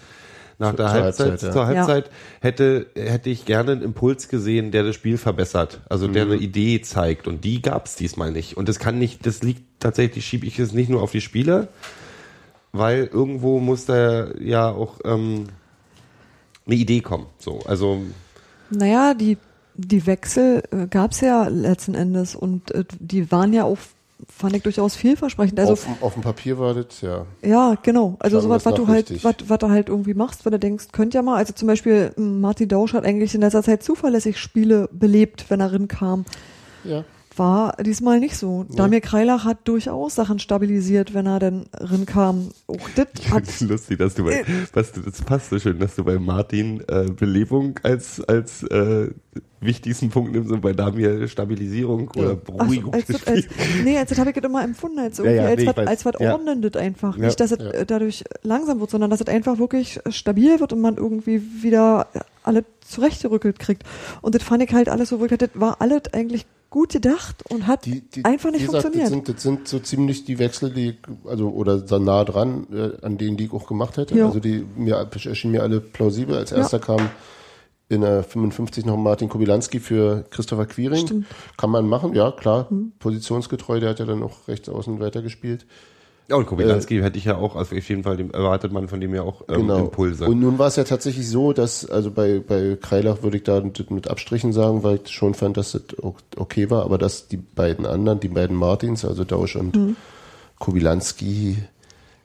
nach 0.59 0.75
der 0.75 0.87
zur 0.87 0.95
Halbzeit, 0.95 1.29
Halbzeit, 1.31 1.49
ja. 1.49 1.53
zur 1.53 1.63
Ja. 1.63 1.69
Halbzeit 1.69 2.11
hätte 2.41 2.87
hätte 2.95 3.31
ich 3.31 3.45
gerne 3.45 3.73
einen 3.73 3.83
Impuls 3.83 4.29
gesehen, 4.29 4.71
der 4.71 4.85
das 4.85 4.95
Spiel 4.95 5.19
verbessert, 5.19 5.81
also 5.89 6.07
der 6.07 6.23
eine 6.23 6.37
Idee 6.37 6.81
zeigt 6.81 7.27
und 7.27 7.45
die 7.45 7.61
gab 7.61 7.87
es 7.87 7.97
diesmal 7.97 8.31
nicht 8.31 8.57
und 8.57 8.69
das 8.69 8.79
kann 8.79 8.99
nicht, 8.99 9.27
das 9.27 9.43
liegt 9.43 9.63
tatsächlich 9.81 10.25
schiebe 10.25 10.47
ich 10.47 10.59
es 10.59 10.73
nicht 10.73 10.91
nur 10.91 11.03
auf 11.03 11.13
die 11.13 11.21
Spieler, 11.21 11.69
weil 12.75 13.07
irgendwo 13.07 13.61
muss 13.61 13.87
da 13.87 14.35
ja 14.39 14.69
auch 14.71 14.99
ähm, 15.05 15.45
eine 16.67 16.75
Idee 16.75 17.01
kommen, 17.01 17.27
so 17.39 17.61
also 17.67 18.03
Naja, 18.71 19.15
die, 19.15 19.39
die 19.75 20.07
Wechsel 20.07 20.63
äh, 20.73 20.87
gab's 20.89 21.21
ja 21.21 21.47
letzten 21.49 21.95
Endes 21.95 22.35
und 22.35 22.73
äh, 22.73 22.85
die 22.99 23.31
waren 23.31 23.53
ja 23.53 23.63
auch, 23.65 23.79
fand 24.29 24.57
ich 24.57 24.63
durchaus 24.63 24.97
vielversprechend. 24.97 25.61
Also 25.61 25.75
auf, 25.75 25.87
auf 26.01 26.15
dem 26.15 26.23
Papier 26.23 26.59
war 26.59 26.75
das, 26.75 27.01
ja. 27.01 27.27
Ja, 27.43 27.75
genau. 27.81 28.17
Also 28.19 28.41
sowas, 28.41 28.65
was 28.67 28.75
du 28.75 28.89
halt, 28.89 29.23
was, 29.23 29.37
was 29.47 29.59
du 29.59 29.69
halt 29.71 29.89
irgendwie 29.89 30.15
machst, 30.15 30.45
wenn 30.45 30.53
du 30.53 30.59
denkst, 30.59 30.87
könnt 30.93 31.15
ja 31.15 31.23
mal. 31.23 31.37
Also 31.37 31.53
zum 31.53 31.69
Beispiel 31.69 32.13
m, 32.17 32.41
Martin 32.41 32.69
Dausch 32.69 32.93
hat 32.95 33.05
eigentlich 33.05 33.35
in 33.35 33.41
letzter 33.41 33.63
Zeit 33.63 33.83
zuverlässig 33.85 34.39
Spiele 34.39 34.89
belebt, 34.91 35.47
wenn 35.49 35.61
er 35.61 35.71
rinkam. 35.73 36.25
Ja. 36.83 37.05
War 37.37 37.77
diesmal 37.83 38.20
nicht 38.20 38.37
so. 38.37 38.64
Damir 38.77 39.01
Kreilach 39.01 39.44
hat 39.44 39.66
durchaus 39.66 40.14
Sachen 40.14 40.38
stabilisiert, 40.38 41.14
wenn 41.14 41.27
er 41.27 41.38
dann 41.40 41.66
rinkam. 41.81 42.51
Auch 42.66 42.77
das 42.94 43.07
Ich 43.18 43.31
hat, 43.31 43.47
finde 43.47 43.51
es 43.51 43.61
lustig, 43.81 43.99
dass 43.99 44.14
du 44.14 44.25
bei, 44.25 44.44
was 44.73 44.92
du, 44.92 45.01
das 45.01 45.20
passt 45.23 45.51
so 45.51 45.59
schön, 45.59 45.79
dass 45.79 45.97
du 45.97 46.05
bei 46.05 46.18
Martin 46.18 46.83
äh, 46.88 47.11
Belebung 47.11 47.81
als, 47.83 48.20
als 48.23 48.62
äh, 48.64 49.09
wichtigsten 49.61 50.11
Punkt 50.11 50.33
nimmst 50.33 50.53
und 50.53 50.61
bei 50.61 50.73
Damir 50.75 51.27
Stabilisierung 51.27 52.11
oder 52.16 52.37
Ach 52.42 52.47
so, 52.47 52.53
Beruhigung 52.59 52.92
als, 52.92 53.07
das- 53.07 53.27
als, 53.27 53.47
nee, 53.83 53.97
als 53.99 54.11
das 54.11 54.18
habe 54.18 54.31
ich 54.31 54.37
das 54.37 54.44
immer 54.44 54.62
empfunden, 54.62 54.99
als 54.99 55.18
Ja, 55.18 55.25
irgendwie, 55.25 55.42
ja, 55.42 55.49
als, 55.49 55.61
nee, 55.61 55.66
was, 55.75 55.87
als 55.88 56.05
was 56.05 56.14
Ja. 56.20 56.33
ordnendes 56.35 56.77
einfach. 56.77 57.16
Ja. 57.16 57.25
Nicht, 57.27 57.40
dass 57.40 57.51
es 57.51 57.59
Ja. 57.59 57.70
äh, 57.70 57.87
dadurch 57.87 58.25
langsam 58.42 58.79
wird, 58.81 58.90
sondern 58.90 59.11
dass 59.11 59.20
es 59.20 59.27
einfach 59.27 59.59
wirklich 59.59 60.01
stabil 60.11 60.61
wird 60.61 60.73
und 60.73 60.81
man 60.83 60.97
irgendwie 60.99 61.40
wieder 61.62 62.07
alle 62.42 62.64
zurechtgerückelt 62.87 63.59
kriegt. 63.59 63.83
Und 64.20 64.35
das 64.35 64.42
fand 64.42 64.62
ich 64.62 64.73
halt 64.75 64.88
alles 64.90 65.09
so, 65.09 65.18
wo 65.18 65.25
ich 65.25 65.31
dachte, 65.31 65.49
das 65.49 65.61
war 65.61 65.81
alles 65.81 66.03
eigentlich 66.12 66.44
gut 66.75 66.91
gedacht 66.91 67.37
und 67.51 67.69
hat 67.69 67.85
Die, 67.87 68.01
die, 68.01 68.25
einfach 68.25 68.51
nicht 68.51 68.67
gesagt, 68.67 68.83
funktioniert. 68.83 69.07
Das 69.07 69.11
sind, 69.13 69.29
das 69.29 69.43
sind 69.45 69.69
so 69.69 69.79
ziemlich 69.79 70.25
die 70.25 70.41
Wechsel, 70.41 70.71
die, 70.71 70.99
also, 71.25 71.51
oder 71.51 71.87
so 71.87 72.01
nah 72.01 72.25
dran, 72.25 72.67
äh, 72.73 73.07
an 73.07 73.17
denen 73.17 73.37
die 73.37 73.45
ich 73.45 73.53
auch 73.53 73.69
gemacht 73.69 73.97
hätte. 73.97 74.19
Ja. 74.19 74.27
Also 74.27 74.41
die 74.41 74.67
mir 74.75 74.97
erschienen 74.97 75.53
mir 75.53 75.63
alle 75.63 75.79
plausibel. 75.79 76.35
Als 76.35 76.51
erster 76.51 76.81
kam 76.81 77.11
in 77.89 78.01
der 78.01 78.25
55 78.25 78.87
noch 78.87 78.97
Martin 78.97 79.29
Kobilanski 79.29 79.79
für 79.79 80.25
Christopher 80.31 80.67
Quiring. 80.67 81.07
Stimmt. 81.07 81.27
Kann 81.57 81.71
man 81.71 81.89
machen, 81.89 82.13
ja, 82.13 82.33
klar. 82.33 82.69
Positionsgetreu, 82.99 83.79
der 83.79 83.91
hat 83.91 84.01
ja 84.01 84.05
dann 84.05 84.25
auch 84.25 84.49
rechts 84.49 84.69
außen 84.69 84.99
weitergespielt. 84.99 85.67
Ja, 86.29 86.37
und 86.37 86.47
Kobilanski 86.47 87.01
hätte 87.01 87.19
ich 87.19 87.27
ja 87.27 87.37
auch, 87.37 87.55
also 87.55 87.77
auf 87.77 87.89
jeden 87.89 88.03
Fall 88.03 88.19
erwartet 88.33 88.73
man 88.73 88.89
von 88.89 88.99
dem 89.01 89.15
ja 89.15 89.23
auch 89.23 89.43
ähm, 89.49 89.63
Genau. 89.63 89.79
Impulse. 89.81 90.25
Und 90.25 90.41
nun 90.41 90.59
war 90.59 90.69
es 90.69 90.77
ja 90.77 90.85
tatsächlich 90.85 91.29
so, 91.29 91.53
dass, 91.53 91.85
also 91.85 92.11
bei, 92.11 92.39
bei 92.41 92.79
Kreilach 92.81 93.23
würde 93.23 93.37
ich 93.37 93.43
da 93.43 93.61
mit 93.61 93.91
mit 93.91 94.09
Abstrichen 94.09 94.53
sagen, 94.55 94.83
weil 94.83 95.01
ich 95.05 95.13
schon 95.13 95.35
fand, 95.35 95.59
dass 95.59 95.73
das 95.73 95.83
okay 96.37 96.71
war, 96.71 96.85
aber 96.85 96.97
dass 96.97 97.29
die 97.29 97.37
beiden 97.37 97.85
anderen, 97.85 98.21
die 98.21 98.29
beiden 98.29 98.57
Martins, 98.57 99.05
also 99.05 99.25
Dausch 99.25 99.57
und 99.57 99.97
Kobilanski, 100.59 101.59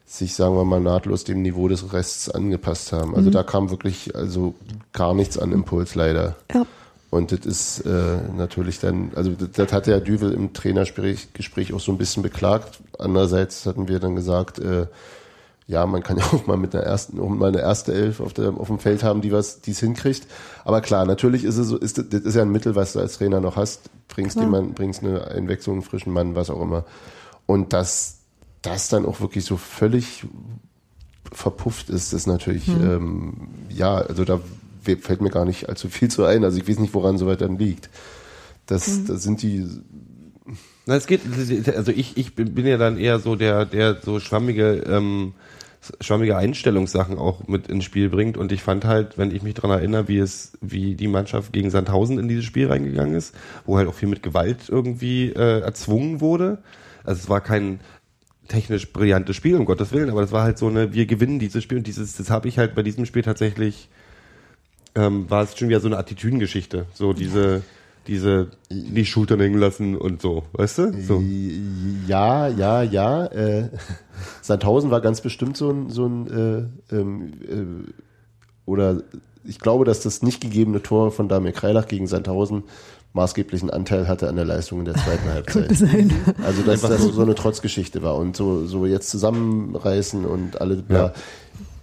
sich, 0.06 0.34
sagen 0.34 0.56
wir 0.56 0.64
mal, 0.66 0.80
nahtlos 0.80 1.24
dem 1.24 1.42
Niveau 1.42 1.68
des 1.68 1.94
Rests 1.94 2.30
angepasst 2.30 2.94
haben. 2.94 3.16
Also 3.16 3.30
da 3.30 3.44
kam 3.44 3.70
wirklich 3.70 4.16
also 4.16 4.56
gar 4.92 5.14
nichts 5.14 5.38
an 5.38 5.52
Impuls 5.52 5.94
leider. 5.96 6.36
ja. 6.54 6.66
Und 7.10 7.32
das 7.32 7.46
ist 7.46 7.80
äh, 7.86 8.18
natürlich 8.36 8.80
dann, 8.80 9.12
also 9.16 9.32
das, 9.32 9.52
das 9.52 9.74
hatte 9.74 9.92
ja 9.92 10.00
Düvel 10.00 10.32
im 10.32 10.54
Trainergespräch 10.54 11.34
Gespräch 11.34 11.74
auch 11.74 11.80
so 11.80 11.92
ein 11.92 11.98
bisschen 11.98 12.22
beklagt. 12.22 12.80
Andererseits 13.00 13.66
hatten 13.66 13.88
wir 13.88 14.00
dann 14.00 14.16
gesagt, 14.16 14.60
äh, 14.60 14.86
ja, 15.66 15.86
man 15.86 16.04
kann 16.04 16.18
ja 16.20 16.26
auch 16.26 16.46
mal 16.46 16.58
mit 16.58 16.76
einer 16.76 16.84
ersten, 16.84 17.20
auch 17.20 17.30
mal 17.30 17.48
eine 17.48 17.62
erste 17.62 17.94
Elf 17.94 18.20
auf, 18.20 18.34
der, 18.34 18.50
auf 18.50 18.68
dem 18.68 18.80
Feld 18.80 19.04
haben, 19.04 19.22
die 19.22 19.32
was, 19.32 19.62
die 19.62 19.72
es 19.72 19.80
hinkriegt. 19.80 20.28
Aber 20.66 20.82
klar, 20.82 21.06
natürlich 21.06 21.44
ist 21.44 21.58
es 21.58 21.68
so, 21.68 21.78
ist, 21.78 21.98
das 21.98 22.22
ist 22.22 22.36
ja 22.36 22.44
ein 22.44 22.52
Mittel, 22.52 22.76
was 22.76 22.94
du 22.94 23.00
als 23.00 23.18
Trainer 23.18 23.40
noch 23.40 23.56
hast. 23.56 23.90
Bringst 24.08 24.36
Klar. 24.36 24.46
jemanden, 24.46 24.74
bringst 24.74 25.04
eine 25.04 25.28
Einwechslung, 25.28 25.78
einen 25.78 25.84
frischen 25.84 26.14
Mann, 26.14 26.36
was 26.36 26.50
auch 26.50 26.62
immer. 26.62 26.86
Und 27.46 27.74
dass 27.74 28.18
das 28.62 28.90
dann 28.90 29.06
auch 29.06 29.22
wirklich 29.22 29.46
so 29.46 29.58
völlig 29.58 30.26
verpufft 31.32 31.90
ist, 31.90 32.14
ist 32.14 32.28
natürlich, 32.28 32.68
ähm, 32.68 33.50
ja, 33.70 33.96
also 33.96 34.26
da 34.26 34.42
fällt 34.98 35.22
mir 35.22 35.30
gar 35.30 35.46
nicht 35.46 35.70
allzu 35.70 35.90
viel 35.90 36.10
zu 36.10 36.26
ein. 36.26 36.44
Also 36.44 36.58
ich 36.58 36.68
weiß 36.68 36.80
nicht, 36.80 36.94
woran 36.94 37.18
soweit 37.18 37.42
dann 37.42 37.58
liegt. 37.58 37.90
Das, 38.66 39.04
das 39.06 39.24
sind 39.24 39.42
die, 39.42 39.66
Na, 40.86 40.96
es 40.96 41.08
geht, 41.08 41.22
also 41.76 41.92
ich, 41.92 42.18
ich 42.18 42.36
bin 42.36 42.54
bin 42.54 42.68
ja 42.68 42.78
dann 42.78 42.98
eher 42.98 43.20
so 43.20 43.36
der, 43.36 43.66
der 43.66 43.98
so 44.02 44.20
schwammige, 44.20 44.84
ähm, 44.88 45.34
schwammige 46.02 46.38
Einstellungssachen 46.38 47.18
auch 47.18 47.48
mit 47.48 47.68
ins 47.68 47.86
Spiel 47.86 48.10
bringt. 48.10 48.38
Und 48.38 48.52
ich 48.52 48.62
fand 48.62 48.86
halt, 48.86 49.18
wenn 49.18 49.32
ich 49.32 49.42
mich 49.42 49.56
daran 49.56 49.72
erinnere, 49.72 50.08
wie 50.08 50.20
es, 50.20 50.54
wie 50.62 50.96
die 50.96 51.08
Mannschaft 51.08 51.54
gegen 51.54 51.70
Sandhausen 51.70 52.20
in 52.20 52.28
dieses 52.28 52.46
Spiel 52.46 52.68
reingegangen 52.68 53.16
ist, 53.16 53.34
wo 53.66 53.78
halt 53.78 53.88
auch 53.88 53.94
viel 53.94 54.10
mit 54.10 54.22
Gewalt 54.22 54.70
irgendwie 54.70 55.30
äh, 55.30 55.62
erzwungen 55.62 56.22
wurde. 56.22 56.60
Also 57.04 57.22
es 57.24 57.30
war 57.30 57.42
kein 57.42 57.80
technisch 58.50 58.92
brillantes 58.92 59.36
Spiel, 59.36 59.56
um 59.56 59.66
Gottes 59.66 59.94
Willen, 59.94 60.10
aber 60.10 60.22
das 60.22 60.32
war 60.32 60.44
halt 60.44 60.58
so 60.58 60.68
eine, 60.68 60.94
wir 60.94 61.06
gewinnen 61.06 61.40
dieses 61.40 61.64
Spiel 61.64 61.78
und 61.78 61.88
dieses, 61.88 62.18
das 62.18 62.30
habe 62.30 62.50
ich 62.50 62.58
halt 62.58 62.76
bei 62.76 62.84
diesem 62.84 63.06
Spiel 63.06 63.22
tatsächlich, 63.22 63.90
ähm, 64.96 65.30
war 65.30 65.44
es 65.44 65.58
schon 65.58 65.70
wieder 65.70 65.80
so 65.80 65.88
eine 65.88 65.98
Attitüdengeschichte. 65.98 66.86
So 66.94 67.14
diese, 67.14 67.62
diese, 68.08 68.48
die 68.70 69.06
Schultern 69.06 69.40
hängen 69.40 69.60
lassen 69.60 69.96
und 69.96 70.22
so, 70.22 70.44
weißt 70.54 70.78
du? 70.80 71.04
So. 71.04 71.24
Ja, 72.08 72.48
ja, 72.48 72.84
ja. 72.84 73.26
Äh, 73.28 73.70
Sandhausen 74.42 74.92
war 74.92 75.02
ganz 75.02 75.22
bestimmt 75.22 75.58
so 75.58 75.70
ein, 75.70 75.90
so 75.90 76.06
ein 76.06 76.72
äh, 76.92 76.96
ähm, 76.96 77.34
äh, 77.48 77.92
oder 78.66 79.02
ich 79.44 79.60
glaube, 79.60 79.86
dass 79.86 80.02
das 80.02 80.22
nicht 80.22 80.42
gegebene 80.42 80.82
Tor 80.82 81.12
von 81.12 81.28
Damir 81.28 81.54
Kreilach 81.54 81.88
gegen 81.88 82.08
Sandhausen 82.08 82.64
maßgeblichen 83.14 83.70
Anteil 83.70 84.08
hatte 84.08 84.30
an 84.30 84.36
der 84.36 84.46
Leistung 84.46 84.80
in 84.80 84.86
der 84.86 84.96
zweiten 84.96 85.30
Halbzeit. 85.34 85.72
Also 86.44 86.62
dass 86.64 86.82
das 86.82 87.02
so 87.02 87.22
eine 87.22 87.36
Trotzgeschichte 87.36 88.04
war 88.04 88.16
und 88.16 88.36
so, 88.36 88.66
so 88.66 88.86
jetzt 88.86 89.10
zusammenreißen 89.10 90.26
und 90.26 90.62
alle. 90.62 90.84
Ja. 90.90 91.14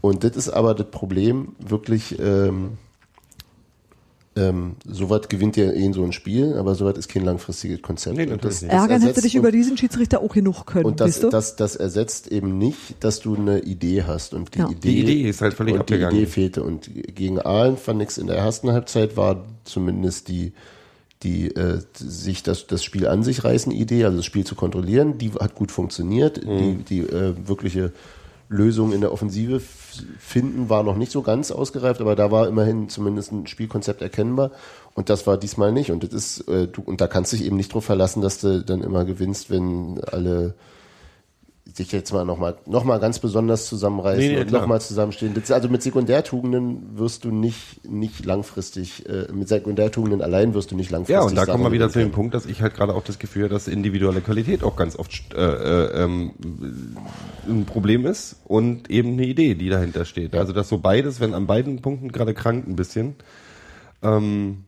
Und 0.00 0.22
das 0.22 0.36
ist 0.36 0.50
aber 0.50 0.74
das 0.74 0.86
Problem, 0.90 1.56
wirklich, 1.58 2.18
ähm, 2.20 2.78
ähm, 4.36 4.76
sowas 4.86 5.28
gewinnt 5.28 5.56
ja 5.56 5.64
eh 5.70 5.84
in 5.84 5.92
so 5.94 6.04
ein 6.04 6.12
Spiel, 6.12 6.54
aber 6.58 6.74
sowas 6.74 6.98
ist 6.98 7.08
kein 7.08 7.24
langfristiges 7.24 7.80
Konzept. 7.82 8.16
Nee, 8.18 8.26
das- 8.26 8.38
das 8.40 8.62
Ärgern 8.64 9.00
hätte 9.02 9.22
dich 9.22 9.34
über 9.34 9.50
diesen 9.50 9.76
Schiedsrichter 9.78 10.20
auch 10.20 10.32
genug 10.34 10.66
können, 10.66 10.84
und 10.84 11.00
das, 11.00 11.20
das, 11.20 11.56
das 11.56 11.74
ersetzt 11.76 12.28
eben 12.30 12.58
nicht, 12.58 12.76
dass 13.00 13.20
du 13.20 13.34
eine 13.34 13.60
Idee 13.60 14.02
hast. 14.02 14.34
Und 14.34 14.54
die, 14.54 14.58
Ja. 14.58 14.68
Idee, 14.68 14.88
Die 14.90 15.00
Idee 15.00 15.28
ist 15.30 15.40
halt 15.40 15.54
völlig 15.54 15.74
und 15.74 15.80
abgegangen. 15.80 16.14
Die 16.14 16.22
Idee 16.22 16.30
fehlte. 16.30 16.62
Und 16.62 16.90
gegen 17.14 17.40
Aalen 17.40 17.76
fand 17.76 18.02
ich 18.02 18.18
in 18.18 18.26
der 18.26 18.36
ersten 18.36 18.70
Halbzeit 18.72 19.16
war 19.16 19.44
zumindest 19.64 20.28
die, 20.28 20.52
die 21.22 21.46
äh, 21.56 21.80
sich 21.94 22.42
das, 22.42 22.66
das 22.66 22.84
Spiel 22.84 23.06
an 23.06 23.22
sich 23.22 23.42
reißen 23.42 23.72
Idee, 23.72 24.04
also 24.04 24.18
das 24.18 24.26
Spiel 24.26 24.44
zu 24.44 24.54
kontrollieren, 24.54 25.16
die 25.16 25.32
hat 25.32 25.54
gut 25.54 25.72
funktioniert. 25.72 26.44
Mhm. 26.44 26.84
Die, 26.84 27.00
die 27.00 27.00
äh, 27.00 27.34
wirkliche 27.46 27.92
Lösung 28.48 28.92
in 28.92 29.00
der 29.00 29.12
Offensive 29.12 29.60
finden 30.18 30.68
war 30.68 30.82
noch 30.82 30.96
nicht 30.96 31.10
so 31.10 31.22
ganz 31.22 31.50
ausgereift, 31.50 32.00
aber 32.00 32.14
da 32.14 32.30
war 32.30 32.46
immerhin 32.46 32.88
zumindest 32.88 33.32
ein 33.32 33.46
Spielkonzept 33.46 34.02
erkennbar. 34.02 34.52
Und 34.94 35.10
das 35.10 35.26
war 35.26 35.36
diesmal 35.36 35.72
nicht. 35.72 35.90
Und 35.90 36.04
das 36.04 36.12
ist, 36.12 36.48
äh, 36.48 36.68
du, 36.68 36.82
und 36.82 37.00
da 37.00 37.08
kannst 37.08 37.32
du 37.32 37.36
dich 37.36 37.46
eben 37.46 37.56
nicht 37.56 37.74
drauf 37.74 37.84
verlassen, 37.84 38.22
dass 38.22 38.40
du 38.40 38.62
dann 38.62 38.82
immer 38.82 39.04
gewinnst, 39.04 39.50
wenn 39.50 40.00
alle 40.04 40.54
sich 41.76 41.92
jetzt 41.92 42.12
mal 42.12 42.24
nochmal 42.24 42.56
noch 42.66 42.84
mal 42.84 42.98
ganz 42.98 43.18
besonders 43.18 43.66
zusammenreißen 43.66 44.18
Nee, 44.18 44.34
nee, 44.34 44.40
und 44.40 44.50
nochmal 44.50 44.80
zusammenstehen. 44.80 45.34
Also 45.50 45.68
mit 45.68 45.82
Sekundärtugenden 45.82 46.98
wirst 46.98 47.24
du 47.24 47.30
nicht, 47.30 47.86
nicht 47.88 48.24
langfristig, 48.24 49.06
äh, 49.08 49.30
mit 49.32 49.48
Sekundärtugenden 49.48 50.22
allein 50.22 50.54
wirst 50.54 50.70
du 50.70 50.76
nicht 50.76 50.90
langfristig. 50.90 51.14
Ja, 51.14 51.22
und 51.22 51.36
da 51.36 51.44
kommen 51.44 51.64
wir 51.64 51.72
wieder 51.72 51.90
zu 51.90 51.98
dem 51.98 52.12
Punkt, 52.12 52.34
dass 52.34 52.46
ich 52.46 52.62
halt 52.62 52.74
gerade 52.74 52.94
auch 52.94 53.04
das 53.04 53.18
Gefühl 53.18 53.44
habe, 53.44 53.54
dass 53.54 53.68
individuelle 53.68 54.22
Qualität 54.22 54.64
auch 54.64 54.76
ganz 54.76 54.96
oft 54.96 55.34
äh, 55.34 55.38
äh, 55.38 56.04
ähm, 56.04 56.32
ein 57.46 57.66
Problem 57.66 58.06
ist 58.06 58.36
und 58.44 58.90
eben 58.90 59.12
eine 59.12 59.26
Idee, 59.26 59.54
die 59.54 59.68
dahinter 59.68 60.06
steht. 60.06 60.34
Also 60.34 60.52
dass 60.52 60.68
so 60.68 60.78
beides, 60.78 61.20
wenn 61.20 61.34
an 61.34 61.46
beiden 61.46 61.82
Punkten 61.82 62.10
gerade 62.10 62.32
krankt 62.32 62.66
ein 62.68 62.76
bisschen, 62.76 63.16
ähm, 64.02 64.64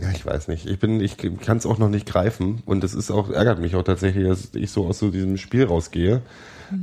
ja, 0.00 0.10
ich 0.10 0.26
weiß 0.26 0.48
nicht. 0.48 0.66
Ich 0.66 0.78
bin, 0.78 1.00
ich 1.00 1.16
kann 1.16 1.56
es 1.56 1.66
auch 1.66 1.78
noch 1.78 1.88
nicht 1.88 2.06
greifen 2.06 2.62
und 2.66 2.84
es 2.84 2.94
ist 2.94 3.10
auch 3.10 3.30
ärgert 3.30 3.60
mich 3.60 3.76
auch 3.76 3.82
tatsächlich, 3.82 4.26
dass 4.26 4.54
ich 4.54 4.70
so 4.70 4.86
aus 4.86 4.98
so 4.98 5.10
diesem 5.10 5.36
Spiel 5.36 5.64
rausgehe, 5.64 6.22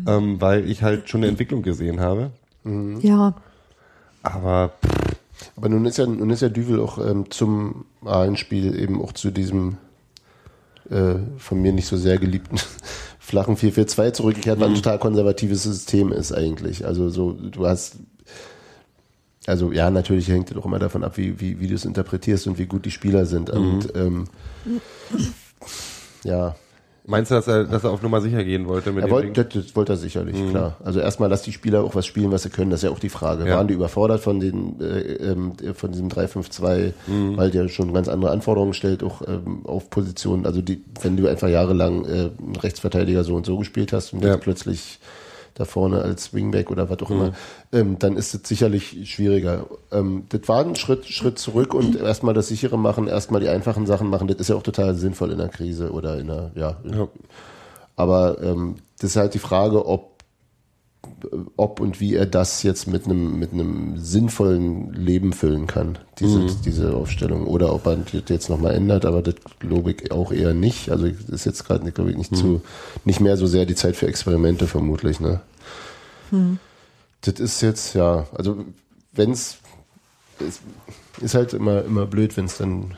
ähm, 0.07 0.41
weil 0.41 0.69
ich 0.69 0.83
halt 0.83 1.09
schon 1.09 1.21
eine 1.21 1.27
Entwicklung 1.27 1.61
gesehen 1.61 1.99
habe. 1.99 2.31
ja, 3.01 3.35
Aber 4.23 4.73
Aber 5.55 5.69
nun 5.69 5.85
ist 5.85 5.97
ja, 5.97 6.05
nun 6.05 6.29
ist 6.29 6.41
ja 6.41 6.49
Düvel 6.49 6.79
auch 6.79 6.97
ähm, 6.97 7.29
zum 7.29 7.85
Ahlenspiel 8.05 8.77
eben 8.79 9.01
auch 9.01 9.11
zu 9.11 9.31
diesem 9.31 9.77
äh, 10.89 11.15
von 11.37 11.61
mir 11.61 11.73
nicht 11.73 11.87
so 11.87 11.97
sehr 11.97 12.17
geliebten 12.17 12.57
flachen 13.19 13.55
4-4-2 13.55 14.13
zurückgekehrt, 14.13 14.59
weil 14.59 14.69
ein 14.69 14.75
total 14.75 14.99
konservatives 14.99 15.63
System 15.63 16.11
ist 16.11 16.31
eigentlich. 16.31 16.85
Also 16.85 17.09
so, 17.09 17.31
du 17.31 17.65
hast 17.65 17.97
also 19.45 19.71
ja, 19.71 19.89
natürlich 19.89 20.27
hängt 20.29 20.51
es 20.51 20.57
auch 20.57 20.65
immer 20.65 20.79
davon 20.79 21.03
ab, 21.03 21.17
wie, 21.17 21.39
wie, 21.39 21.59
wie 21.59 21.67
du 21.67 21.75
es 21.75 21.85
interpretierst 21.85 22.47
und 22.47 22.57
wie 22.57 22.65
gut 22.65 22.85
die 22.85 22.91
Spieler 22.91 23.25
sind. 23.25 23.49
Und 23.49 23.93
ähm, 23.95 24.25
ja, 26.23 26.55
meinst 27.05 27.29
du, 27.31 27.35
dass 27.35 27.47
er, 27.47 27.65
dass 27.65 27.83
er 27.83 27.91
auf 27.91 28.01
Nummer 28.01 28.21
sicher 28.21 28.43
gehen 28.45 28.67
wollte 28.67 28.93
mit 28.93 29.03
er 29.03 29.09
wollte, 29.11 29.43
das, 29.43 29.53
das 29.65 29.75
wollte 29.75 29.93
er 29.93 29.97
sicherlich, 29.97 30.37
klar. 30.49 30.77
Also 30.83 31.01
erstmal, 31.01 31.29
lass 31.29 31.41
die 31.41 31.51
Spieler 31.51 31.83
auch 31.83 31.93
was 31.95 32.05
spielen, 32.05 32.31
was 32.31 32.43
sie 32.43 32.49
können, 32.49 32.71
das 32.71 32.79
ist 32.79 32.83
ja 32.85 32.91
auch 32.91 32.99
die 32.99 33.09
Frage. 33.09 33.45
Ja. 33.45 33.57
Waren 33.57 33.67
die 33.67 33.73
überfordert 33.73 34.21
von 34.21 34.39
den 34.39 34.79
äh, 34.79 35.31
ähm, 35.31 35.53
von 35.75 35.91
diesem 35.91 36.07
3-5-2, 36.07 36.93
weil 37.35 37.51
der 37.51 37.67
schon 37.67 37.93
ganz 37.93 38.07
andere 38.07 38.31
Anforderungen 38.31 38.73
stellt, 38.73 39.03
auch 39.03 39.21
ähm, 39.27 39.65
auf 39.65 39.89
Positionen. 39.89 40.45
Also 40.45 40.61
die, 40.61 40.83
wenn 41.01 41.17
du 41.17 41.27
einfach 41.27 41.49
jahrelang 41.49 42.05
äh, 42.05 42.29
einen 42.41 42.55
Rechtsverteidiger 42.61 43.25
so 43.25 43.35
und 43.35 43.45
so 43.45 43.57
gespielt 43.57 43.91
hast 43.91 44.13
und 44.13 44.23
Ja. 44.23 44.33
jetzt 44.35 44.41
plötzlich 44.41 44.99
da 45.55 45.65
vorne 45.65 46.01
als 46.01 46.33
Wingback 46.33 46.71
oder 46.71 46.89
was 46.89 46.99
auch 47.01 47.11
immer, 47.11 47.33
ähm, 47.71 47.99
dann 47.99 48.17
ist 48.17 48.33
es 48.33 48.47
sicherlich 48.47 49.09
schwieriger. 49.11 49.65
Ähm, 49.91 50.25
das 50.29 50.47
war 50.47 50.65
ein 50.65 50.75
Schritt, 50.75 51.05
Schritt 51.05 51.37
zurück 51.37 51.73
und 51.73 51.95
erstmal 52.01 52.33
das 52.33 52.47
sichere 52.47 52.77
machen, 52.77 53.07
erstmal 53.07 53.41
die 53.41 53.49
einfachen 53.49 53.85
Sachen 53.85 54.09
machen, 54.09 54.27
das 54.27 54.37
ist 54.37 54.49
ja 54.49 54.55
auch 54.55 54.63
total 54.63 54.95
sinnvoll 54.95 55.31
in 55.31 55.37
der 55.37 55.49
Krise 55.49 55.91
oder 55.91 56.17
in 56.17 56.29
einer, 56.31 56.51
ja, 56.55 56.77
Ja. 56.83 57.07
aber 57.95 58.41
ähm, 58.41 58.75
das 58.99 59.11
ist 59.11 59.15
halt 59.17 59.33
die 59.33 59.39
Frage, 59.39 59.85
ob, 59.85 60.12
ob 61.57 61.79
und 61.79 61.99
wie 61.99 62.15
er 62.15 62.25
das 62.25 62.63
jetzt 62.63 62.87
mit 62.87 63.05
einem 63.05 63.39
mit 63.39 63.53
einem 63.53 63.97
sinnvollen 63.97 64.93
Leben 64.93 65.33
füllen 65.33 65.67
kann, 65.67 65.97
diese, 66.19 66.39
Mhm. 66.39 66.51
diese 66.65 66.93
Aufstellung. 66.93 67.47
Oder 67.47 67.73
ob 67.73 67.85
er 67.87 67.95
das 67.97 68.23
jetzt 68.27 68.49
nochmal 68.49 68.73
ändert, 68.75 69.05
aber 69.05 69.21
das 69.21 69.35
glaube 69.59 69.91
ich 69.91 70.11
auch 70.11 70.31
eher 70.31 70.53
nicht. 70.53 70.89
Also 70.89 71.05
ist 71.07 71.45
jetzt 71.45 71.65
gerade, 71.65 71.91
glaube 71.91 72.11
ich, 72.11 72.17
nicht 72.17 72.31
Mhm. 72.31 72.35
zu, 72.35 72.61
nicht 73.05 73.19
mehr 73.19 73.37
so 73.37 73.47
sehr 73.47 73.65
die 73.65 73.75
Zeit 73.75 73.95
für 73.95 74.07
Experimente 74.07 74.67
vermutlich, 74.67 75.19
ne? 75.19 75.41
Das 77.21 77.39
ist 77.39 77.61
jetzt, 77.61 77.93
ja, 77.93 78.25
also 78.33 78.65
wenn's 79.11 79.57
es 80.39 80.59
ist 81.21 81.35
halt 81.35 81.53
immer, 81.53 81.83
immer 81.85 82.05
blöd, 82.07 82.35
wenn 82.37 82.45
es 82.45 82.57
dann 82.57 82.95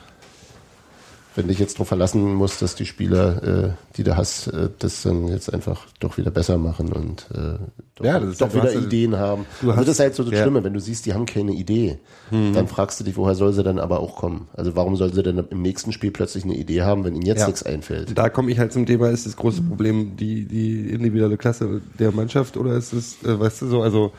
wenn 1.36 1.48
dich 1.48 1.58
jetzt 1.58 1.74
darauf 1.74 1.88
verlassen 1.88 2.34
musst, 2.34 2.62
dass 2.62 2.74
die 2.74 2.86
Spieler, 2.86 3.42
äh, 3.42 3.70
die 3.96 4.04
du 4.04 4.16
hast, 4.16 4.48
äh, 4.48 4.70
das 4.78 5.02
dann 5.02 5.28
jetzt 5.28 5.52
einfach 5.52 5.86
doch 6.00 6.16
wieder 6.18 6.30
besser 6.30 6.58
machen 6.58 6.92
und 6.92 7.26
äh, 7.34 7.58
doch, 7.94 8.04
Ja, 8.04 8.18
doch 8.20 8.48
du 8.48 8.54
wieder 8.54 8.72
ja- 8.72 8.80
Ideen 8.80 9.16
haben. 9.16 9.46
du 9.60 9.68
also 9.70 9.80
hast- 9.80 9.86
das 9.88 9.94
ist 9.96 10.00
halt 10.00 10.14
so 10.14 10.24
das 10.24 10.32
ja. 10.34 10.42
Schlimme, 10.42 10.64
wenn 10.64 10.72
du 10.74 10.80
siehst, 10.80 11.06
die 11.06 11.14
haben 11.14 11.26
keine 11.26 11.52
Idee, 11.52 11.98
dann 12.30 12.66
fragst 12.68 12.98
du 13.00 13.04
dich, 13.04 13.16
woher 13.16 13.34
soll 13.34 13.52
sie 13.52 13.62
dann 13.62 13.78
aber 13.78 14.00
auch 14.00 14.16
kommen? 14.16 14.48
Also 14.54 14.74
warum 14.76 14.96
soll 14.96 15.12
sie 15.14 15.22
denn 15.22 15.38
im 15.50 15.62
nächsten 15.62 15.92
Spiel 15.92 16.10
plötzlich 16.10 16.44
eine 16.44 16.54
Idee 16.56 16.82
haben, 16.82 17.04
wenn 17.04 17.14
ihnen 17.14 17.26
jetzt 17.26 17.40
Ja. 17.40 17.46
nichts 17.46 17.62
einfällt? 17.62 18.16
Da 18.18 18.28
komme 18.28 18.50
ich 18.50 18.58
halt 18.58 18.72
zum 18.72 18.84
Thema, 18.86 19.10
ist 19.10 19.26
das 19.26 19.36
große 19.36 19.62
Problem 19.62 20.16
die, 20.16 20.46
die 20.46 20.90
individuelle 20.90 21.36
Klasse 21.36 21.80
der 21.98 22.12
Mannschaft 22.12 22.56
oder 22.56 22.72
ist 22.76 22.92
es, 22.92 23.22
äh, 23.24 23.38
weißt 23.38 23.62
du 23.62 23.66
so, 23.68 23.82
also 23.82 24.12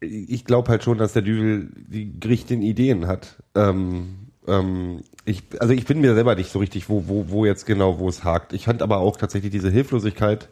ich 0.00 0.44
glaube 0.44 0.68
halt 0.70 0.84
schon, 0.84 0.98
dass 0.98 1.12
der 1.12 1.22
Düvel 1.22 1.70
die 1.88 2.12
richtigen 2.24 2.62
Ideen 2.62 3.06
hat. 3.08 3.36
Ähm, 3.56 4.27
ähm, 4.48 5.02
ich, 5.24 5.42
also 5.60 5.72
ich 5.74 5.84
bin 5.84 6.00
mir 6.00 6.14
selber 6.14 6.34
nicht 6.34 6.50
so 6.50 6.58
richtig, 6.58 6.88
wo, 6.88 7.06
wo, 7.06 7.28
wo 7.28 7.44
jetzt 7.46 7.66
genau, 7.66 7.98
wo 7.98 8.08
es 8.08 8.24
hakt. 8.24 8.52
Ich 8.52 8.64
fand 8.64 8.82
aber 8.82 8.98
auch 8.98 9.16
tatsächlich 9.16 9.52
diese 9.52 9.70
Hilflosigkeit 9.70 10.48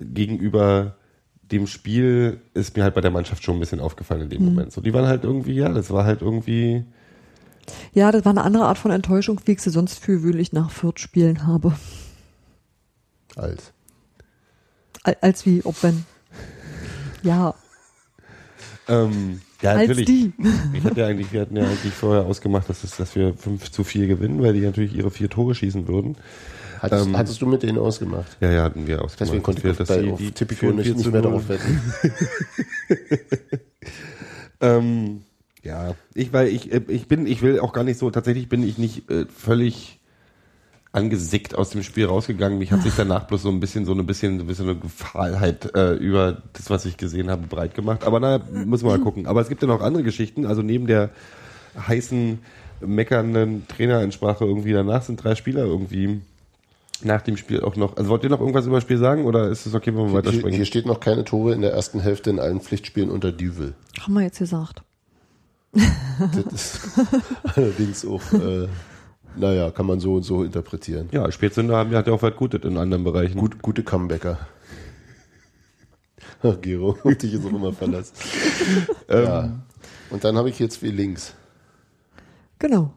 gegenüber 0.00 0.96
dem 1.50 1.66
Spiel 1.66 2.40
ist 2.54 2.76
mir 2.76 2.82
halt 2.82 2.94
bei 2.94 3.00
der 3.00 3.10
Mannschaft 3.10 3.44
schon 3.44 3.56
ein 3.56 3.60
bisschen 3.60 3.80
aufgefallen 3.80 4.22
in 4.22 4.30
dem 4.30 4.44
Moment. 4.44 4.72
So, 4.72 4.80
die 4.80 4.92
waren 4.94 5.06
halt 5.06 5.22
irgendwie, 5.24 5.54
ja, 5.54 5.68
das 5.68 5.90
war 5.90 6.04
halt 6.04 6.22
irgendwie, 6.22 6.84
ja, 7.92 8.10
das 8.10 8.24
war 8.24 8.30
eine 8.30 8.42
andere 8.42 8.64
Art 8.64 8.78
von 8.78 8.90
Enttäuschung, 8.90 9.40
wie 9.44 9.52
ich 9.52 9.60
sie 9.60 9.70
sonst 9.70 9.98
für 9.98 10.12
gewöhnlich 10.12 10.52
nach 10.52 10.70
Fürth 10.70 10.98
spielen 10.98 11.46
habe. 11.46 11.74
Als. 13.36 13.72
Al- 15.04 15.16
Als 15.20 15.44
wie, 15.46 15.62
ob 15.64 15.82
wenn. 15.82 16.04
Ja, 17.22 17.54
Ähm, 18.88 19.40
ja, 19.62 19.70
als 19.72 19.88
natürlich. 19.88 20.06
die. 20.06 20.32
Ich 20.74 20.84
hatte 20.84 21.00
ja 21.00 21.06
eigentlich, 21.06 21.32
wir 21.32 21.40
hatten 21.42 21.56
ja 21.56 21.64
eigentlich 21.64 21.92
vorher 21.92 22.24
ausgemacht, 22.26 22.68
dass, 22.68 22.84
es, 22.84 22.96
dass 22.96 23.14
wir 23.16 23.34
5 23.34 23.70
zu 23.70 23.84
4 23.84 24.06
gewinnen, 24.06 24.42
weil 24.42 24.52
die 24.52 24.60
natürlich 24.60 24.94
ihre 24.94 25.10
vier 25.10 25.30
Tore 25.30 25.54
schießen 25.54 25.86
würden. 25.88 26.16
Hattest, 26.80 27.06
Ähm, 27.06 27.16
hattest 27.16 27.40
du 27.40 27.46
mit 27.46 27.62
denen 27.62 27.78
ausgemacht? 27.78 28.36
Ja, 28.40 28.50
ja, 28.50 28.62
hatten 28.64 28.86
wir 28.88 28.96
ausgemacht. 29.04 29.20
Deswegen 29.20 29.42
konnte 29.42 29.60
ich 29.68 29.78
wir- 29.78 29.86
bei, 29.86 30.10
auf 30.12 30.20
Tipico 30.34 30.66
nicht, 30.72 30.86
4 30.86 30.94
nicht 30.94 31.04
zu 31.04 31.10
mehr 31.12 31.22
0. 31.22 31.30
darauf 31.30 31.48
wetten. 31.48 31.80
Ähm, 34.60 35.22
ja, 35.64 35.94
ich, 36.14 36.32
weil 36.32 36.48
ich, 36.48 36.72
äh, 36.72 36.82
ich 36.88 37.08
bin, 37.08 37.26
ich 37.26 37.42
will 37.42 37.58
auch 37.58 37.72
gar 37.72 37.84
nicht 37.84 37.98
so, 37.98 38.10
tatsächlich 38.10 38.48
bin 38.48 38.62
ich 38.62 38.78
nicht 38.78 39.10
äh, 39.10 39.26
völlig 39.26 39.98
angesickt 40.92 41.54
aus 41.54 41.70
dem 41.70 41.82
Spiel 41.82 42.06
rausgegangen. 42.06 42.58
Mich 42.58 42.70
hat 42.70 42.82
sich 42.82 42.92
danach 42.96 43.26
bloß 43.26 43.42
so 43.42 43.48
ein 43.48 43.60
bisschen, 43.60 43.86
so 43.86 43.92
ein 43.92 44.06
bisschen, 44.06 44.38
so 44.38 44.44
ein 44.44 44.46
bisschen 44.46 44.68
eine 44.68 44.78
Gefahlheit 44.78 45.74
äh, 45.74 45.94
über 45.94 46.42
das, 46.52 46.68
was 46.68 46.84
ich 46.84 46.98
gesehen 46.98 47.30
habe, 47.30 47.46
breit 47.46 47.74
gemacht. 47.74 48.04
Aber 48.04 48.20
na, 48.20 48.40
muss 48.66 48.82
man 48.82 48.98
mal 48.98 49.00
gucken. 49.04 49.26
Aber 49.26 49.40
es 49.40 49.48
gibt 49.48 49.62
ja 49.62 49.68
noch 49.68 49.80
andere 49.80 50.02
Geschichten. 50.02 50.44
Also 50.44 50.60
neben 50.62 50.86
der 50.86 51.10
heißen, 51.88 52.40
meckernden 52.80 53.66
Traineransprache 53.68 54.44
irgendwie 54.44 54.72
danach 54.72 55.02
sind 55.02 55.22
drei 55.22 55.34
Spieler 55.34 55.64
irgendwie 55.64 56.20
nach 57.02 57.22
dem 57.22 57.36
Spiel 57.36 57.62
auch 57.62 57.76
noch. 57.76 57.96
Also 57.96 58.10
wollt 58.10 58.22
ihr 58.24 58.30
noch 58.30 58.40
irgendwas 58.40 58.66
über 58.66 58.76
das 58.76 58.84
Spiel 58.84 58.98
sagen 58.98 59.24
oder 59.24 59.48
ist 59.48 59.66
es 59.66 59.74
okay, 59.74 59.90
wenn 59.90 60.02
wir 60.02 60.06
Hier, 60.06 60.14
weiterspringen? 60.14 60.52
hier 60.54 60.66
steht 60.66 60.86
noch 60.86 61.00
keine 61.00 61.24
Tore 61.24 61.54
in 61.54 61.62
der 61.62 61.72
ersten 61.72 62.00
Hälfte 62.00 62.30
in 62.30 62.38
allen 62.38 62.60
Pflichtspielen 62.60 63.10
unter 63.10 63.32
Düvel. 63.32 63.74
Haben 64.00 64.14
wir 64.14 64.22
jetzt 64.22 64.38
gesagt. 64.38 64.82
Das 65.72 66.52
ist 66.52 66.80
allerdings 67.56 68.04
auch, 68.04 68.20
äh, 68.34 68.68
naja, 69.36 69.70
kann 69.70 69.86
man 69.86 70.00
so 70.00 70.14
und 70.14 70.22
so 70.22 70.44
interpretieren. 70.44 71.08
ja, 71.12 71.30
Spätzünder 71.30 71.76
haben 71.76 71.92
ja 71.92 71.98
hat 71.98 72.06
ja 72.06 72.12
auch 72.12 72.22
was 72.22 72.34
Gutes 72.36 72.62
in 72.64 72.76
anderen 72.76 73.04
Bereichen. 73.04 73.38
Gut, 73.38 73.60
gute 73.62 73.82
Comebacker. 73.82 74.38
Ach, 76.42 76.60
Gero, 76.60 76.96
auf 77.02 77.16
dich 77.18 77.34
ist 77.34 77.44
auch 77.46 77.50
immer 77.50 77.72
Verlass. 77.72 78.12
ja. 79.08 79.60
Und 80.10 80.24
dann 80.24 80.36
habe 80.36 80.50
ich 80.50 80.58
jetzt 80.58 80.78
vier 80.78 80.92
Links. 80.92 81.34
Genau. 82.58 82.92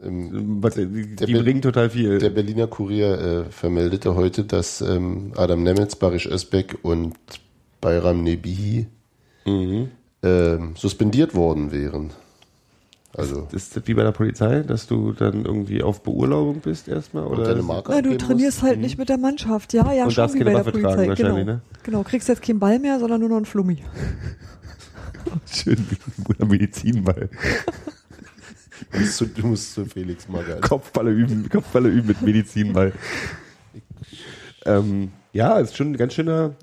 Ähm, 0.00 0.58
Was, 0.62 0.74
die 0.74 1.16
die 1.16 1.32
Ber- 1.32 1.42
bringen 1.42 1.62
total 1.62 1.90
viel. 1.90 2.18
Der 2.18 2.30
Berliner 2.30 2.66
Kurier 2.68 3.20
äh, 3.20 3.44
vermeldete 3.50 4.14
heute, 4.14 4.44
dass 4.44 4.80
ähm, 4.80 5.32
Adam 5.36 5.62
Nemetz, 5.62 5.96
Barisch 5.96 6.26
Özbek 6.26 6.78
und 6.82 7.14
Bayram 7.80 8.22
Nebihi 8.22 8.86
Mhm. 9.46 9.88
ähm, 10.22 10.74
suspendiert 10.76 11.34
worden 11.34 11.72
wären. 11.72 12.10
Also 13.18 13.48
ist 13.50 13.76
das 13.76 13.82
wie 13.86 13.94
bei 13.94 14.04
der 14.04 14.12
Polizei, 14.12 14.60
dass 14.60 14.86
du 14.86 15.12
dann 15.12 15.44
irgendwie 15.44 15.82
auf 15.82 16.04
Beurlaubung 16.04 16.60
bist 16.60 16.86
erstmal? 16.86 17.26
Oder 17.26 17.46
deine 17.46 17.62
Marke 17.62 17.90
Na, 17.90 18.00
du 18.00 18.16
trainierst 18.16 18.62
halt 18.62 18.78
nicht 18.78 18.96
mit 18.96 19.08
der 19.08 19.18
Mannschaft. 19.18 19.72
Ja, 19.72 19.92
ja, 19.92 20.04
Und 20.04 20.12
schon 20.12 20.32
wie 20.34 20.38
keine 20.38 20.52
bei 20.52 20.62
der 20.62 20.70
Polizei. 20.70 21.08
wahrscheinlich, 21.08 21.18
genau. 21.18 21.34
ne? 21.44 21.60
genau, 21.82 22.02
kriegst 22.04 22.28
jetzt 22.28 22.42
keinen 22.42 22.60
Ball 22.60 22.78
mehr, 22.78 23.00
sondern 23.00 23.18
nur 23.18 23.28
noch 23.28 23.36
einen 23.38 23.44
Flummi. 23.44 23.82
Schön 25.52 25.78
wie 25.90 25.96
ein 25.96 26.24
guter 26.24 26.46
Medizinball. 26.46 27.28
musst. 28.92 28.92
Du 28.92 28.98
musst 29.00 29.16
zu, 29.16 29.26
du 29.26 29.46
musst 29.48 29.74
zu 29.74 29.84
Felix 29.84 30.28
Magath. 30.28 30.62
Kopfballe 30.62 31.10
üben, 31.10 31.48
Kopfballe 31.48 31.88
üben 31.88 32.06
mit 32.06 32.22
Medizinball. 32.22 32.92
ähm, 34.64 35.10
ja, 35.32 35.58
ist 35.58 35.76
schon 35.76 35.88
ein 35.88 35.96
ganz 35.96 36.14
schöner. 36.14 36.54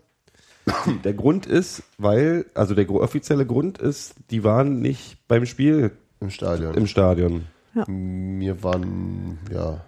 Der 1.03 1.13
Grund 1.13 1.45
ist, 1.45 1.83
weil, 1.97 2.45
also 2.55 2.73
der 2.73 2.89
offizielle 2.89 3.45
Grund 3.45 3.77
ist, 3.77 4.15
die 4.31 4.45
waren 4.45 4.79
nicht 4.79 5.17
beim 5.27 5.45
Spiel 5.45 5.91
Im 6.19 6.29
Stadion. 6.29 6.73
im 6.73 6.87
Stadion. 6.87 7.45
Mir 7.87 8.63
waren, 8.63 9.37
ja, 9.51 9.81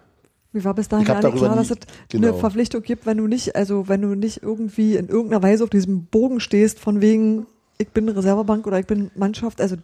Mir 0.51 0.63
war 0.65 0.73
bis 0.73 0.89
dahin 0.89 1.05
gar 1.05 1.21
nicht 1.23 1.37
klar, 1.37 1.55
dass 1.55 1.69
nie- 1.69 1.77
es 1.79 1.87
genau. 2.09 2.27
eine 2.29 2.37
Verpflichtung 2.37 2.81
gibt, 2.81 3.05
wenn 3.05 3.17
du 3.17 3.27
nicht, 3.27 3.55
also 3.55 3.87
wenn 3.87 4.01
du 4.01 4.09
nicht 4.15 4.43
irgendwie 4.43 4.95
in 4.97 5.07
irgendeiner 5.07 5.41
Weise 5.43 5.63
auf 5.63 5.69
diesem 5.69 6.05
Bogen 6.05 6.39
stehst, 6.39 6.79
von 6.79 6.99
wegen, 7.01 7.45
ich 7.77 7.89
bin 7.89 8.09
Reservebank 8.09 8.67
oder 8.67 8.79
ich 8.79 8.87
bin 8.87 9.09
Mannschaft, 9.15 9.61
also 9.61 9.77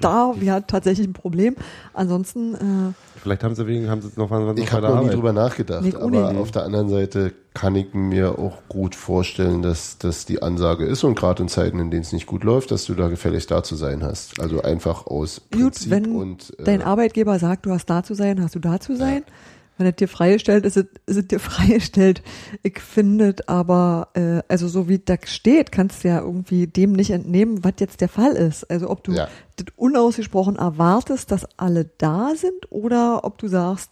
da 0.00 0.32
wäre 0.36 0.64
tatsächlich 0.66 1.06
ein 1.06 1.12
Problem. 1.12 1.56
Ansonsten, 1.94 2.54
äh, 2.54 3.18
Vielleicht 3.20 3.44
haben 3.44 3.54
sie 3.54 3.66
wegen, 3.66 3.90
haben 3.90 4.00
sie 4.00 4.08
noch 4.16 4.30
was 4.30 4.58
Ich 4.58 4.72
habe 4.72 4.88
noch 4.88 5.02
nie 5.02 5.10
drüber 5.10 5.32
nachgedacht, 5.32 5.82
Nee, 5.82 5.94
aber 5.94 6.38
auf 6.38 6.50
der 6.50 6.64
anderen 6.64 6.88
Seite 6.88 7.32
kann 7.54 7.74
ich 7.74 7.92
mir 7.92 8.38
auch 8.38 8.58
gut 8.68 8.94
vorstellen, 8.94 9.62
dass 9.62 9.98
das 9.98 10.24
die 10.24 10.42
Ansage 10.42 10.84
ist 10.84 11.02
und 11.02 11.18
gerade 11.18 11.42
in 11.42 11.48
Zeiten, 11.48 11.80
in 11.80 11.90
denen 11.90 12.02
es 12.02 12.12
nicht 12.12 12.26
gut 12.26 12.44
läuft, 12.44 12.70
dass 12.70 12.84
du 12.84 12.94
da 12.94 13.08
gefälligst 13.08 13.50
da 13.50 13.62
zu 13.64 13.74
sein 13.74 14.04
hast. 14.04 14.40
Also 14.40 14.62
einfach 14.62 15.06
aus 15.06 15.42
gut, 15.50 15.60
Prinzip 15.62 15.90
wenn 15.90 16.14
und 16.14 16.54
äh, 16.58 16.64
dein 16.64 16.82
Arbeitgeber 16.82 17.38
sagt, 17.38 17.66
du 17.66 17.72
hast 17.72 17.86
da 17.86 18.02
zu 18.04 18.14
sein, 18.14 18.42
hast 18.42 18.54
du 18.54 18.60
da 18.60 18.78
zu 18.78 18.96
sein. 18.96 19.24
Wenn 19.78 19.86
es 19.86 19.96
dir 19.96 20.08
freigestellt 20.08 20.66
ist, 20.66 20.76
es, 20.76 20.86
ist 21.06 21.16
es 21.16 21.28
dir 21.28 21.38
freigestellt. 21.40 22.22
Ich 22.62 22.80
finde 22.80 23.34
aber, 23.46 24.08
äh, 24.14 24.42
also 24.48 24.68
so 24.68 24.88
wie 24.88 24.98
das 24.98 25.20
steht, 25.26 25.72
kannst 25.72 26.04
du 26.04 26.08
ja 26.08 26.18
irgendwie 26.20 26.66
dem 26.66 26.92
nicht 26.92 27.10
entnehmen, 27.10 27.64
was 27.64 27.74
jetzt 27.78 28.00
der 28.00 28.08
Fall 28.08 28.32
ist. 28.32 28.70
Also 28.70 28.90
ob 28.90 29.04
du 29.04 29.12
Ja. 29.12 29.28
das 29.56 29.66
unausgesprochen 29.76 30.56
erwartest, 30.56 31.30
dass 31.30 31.46
alle 31.58 31.86
da 31.98 32.32
sind 32.36 32.70
oder 32.70 33.24
ob 33.24 33.38
du 33.38 33.48
sagst, 33.48 33.90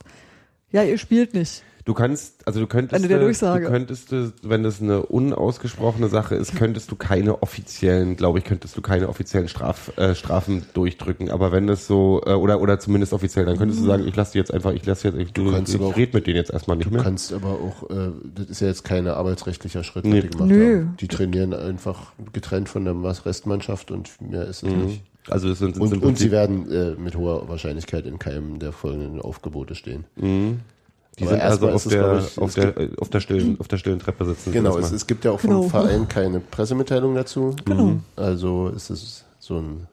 ja, 0.72 0.82
ihr 0.82 0.98
spielt 0.98 1.32
nicht. 1.32 1.62
Du 1.86 1.94
kannst, 1.94 2.44
also 2.48 2.58
du 2.58 2.66
könntest, 2.66 2.96
Ende 2.96 3.06
der 3.06 3.20
Durchsage. 3.20 3.64
du 3.66 3.70
könntest, 3.70 4.08
wenn 4.42 4.64
das 4.64 4.82
eine 4.82 5.02
unausgesprochene 5.06 6.08
Sache 6.08 6.34
ist, 6.34 6.56
könntest 6.56 6.90
du 6.90 6.96
keine 6.96 7.42
offiziellen, 7.44 8.16
glaube 8.16 8.40
ich, 8.40 8.44
könntest 8.44 8.76
du 8.76 8.82
keine 8.82 9.08
offiziellen 9.08 9.46
Straf, 9.48 9.96
äh, 9.96 10.16
Strafen 10.16 10.64
durchdrücken. 10.74 11.30
Aber 11.30 11.52
wenn 11.52 11.68
das 11.68 11.86
so, 11.86 12.20
äh, 12.26 12.32
oder 12.32 12.60
oder 12.60 12.80
zumindest 12.80 13.12
offiziell, 13.12 13.44
dann 13.44 13.56
könntest 13.56 13.80
du 13.80 13.84
sagen, 13.86 14.04
ich 14.04 14.16
lasse 14.16 14.32
die 14.32 14.38
jetzt 14.38 14.52
einfach, 14.52 14.72
ich 14.72 14.84
lasse 14.84 15.06
jetzt, 15.08 15.16
ich, 15.16 15.32
du, 15.32 15.52
kannst 15.52 15.72
ich 15.74 15.80
aber 15.80 15.90
auch- 15.90 15.96
red 15.96 16.12
mit 16.12 16.26
denen 16.26 16.36
jetzt 16.36 16.50
erstmal 16.50 16.76
nicht 16.76 16.90
Du 16.90 16.94
mehr. 16.94 17.04
kannst 17.04 17.32
aber 17.32 17.50
auch, 17.50 17.88
äh, 17.88 18.10
das 18.34 18.46
ist 18.46 18.60
ja 18.60 18.66
jetzt 18.66 18.82
kein 18.82 19.06
arbeitsrechtlicher 19.06 19.84
Schritt, 19.84 20.04
Nee. 20.06 20.16
was 20.16 20.22
die 20.24 20.28
gemacht 20.30 20.48
Nö. 20.50 20.76
haben. 20.78 20.96
Die 20.98 21.06
trainieren 21.08 21.54
einfach 21.54 22.12
getrennt 22.32 22.68
von 22.68 22.84
der 22.84 22.96
Restmannschaft 23.24 23.92
und 23.92 24.10
mehr 24.20 24.44
ist 24.46 24.64
es 24.64 24.70
Mhm. 24.74 24.84
nicht. 24.86 25.02
Also 25.28 25.48
es 25.50 25.60
sind, 25.60 25.74
sind 25.76 25.82
Und, 25.82 26.02
und 26.02 26.18
sie 26.18 26.32
werden 26.32 26.68
äh, 26.70 26.96
mit 27.00 27.14
hoher 27.16 27.48
Wahrscheinlichkeit 27.48 28.06
in 28.06 28.18
keinem 28.18 28.58
der 28.58 28.72
folgenden 28.72 29.20
Aufgebote 29.20 29.76
stehen. 29.76 30.04
Die 31.18 31.24
aber 31.24 31.32
sind 31.32 31.40
also 31.42 31.68
erstmal 31.68 31.74
auf 31.74 31.86
es, 31.86 31.90
der, 31.90 32.18
ich, 32.18 32.38
auf 32.38 32.48
es 32.48 32.54
der, 32.54 32.76
äh, 32.76 32.90
auf 32.98 33.08
der 33.08 33.20
stillen, 33.20 33.60
auf 33.60 33.68
der 33.68 33.76
stillen 33.78 33.98
Treppe 33.98 34.24
sitzen. 34.26 34.52
Genau, 34.52 34.76
es, 34.78 34.92
es 34.92 35.06
gibt 35.06 35.24
ja 35.24 35.30
auch 35.30 35.40
vom 35.40 35.50
Genau. 35.50 35.68
Verein 35.68 36.08
keine 36.08 36.40
Pressemitteilung 36.40 37.14
dazu. 37.14 37.56
Genau. 37.64 37.96
Also 38.16 38.70
es 38.74 38.90
ist 38.90 39.24
so 39.38 39.58
ein, 39.58 39.86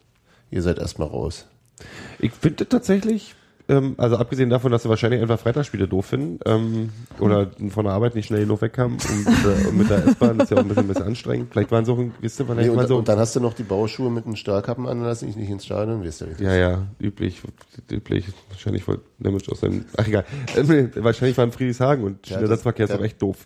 ihr 0.51 0.61
seid 0.61 0.79
erstmal 0.79 1.07
raus. 1.07 1.45
Ich 2.19 2.33
finde 2.33 2.67
tatsächlich, 2.67 3.35
ähm, 3.69 3.95
also 3.97 4.17
abgesehen 4.17 4.49
davon, 4.49 4.71
dass 4.71 4.83
sie 4.83 4.89
wahrscheinlich 4.89 5.21
einfach 5.21 5.39
Freitagsspiele 5.39 5.87
doof 5.87 6.05
finden 6.07 6.39
ähm, 6.45 6.89
oder 7.19 7.51
von 7.69 7.85
der 7.85 7.93
Arbeit 7.93 8.13
nicht 8.15 8.27
schnell 8.27 8.41
genug 8.41 8.61
wegkamen 8.61 8.97
und, 8.97 9.25
mit 9.25 9.43
der- 9.45 9.67
und 9.69 9.77
mit 9.77 9.89
der 9.89 10.05
S-Bahn 10.07 10.39
ist 10.41 10.51
ja 10.51 10.57
auch 10.57 10.61
ein 10.61 10.67
bisschen, 10.67 10.83
ein 10.83 10.87
bisschen 10.89 11.03
anstrengend. 11.05 11.47
Vielleicht 11.51 11.71
waren 11.71 11.85
so, 11.85 11.97
wisst 12.19 12.39
ihr, 12.39 12.45
Nee, 12.45 12.51
vielleicht 12.53 12.69
und, 12.71 12.75
mal 12.75 12.87
so. 12.87 12.97
und 12.97 13.07
dann 13.07 13.19
hast 13.19 13.35
du 13.35 13.39
noch 13.39 13.53
die 13.53 13.63
Bauschuhe 13.63 14.11
mit 14.11 14.25
den 14.25 14.35
Stahlkappen 14.35 14.85
an, 14.87 15.01
lass 15.01 15.21
dich 15.21 15.35
nicht 15.35 15.49
ins 15.49 15.65
Stadion, 15.65 15.97
du. 15.99 16.03
wie 16.03 16.07
das 16.07 16.19
ja, 16.39 16.55
ja, 16.55 16.87
üblich, 16.99 17.41
üblich. 17.89 18.25
Wahrscheinlich 18.49 18.87
wollte 18.87 19.03
Nemec 19.19 19.47
aus 19.49 19.61
seinem, 19.61 19.85
ach 19.97 20.07
egal. 20.07 20.25
Äh, 20.55 20.63
nee, 20.63 20.89
wahrscheinlich 20.95 21.37
war 21.37 21.45
in 21.45 21.51
Friedrichshagen 21.51 22.03
und 22.03 22.27
Ja, 22.27 22.33
Schnellersatzverkehr 22.37 22.85
ist 22.85 22.91
auch 22.91 23.01
echt 23.03 23.21
doof. 23.21 23.45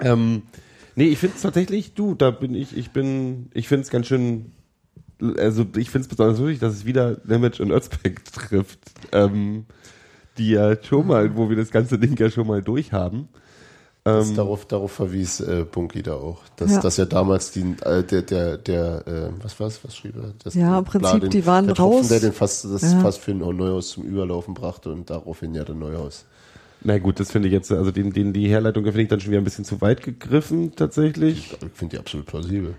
ähm, 0.00 0.42
nee, 0.96 1.06
ich 1.08 1.18
finde 1.18 1.36
es 1.36 1.42
tatsächlich, 1.42 1.94
du, 1.94 2.14
da 2.14 2.30
bin 2.30 2.54
ich, 2.54 2.76
ich 2.76 2.90
bin, 2.90 3.50
ich 3.54 3.68
finde 3.68 3.82
es 3.82 3.90
ganz 3.90 4.06
schön, 4.06 4.52
also 5.38 5.64
ich 5.76 5.90
finde 5.90 6.06
es 6.06 6.08
besonders 6.08 6.38
wichtig, 6.40 6.60
dass 6.60 6.74
es 6.74 6.84
wieder 6.84 7.16
Nemec 7.24 7.60
und 7.60 7.70
Özbeck 7.70 8.24
trifft, 8.32 8.78
ähm, 9.12 9.66
die 10.38 10.50
ja 10.50 10.76
schon 10.82 11.06
mal, 11.06 11.36
wo 11.36 11.48
wir 11.48 11.56
das 11.56 11.70
ganze 11.70 11.98
Ding 11.98 12.18
ja 12.18 12.30
schon 12.30 12.46
mal 12.46 12.62
durchhaben. 12.62 13.28
Das 14.06 14.28
Ähm, 14.28 14.36
darauf, 14.36 14.66
darauf 14.66 14.92
verwies 14.92 15.40
äh, 15.40 15.64
Bunky 15.70 16.02
da 16.02 16.14
auch. 16.14 16.42
Dass, 16.56 16.72
Ja. 16.72 16.80
dass 16.80 16.98
ja 16.98 17.06
damals 17.06 17.52
die, 17.52 17.74
äh, 17.84 18.02
der, 18.02 18.20
der, 18.22 18.58
der, 18.58 19.06
äh, 19.06 19.30
was 19.42 19.58
war's, 19.60 19.82
was 19.82 19.96
schrieb 19.96 20.16
er? 20.16 20.34
Das, 20.44 20.54
Ja, 20.54 20.78
im 20.78 20.84
Prinzip, 20.84 21.22
den, 21.22 21.30
die 21.30 21.46
waren 21.46 21.64
der 21.66 21.74
Tropfen, 21.74 22.00
raus. 22.00 22.08
der 22.08 22.20
den 22.20 22.32
fast, 22.34 22.64
das 22.66 22.82
Ja. 22.82 23.00
fast 23.00 23.20
für 23.20 23.30
ein 23.30 23.38
Neuhaus 23.38 23.88
zum 23.92 24.04
Überlaufen 24.04 24.52
brachte 24.52 24.90
und 24.92 25.08
daraufhin 25.08 25.54
ja 25.54 25.64
der 25.64 25.74
Neuhaus. 25.74 26.26
Na 26.82 26.98
gut, 26.98 27.18
das 27.18 27.30
finde 27.32 27.48
ich 27.48 27.54
jetzt, 27.54 27.72
also 27.72 27.90
den, 27.92 28.12
den, 28.12 28.34
die 28.34 28.46
Herleitung 28.46 28.84
finde 28.84 29.00
ich 29.02 29.08
dann 29.08 29.20
schon 29.20 29.30
wieder 29.30 29.40
ein 29.40 29.44
bisschen 29.44 29.64
zu 29.64 29.80
weit 29.80 30.02
gegriffen, 30.02 30.76
tatsächlich. 30.76 31.52
Ich 31.52 31.70
finde 31.72 31.96
die 31.96 31.98
absolut 31.98 32.26
plausibel. 32.26 32.74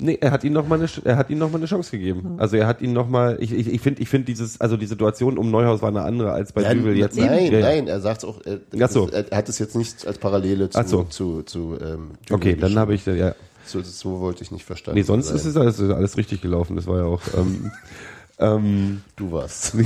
Nee, 0.00 0.18
er 0.20 0.30
hat 0.30 0.44
ihm 0.44 0.52
noch 0.54 0.66
mal 0.66 0.78
eine, 0.78 0.88
er 1.04 1.16
hat 1.16 1.30
ihm 1.30 1.38
noch 1.38 1.50
mal 1.50 1.58
eine 1.58 1.66
Chance 1.66 1.90
gegeben. 1.90 2.36
Also 2.38 2.56
er 2.56 2.66
hat 2.66 2.80
ihn 2.80 2.92
noch 2.92 3.08
mal, 3.08 3.36
ich, 3.40 3.52
ich, 3.52 3.68
ich 3.68 3.80
finde, 3.80 4.00
ich 4.02 4.08
finde 4.08 4.26
dieses, 4.26 4.60
also 4.60 4.76
die 4.76 4.86
Situation 4.86 5.36
um 5.36 5.50
Neuhaus 5.50 5.82
war 5.82 5.88
eine 5.90 6.02
andere 6.02 6.32
als 6.32 6.52
bei 6.52 6.62
Ja, 6.62 6.72
Dübel 6.74 6.96
jetzt. 6.96 7.16
Nein, 7.18 7.52
Ja, 7.52 7.58
ja. 7.58 7.60
nein, 7.60 7.86
er 7.86 8.00
sagt 8.00 8.24
auch, 8.24 8.40
er, 8.44 8.60
Ach 8.82 8.90
so. 8.90 9.08
er, 9.10 9.30
er 9.30 9.38
hat 9.38 9.48
es 9.48 9.58
jetzt 9.58 9.76
nicht 9.76 10.06
als 10.06 10.18
Parallele 10.18 10.70
zu, 10.70 10.82
so. 10.86 11.02
zu, 11.04 11.42
zu 11.42 11.76
ähm, 11.80 12.12
Dübel 12.24 12.36
Okay, 12.36 12.56
dann 12.56 12.78
habe 12.78 12.94
ich, 12.94 13.04
ja. 13.06 13.34
So, 13.64 13.82
so 13.82 14.20
wollte 14.20 14.42
ich 14.42 14.50
nicht 14.50 14.64
verstanden. 14.64 14.98
Nee, 14.98 15.04
sonst 15.04 15.28
sein. 15.28 15.36
ist 15.36 15.44
es 15.44 15.56
alles, 15.56 15.80
alles 15.80 16.16
richtig 16.16 16.40
gelaufen. 16.40 16.76
Das 16.76 16.86
war 16.86 16.98
ja 16.98 17.04
auch, 17.04 17.20
ähm, 17.36 17.70
ähm, 18.38 19.00
Du 19.16 19.32
warst. 19.32 19.76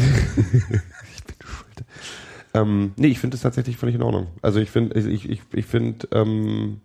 ähm, 2.55 2.93
nee, 2.97 3.09
ich 3.09 3.19
finde 3.19 3.37
es 3.37 3.43
tatsächlich 3.43 3.77
völlig 3.77 3.97
in 3.97 4.03
Ordnung. 4.03 4.29
Also 4.43 4.61
ich 4.61 4.71
finde, 4.71 4.99
ich, 4.99 5.29
ich, 5.29 5.43
ich 5.53 5.67
finde, 5.67 6.07
ähm, 6.13 6.81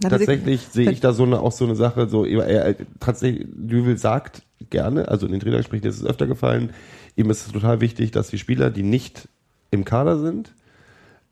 tatsächlich 0.00 0.62
sehe 0.70 0.90
ich 0.90 1.00
da 1.00 1.12
so 1.12 1.24
eine 1.24 1.40
auch 1.40 1.52
so 1.52 1.64
eine 1.64 1.74
Sache 1.74 2.08
so 2.08 2.24
er, 2.24 2.46
er 2.46 2.76
tatsächlich 3.00 3.46
Düvel 3.52 3.98
sagt 3.98 4.42
gerne 4.70 5.08
also 5.08 5.26
in 5.26 5.32
den 5.32 5.40
Trainergesprächen 5.40 5.88
ist 5.88 5.96
es 5.96 6.04
öfter 6.04 6.26
gefallen 6.26 6.72
ihm 7.16 7.30
ist 7.30 7.46
es 7.46 7.52
total 7.52 7.80
wichtig 7.80 8.10
dass 8.10 8.28
die 8.28 8.38
Spieler 8.38 8.70
die 8.70 8.82
nicht 8.82 9.28
im 9.70 9.84
Kader 9.84 10.18
sind 10.18 10.52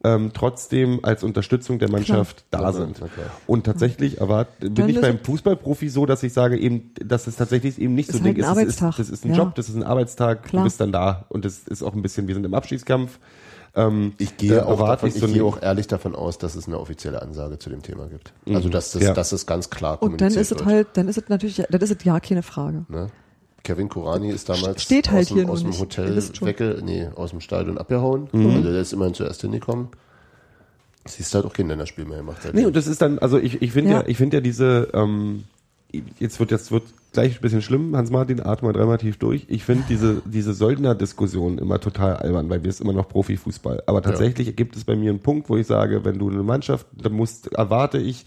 ähm, 0.05 0.31
trotzdem 0.33 1.01
als 1.03 1.25
Unterstützung 1.25 1.79
der 1.81 1.91
Mannschaft 1.91 2.45
da 2.51 2.59
klar, 2.59 2.73
sind. 2.73 2.99
na 3.01 3.09
klar. 3.09 3.27
Und 3.49 3.65
tatsächlich 3.65 4.21
erwart, 4.21 4.49
bin 4.61 4.75
Dann 4.75 4.89
ich 4.89 5.01
beim 5.01 5.19
Fußballprofi 5.19 5.89
so, 5.89 6.07
dass 6.07 6.23
ich 6.23 6.33
sage 6.33 6.57
eben, 6.57 6.93
dass 7.05 7.27
es 7.27 7.35
tatsächlich 7.35 7.81
eben 7.81 7.95
nicht 7.95 8.09
Ist 8.11 8.19
so 8.19 8.25
halt 8.25 8.37
Ding 8.37 8.45
ein 8.45 8.51
ist. 8.53 8.59
Es 8.59 8.75
ist. 8.77 8.83
Arbeitstag. 8.83 8.97
Das 8.97 9.11
ist 9.11 9.25
ein 9.25 9.31
Ja. 9.33 9.39
Job, 9.39 9.55
das 9.57 9.69
ist 9.69 9.75
ein 9.75 9.83
Arbeitstag, 9.83 10.45
Klar. 10.45 10.63
du 10.63 10.65
bist 10.67 10.81
dann 10.81 10.93
da 10.93 11.25
und 11.29 11.45
das 11.45 11.67
ist 11.67 11.83
auch 11.83 11.95
ein 11.95 12.03
bisschen, 12.03 12.29
wir 12.29 12.35
sind 12.35 12.47
im 12.47 12.55
Abschießkampf. 12.55 13.19
Ähm, 13.75 14.13
Ich 14.19 14.37
gehe, 14.37 14.67
auch, 14.67 14.79
davon, 14.79 15.09
ich 15.09 15.15
so 15.17 15.27
gehe 15.27 15.45
auch 15.45 15.61
ehrlich 15.63 15.87
davon 15.87 16.15
aus, 16.15 16.39
dass 16.39 16.55
es 16.57 16.67
eine 16.67 16.79
offizielle 16.79 17.21
Ansage 17.23 17.59
zu 17.59 17.71
dem 17.71 17.83
Thema 17.83 18.07
gibt. 18.07 18.33
Also 18.47 18.69
dass 18.69 18.93
das, 18.93 19.03
Ja. 19.03 19.15
dass 19.15 19.33
es 19.33 19.47
ganz 19.47 19.71
klar 19.71 20.03
Und 20.03 20.21
dann 20.21 20.29
kommuniziert 20.31 20.43
ist 20.43 20.61
es 20.61 20.67
halt, 20.67 20.89
dann 20.95 21.09
ist 21.09 21.19
es 21.19 21.29
natürlich, 21.29 21.63
dann 21.69 21.81
ist 21.81 21.91
es 21.91 22.05
ja 22.05 22.19
keine 22.21 22.43
Frage. 22.43 22.85
Ne? 22.89 23.09
Kevin 23.65 23.89
Kurani 23.89 24.31
ist 24.31 24.49
damals 24.49 24.83
Steht 24.83 25.11
halt 25.11 25.31
aus 25.31 25.37
dem, 25.37 25.51
aus 25.51 25.63
dem. 25.63 25.79
Hotel 25.79 26.17
wegge, 26.17 26.81
nee, 26.83 27.09
aus 27.15 27.31
dem 27.31 27.41
Stadion 27.41 27.77
abgehauen. 27.77 28.29
Mhm. 28.33 28.51
Also 28.57 28.73
der 28.73 28.81
ist 28.81 28.93
immerhin 28.93 29.15
zuerst 29.15 29.41
hingekommen. 29.43 29.89
Siehst 31.05 31.35
halt 31.35 31.45
auch 31.45 31.53
kein 31.53 31.69
Länderspiel 31.69 32.05
mehr 32.05 32.19
gemacht. 32.19 32.39
Nee, 32.53 32.67
und 32.67 32.77
das 32.77 32.87
ist 32.87 33.01
dann, 33.03 33.19
also 33.19 33.39
ich, 33.39 33.61
ich 33.63 33.73
finde 33.73 33.91
ja. 33.91 34.01
Ja. 34.01 34.05
ich 34.07 34.17
finde 34.17 34.39
ja 34.39 34.41
diese, 34.41 34.89
ähm, 34.93 35.45
jetzt 36.19 36.39
wird 36.39 36.51
jetzt 36.51 36.71
wird 36.71 36.85
gleich 37.13 37.37
ein 37.37 37.41
bisschen 37.41 37.63
schlimm, 37.63 37.97
Hans-Martin, 37.97 38.41
atme 38.41 38.69
mal 38.69 38.73
dreimal 38.73 38.99
tief 38.99 39.17
durch. 39.17 39.47
Ich 39.49 39.65
finde 39.65 39.85
diese, 39.89 40.23
diese 40.25 40.53
Söldner-Diskussion 40.53 41.59
immer 41.59 41.81
total 41.81 42.17
albern, 42.17 42.49
weil 42.51 42.63
wir 42.63 42.69
ist 42.69 42.81
immer 42.81 42.93
noch 42.93 43.09
Profifußball. 43.09 43.83
Aber 43.87 44.03
tatsächlich 44.03 44.55
gibt 44.57 44.77
es 44.77 44.85
bei 44.85 44.95
mir 44.95 45.11
einen 45.11 45.21
Punkt, 45.21 45.49
wo 45.49 45.57
ich 45.57 45.67
sage, 45.67 46.05
wenn 46.05 46.19
du 46.19 46.29
eine 46.31 46.43
Mannschaft, 46.43 46.87
dann 46.93 47.13
musst, 47.13 47.53
erwarte 47.53 47.99
ich 47.99 48.27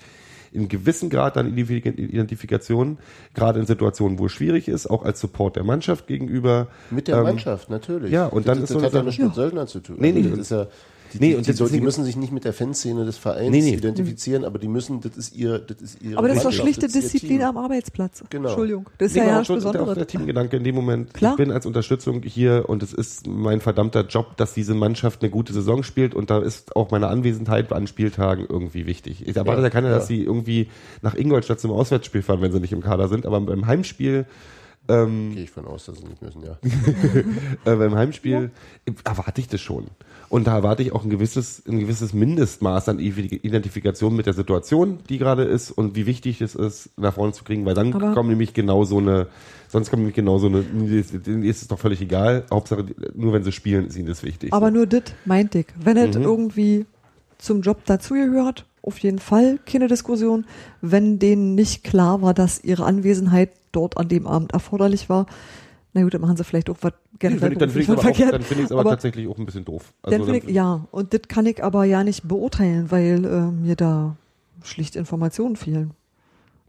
in 0.52 0.68
gewissem 0.68 1.10
Grad 1.10 1.38
an 1.38 1.48
Identifik- 1.48 1.98
Identifikation, 1.98 2.98
gerade 3.34 3.60
in 3.60 3.66
Situationen, 3.66 4.20
wo 4.20 4.26
es 4.26 4.34
schwierig 4.34 4.68
ist, 4.68 4.90
auch 4.90 5.06
als 5.06 5.20
Support 5.22 5.56
der 5.56 5.64
Mannschaft 5.64 6.08
gegenüber. 6.08 6.68
Mit 6.90 7.08
der 7.08 7.18
ähm, 7.18 7.24
Mannschaft, 7.24 7.70
natürlich. 7.70 8.12
ja, 8.12 8.26
und 8.26 8.48
dann 8.48 8.60
das, 8.60 8.70
ist 8.70 8.76
das 8.76 8.82
so 8.82 8.86
hat 8.86 8.94
ja 8.94 9.04
nichts 9.04 9.24
mit 9.24 9.34
Söldner 9.34 9.68
zu 9.68 9.80
tun. 9.80 9.98
Nee, 10.00 10.12
nee. 10.12 10.24
das 10.24 10.40
ist 10.40 10.52
ja, 10.52 10.68
die, 11.14 11.20
Nee, 11.20 11.30
die, 11.30 11.36
und 11.36 11.48
die, 11.48 11.54
die 11.54 11.78
ein- 11.78 11.84
müssen 11.84 12.04
sich 12.06 12.16
nicht 12.16 12.32
mit 12.32 12.46
der 12.46 12.54
Fanszene 12.54 13.06
des 13.06 13.18
Vereins 13.18 13.52
Nee, 13.52 13.62
nee. 13.62 13.74
identifizieren, 13.76 14.46
aber 14.46 14.60
die 14.60 14.68
müssen, 14.68 15.02
das 15.02 15.18
ist 15.18 15.36
ihr, 15.36 15.60
das 15.60 15.82
ist 15.82 16.02
ihre 16.02 16.18
Aber 16.18 16.28
das 16.28 16.38
ist 16.38 16.46
doch 16.46 16.52
schlichte 16.52 16.86
ihr 16.88 16.92
Disziplin 16.92 17.42
am 17.44 17.58
Arbeitsplatz. 17.58 18.24
Genau. 18.30 18.50
Entschuldigung. 18.50 18.90
Das 18.98 19.08
ist 19.12 19.14
Nee, 19.16 19.20
ja 19.22 19.26
ja 19.26 19.32
aber 19.32 19.40
nichts 19.40 19.48
schon 19.48 19.58
auch 19.66 19.72
der 19.72 19.80
Besonderes. 19.80 20.08
Teamgedanke 20.08 20.58
in 20.58 20.64
dem 20.64 20.76
Moment. 20.76 21.14
Klar. 21.14 21.32
Ich 21.34 21.38
bin 21.38 21.52
als 21.52 21.66
Unterstützung 21.66 22.22
hier 22.24 22.66
und 22.68 22.84
es 22.84 22.94
ist 22.94 23.28
mein 23.28 23.62
verdammter 23.62 24.06
Job, 24.06 24.38
dass 24.38 24.54
diese 24.54 24.74
Mannschaft 24.74 25.22
eine 25.22 25.30
gute 25.32 25.54
Saison 25.54 25.84
spielt 25.84 26.16
und 26.16 26.30
da 26.30 26.40
ist 26.40 26.76
auch 26.76 26.92
meine 26.92 27.08
Anwesenheit 27.08 27.72
an 27.74 27.88
Spieltagen 27.88 28.46
irgendwie 28.50 28.86
wichtig. 28.86 29.28
Ich 29.28 29.36
erwarte 29.36 29.62
Ja, 29.62 29.68
ja 29.68 29.70
keiner, 29.70 29.90
ja. 29.90 29.96
dass 29.96 30.08
sie 30.08 30.24
irgendwie 30.24 30.70
nach 31.02 31.16
Ingolstadt 31.16 31.60
zum 31.60 31.72
Auswärtsspiel 31.72 32.22
fahren, 32.22 32.42
wenn 32.42 32.52
sie 32.52 32.60
nicht 32.60 32.74
im 32.74 32.82
Kader 32.82 33.08
sind, 33.08 33.26
aber 33.26 33.40
beim 33.42 33.66
Heimspiel 33.68 34.26
ähm, 34.88 35.32
Gehe 35.34 35.44
ich 35.44 35.52
von 35.52 35.66
aus, 35.66 35.86
dass 35.86 36.00
sie 36.00 36.06
nicht 36.06 36.22
müssen, 36.22 36.44
ja. 36.44 36.58
äh, 37.72 37.76
beim 37.76 37.96
Heimspiel 37.96 38.52
erwarte 39.04 39.40
ich 39.42 39.48
das 39.48 39.62
schon. 39.62 39.88
Und 40.30 40.48
da 40.48 40.56
erwarte 40.56 40.82
ich 40.82 40.92
auch 40.94 41.04
ein 41.04 41.10
gewisses, 41.10 41.62
ein 41.68 41.80
gewisses 41.80 42.14
Mindestmaß 42.14 42.90
an 42.90 43.00
Identifikation 43.00 44.16
mit 44.16 44.26
der 44.26 44.34
Situation, 44.34 45.00
die 45.10 45.18
gerade 45.18 45.44
ist 45.44 45.72
und 45.72 45.96
wie 45.96 46.06
wichtig 46.06 46.42
es 46.42 46.56
ist, 46.56 46.90
nach 46.98 47.14
vorne 47.16 47.34
zu 47.34 47.44
kriegen, 47.44 47.66
weil 47.66 47.74
dann 47.76 47.94
Aber- 47.94 48.14
kommen 48.14 48.30
nämlich 48.30 48.54
genau 48.54 48.84
so 48.86 48.98
eine, 48.98 49.28
sonst 49.68 49.90
kommt 49.90 50.02
nämlich 50.02 50.16
genau 50.16 50.38
so 50.38 50.48
eine, 50.48 50.62
denen 50.64 51.44
ist 51.44 51.62
es 51.62 51.68
doch 51.68 51.80
völlig 51.80 52.02
egal, 52.02 52.46
Hauptsache, 52.50 52.86
nur 53.14 53.34
wenn 53.34 53.44
sie 53.44 53.52
spielen, 53.52 53.88
ist 53.88 53.98
ihnen 53.98 54.08
das 54.08 54.24
wichtig. 54.24 54.54
Aber 54.54 54.72
nur 54.72 54.88
das 54.88 55.04
meint 55.26 55.54
ich. 55.56 55.68
Wenn 55.78 55.98
es 55.98 56.16
Mhm. 56.18 56.24
irgendwie 56.24 56.86
zum 57.38 57.62
Job 57.62 57.84
dazugehört, 57.86 58.66
auf 58.84 58.98
jeden 59.00 59.20
Fall 59.20 59.60
keine 59.66 59.88
Diskussion. 59.88 60.46
Wenn 60.82 61.20
denen 61.20 61.56
nicht 61.56 61.84
klar 61.84 62.22
war, 62.22 62.34
dass 62.34 62.64
ihre 62.64 62.86
Anwesenheit 62.86 63.52
dort 63.72 63.98
an 63.98 64.08
dem 64.10 64.28
Abend 64.28 64.54
erforderlich 64.54 65.08
war, 65.10 65.26
na 65.94 66.04
gut, 66.04 66.14
dann 66.14 66.22
machen 66.22 66.38
sie 66.38 66.44
vielleicht 66.46 66.70
auch 66.70 66.78
was 66.82 66.94
generell 67.20 67.40
find 67.42 67.54
ich- 67.54 67.60
dann 67.60 67.70
finde 67.70 67.82
ich 67.82 67.88
beruflich 67.88 68.16
aber, 68.16 68.26
auch, 68.28 68.32
dann 68.32 68.42
ich 68.42 68.66
es 68.66 68.72
aber, 68.72 68.82
aber 68.82 68.90
tatsächlich 68.92 69.28
auch 69.28 69.38
ein 69.38 69.46
bisschen 69.46 69.66
doof. 69.66 69.94
Also 70.04 70.18
dann 70.18 70.26
finde 70.26 70.48
ich, 70.50 70.56
ja, 70.56 70.88
und 70.92 71.14
das 71.14 71.22
kann 71.28 71.46
ich 71.46 71.64
aber 71.64 71.84
ja 71.84 72.04
nicht 72.04 72.28
beurteilen, 72.28 72.90
weil 72.92 73.26
äh, 73.26 73.52
mir 73.52 73.76
da 73.76 74.16
schlicht 74.64 74.96
Informationen 74.96 75.56
fehlen. 75.58 75.92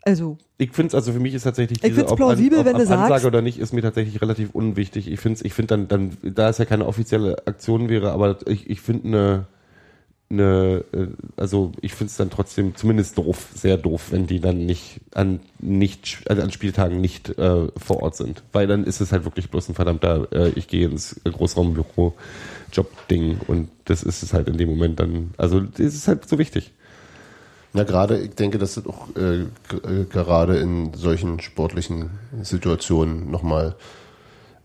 Also, 0.05 0.37
Ich 0.59 0.73
finde 0.73 0.89
es, 0.89 0.95
also 0.97 1.13
für 1.13 1.21
mich 1.21 1.33
ist 1.33 1.45
tatsächlich 1.45 1.79
Ich 1.79 1.83
diese 1.85 2.01
find's 2.01 2.17
plausibel, 2.17 2.59
ob, 2.59 2.65
wenn 2.67 2.73
du 2.75 2.81
Ansage 2.81 3.09
sagst- 3.09 3.25
oder 3.27 3.41
nicht, 3.41 3.59
ist 3.61 3.73
mir 3.73 3.83
tatsächlich 3.83 4.21
relativ 4.21 4.51
unwichtig. 4.53 5.09
Ich 5.09 5.21
finde 5.21 5.41
ich 5.45 5.55
finde 5.55 5.69
dann, 5.69 5.87
dann, 5.89 6.17
da 6.35 6.49
es 6.49 6.59
ja 6.59 6.65
keine 6.65 6.87
offizielle 6.87 7.47
Aktion 7.47 7.89
wäre, 7.89 8.11
aber 8.11 8.39
ich, 8.49 8.69
ich 8.69 8.81
finde 8.81 9.07
eine, 9.07 9.47
eine, 10.33 10.85
äh, 10.93 11.07
also 11.37 11.73
ich 11.81 11.95
finde 11.95 12.11
es 12.11 12.17
dann 12.17 12.31
trotzdem 12.31 12.75
zumindest 12.75 13.19
doof, 13.19 13.49
sehr 13.55 13.77
doof, 13.77 14.09
wenn 14.11 14.27
die 14.27 14.41
dann 14.41 14.65
nicht 14.67 15.01
an 15.15 15.41
nicht 15.61 16.23
also 16.29 16.43
an 16.43 16.51
Spieltagen 16.51 17.01
nicht 17.01 17.29
äh, 17.39 17.69
vor 17.77 18.03
Ort 18.03 18.17
sind, 18.17 18.43
weil 18.53 18.67
dann 18.67 18.85
ist 18.85 19.01
es 19.01 19.13
halt 19.13 19.25
wirklich 19.25 19.51
bloß 19.51 19.69
ein 19.69 19.75
verdammter, 19.75 20.29
äh, 20.33 20.49
ich 20.57 20.67
gehe 20.69 20.89
ins 20.89 21.21
Großraumbüro 21.25 22.15
Job-Ding 22.73 23.39
und 23.47 23.69
das 23.85 24.03
ist 24.03 24.23
es 24.23 24.33
halt 24.33 24.49
in 24.49 24.57
dem 24.57 24.71
Moment 24.71 24.99
dann, 24.99 25.35
also 25.37 25.61
das 25.61 25.79
ist 25.95 26.09
halt 26.09 26.29
so 26.29 26.39
wichtig. 26.39 26.73
Na, 27.75 27.85
gerade, 27.85 28.19
ich 28.19 28.35
denke, 28.35 28.59
dass 28.59 28.75
das 28.75 28.87
auch 28.87 29.09
äh, 29.17 29.43
äh, 29.43 30.05
gerade 30.11 30.59
in 30.59 30.93
solchen 30.95 31.41
sportlichen 31.41 32.11
Situationen 32.43 33.31
nochmal 33.31 33.77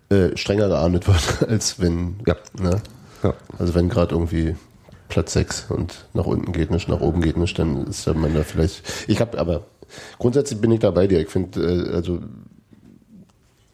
äh, 0.09 0.35
strenger 0.35 0.67
geahndet 0.69 1.07
wird, 1.09 1.49
als 1.49 1.79
wenn, 1.79 2.15
Ja. 2.25 2.35
ne? 2.59 2.81
Ja. 3.23 3.33
Also 3.57 3.75
wenn 3.75 3.89
gerade 3.89 4.13
irgendwie 4.15 4.55
Platz 5.09 5.33
6 5.33 5.65
und 5.69 6.05
nach 6.13 6.25
unten 6.25 6.51
geht 6.51 6.71
nicht, 6.71 6.87
nach 6.89 7.01
oben 7.01 7.21
geht 7.21 7.37
nicht, 7.37 7.57
dann 7.59 7.87
ist 7.87 8.07
man 8.07 8.33
da 8.33 8.43
vielleicht. 8.43 8.83
Ich 9.07 9.19
habe 9.21 9.37
aber 9.39 9.65
grundsätzlich 10.19 10.59
bin 10.59 10.71
ich 10.71 10.79
da 10.79 10.91
bei 10.91 11.07
dir. 11.07 11.19
Ich 11.21 11.29
finde, 11.29 11.61
äh, 11.61 11.93
also 11.95 12.19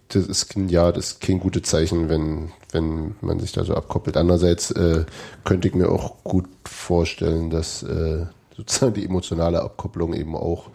das 0.09 0.27
ist 0.27 0.49
kein- 0.49 0.69
ja, 0.69 0.91
das 0.91 1.11
ist 1.11 1.21
kein 1.21 1.39
gutes 1.39 1.63
Zeichen, 1.63 2.09
wenn 2.09 2.51
wenn 2.71 3.15
man 3.21 3.39
sich 3.39 3.51
da 3.51 3.63
so 3.63 3.75
abkoppelt. 3.75 4.17
Andererseits 4.17 4.71
äh, 4.71 5.05
könnte 5.43 5.67
ich 5.67 5.75
mir 5.75 5.89
auch 5.89 6.23
gut 6.23 6.45
vorstellen, 6.65 7.51
dass 7.51 7.84
äh, 7.84 8.25
sozusagen 8.57 8.93
die 8.95 9.05
emotionale 9.05 9.61
Abkopplung 9.61 10.13
eben 10.13 10.36
auch 10.36 10.69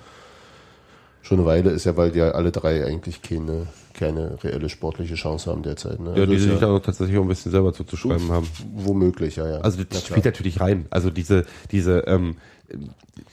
schon 1.29 1.39
eine 1.39 1.47
Weile 1.47 1.71
ist 1.71 1.85
ja, 1.85 1.97
weil 1.97 2.11
die 2.11 2.19
ja 2.19 2.31
alle 2.31 2.51
drei 2.51 2.85
eigentlich 2.87 3.21
keine 3.23 3.67
keine 3.93 4.43
reelle 4.43 4.69
sportliche 4.69 5.17
Chance 5.17 5.51
haben 5.51 5.63
derzeit. 5.63 5.99
Ne? 5.99 6.11
Ja, 6.11 6.23
Also 6.23 6.33
die 6.33 6.39
sich 6.39 6.59
da 6.59 6.69
auch 6.69 6.79
tatsächlich 6.79 7.19
auch 7.19 7.23
ein 7.23 7.29
bisschen 7.29 7.51
selber 7.51 7.73
zuzuschreiben 7.73 8.31
haben. 8.31 8.47
Womöglich, 8.77 9.37
ja, 9.37 9.49
ja. 9.49 9.59
Also 9.59 9.83
das 9.83 10.07
spielt 10.07 10.25
natürlich 10.25 10.61
rein. 10.61 10.87
Also 10.89 11.11
diese, 11.11 11.47
diese, 11.73 12.05
ähm, 12.07 12.37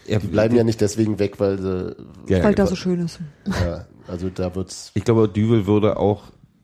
er, 0.08 0.20
Die 0.20 0.28
bleiben 0.28 0.56
ja 0.56 0.64
nicht 0.64 0.82
deswegen 0.82 1.20
weg, 1.20 1.40
weil 1.40 1.60
sie. 1.62 1.96
Ja, 2.28 2.44
weil 2.44 2.52
ja, 2.52 2.52
da 2.54 2.66
so 2.66 2.76
schön 2.76 3.00
ist. 3.00 3.20
Ja, 3.48 3.86
also 4.08 4.30
da 4.30 4.56
wird's. 4.56 4.92
Ich 4.96 5.04
glaube, 5.04 5.30
Düvel 5.30 5.68
würde 5.68 5.98
auch 5.98 6.24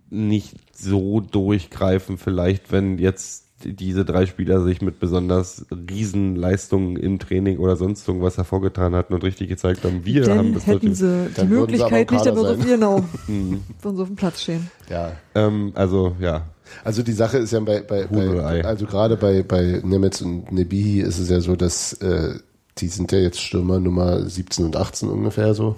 nicht 0.10 0.56
so 0.74 1.20
durchgreifen, 1.20 2.18
vielleicht, 2.18 2.72
wenn 2.72 2.98
jetzt 2.98 3.51
diese 3.66 4.06
drei 4.06 4.26
Spieler 4.26 4.64
sich 4.64 4.82
mit 4.82 5.00
besonders 5.00 5.66
Riesenleistungen 5.72 6.98
im 6.98 7.20
Training 7.20 7.58
oder 7.58 7.76
sonst 7.76 8.08
irgendwas 8.08 8.38
hervorgetan 8.38 8.96
hatten 8.96 9.14
und 9.14 9.24
richtig 9.24 9.50
gezeigt 9.50 9.84
haben, 9.84 10.06
wir 10.06 10.22
haben 10.28 10.38
Dann 10.38 10.54
das 10.54 10.68
hätten 10.68 10.94
sie 10.94 11.28
die 11.30 11.34
sie 11.36 11.42
aber 11.42 11.50
Möglichkeit 11.50 12.12
im 12.12 12.16
nicht, 12.16 12.24
sie 12.26 12.34
sein. 12.44 12.66
genau, 12.68 13.00
Mhm. 13.28 13.62
würden 13.82 13.96
sie 13.96 14.02
auf 14.02 14.08
dem 14.10 14.16
Platz 14.16 14.42
stehen. 14.42 14.70
Ja. 14.90 15.12
Ähm, 15.36 15.72
also 15.76 16.16
ja, 16.20 16.46
Also 16.84 17.04
die 17.04 17.14
Sache 17.14 17.38
ist 17.38 17.52
ja 17.52 17.60
bei, 17.60 17.82
bei, 17.82 18.06
bei 18.08 18.44
Ei. 18.46 18.64
also 18.66 18.86
gerade 18.86 19.18
bei, 19.18 19.44
bei 19.44 19.82
Nemetz 19.84 20.22
und 20.22 20.52
Nebihi 20.52 21.02
ist 21.02 21.20
es 21.20 21.30
ja 21.30 21.40
so, 21.42 21.56
dass 21.56 21.94
äh, 21.94 22.36
die 22.78 22.88
sind 22.88 23.12
ja 23.12 23.20
jetzt 23.20 23.42
Stürmer 23.42 23.80
Nummer 23.80 24.22
17 24.30 24.66
und 24.66 24.76
18 24.76 25.10
ungefähr 25.10 25.54
so. 25.54 25.76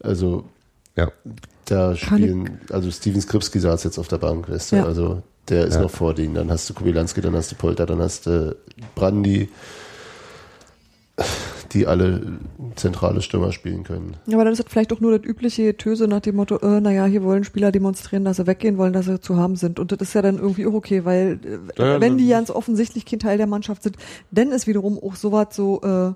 Also 0.00 0.44
ja. 0.96 1.10
da 1.66 1.94
spielen, 1.96 2.60
also 2.70 2.90
Steven 2.90 3.20
Skripski 3.20 3.58
saß 3.60 3.84
jetzt 3.84 3.98
auf 3.98 4.08
der 4.08 4.18
Bank, 4.18 4.48
weißt 4.48 4.72
du, 4.72 4.76
Ja. 4.76 4.84
also 4.84 5.22
der 5.50 5.66
ist 5.66 5.74
Ja. 5.74 5.82
noch 5.82 5.90
vor 5.90 6.14
denen. 6.14 6.34
Dann 6.34 6.50
hast 6.50 6.68
du 6.70 6.74
Kubilanski, 6.74 7.20
dann 7.20 7.34
hast 7.34 7.50
du 7.52 7.56
Polter, 7.56 7.86
dann 7.86 8.00
hast 8.00 8.26
du 8.26 8.56
Brandi, 8.94 9.48
die 11.72 11.86
alle 11.86 12.38
zentrale 12.76 13.20
Stürmer 13.20 13.52
spielen 13.52 13.82
können. 13.84 14.16
Ja, 14.26 14.36
aber 14.36 14.44
dann 14.44 14.52
ist 14.52 14.60
es 14.60 14.66
vielleicht 14.68 14.92
auch 14.92 15.00
nur 15.00 15.18
das 15.18 15.28
übliche 15.28 15.76
Töse 15.76 16.06
nach 16.06 16.20
dem 16.20 16.36
Motto, 16.36 16.56
äh, 16.58 16.80
naja, 16.80 17.04
hier 17.06 17.22
wollen 17.24 17.44
Spieler 17.44 17.72
demonstrieren, 17.72 18.24
dass 18.24 18.36
sie 18.38 18.46
weggehen 18.46 18.78
wollen, 18.78 18.92
dass 18.92 19.06
sie 19.06 19.20
zu 19.20 19.36
haben 19.36 19.56
sind. 19.56 19.78
Und 19.80 19.92
das 19.92 19.98
ist 20.00 20.14
ja 20.14 20.22
dann 20.22 20.38
irgendwie 20.38 20.66
auch 20.66 20.72
okay, 20.74 21.04
weil 21.04 21.40
äh, 21.76 22.00
wenn 22.00 22.16
die 22.16 22.28
das- 22.28 22.38
ganz 22.38 22.50
offensichtlich 22.50 23.04
kein 23.04 23.18
Teil 23.18 23.36
der 23.36 23.46
Mannschaft 23.48 23.82
sind, 23.82 23.96
dann 24.30 24.50
ist 24.52 24.66
wiederum 24.66 24.98
auch 24.98 25.16
sowas 25.16 25.48
so, 25.50 25.82
äh, 25.82 26.12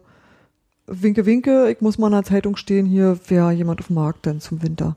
winke, 0.86 1.26
winke, 1.26 1.70
ich 1.70 1.80
muss 1.80 1.98
mal 1.98 2.06
in 2.08 2.12
der 2.14 2.22
Zeitung 2.24 2.56
stehen, 2.56 2.86
hier 2.86 3.18
wäre 3.28 3.52
jemand 3.52 3.80
auf 3.80 3.88
dem 3.88 3.94
Markt 3.96 4.26
dann 4.26 4.40
zum 4.40 4.62
Winter. 4.62 4.96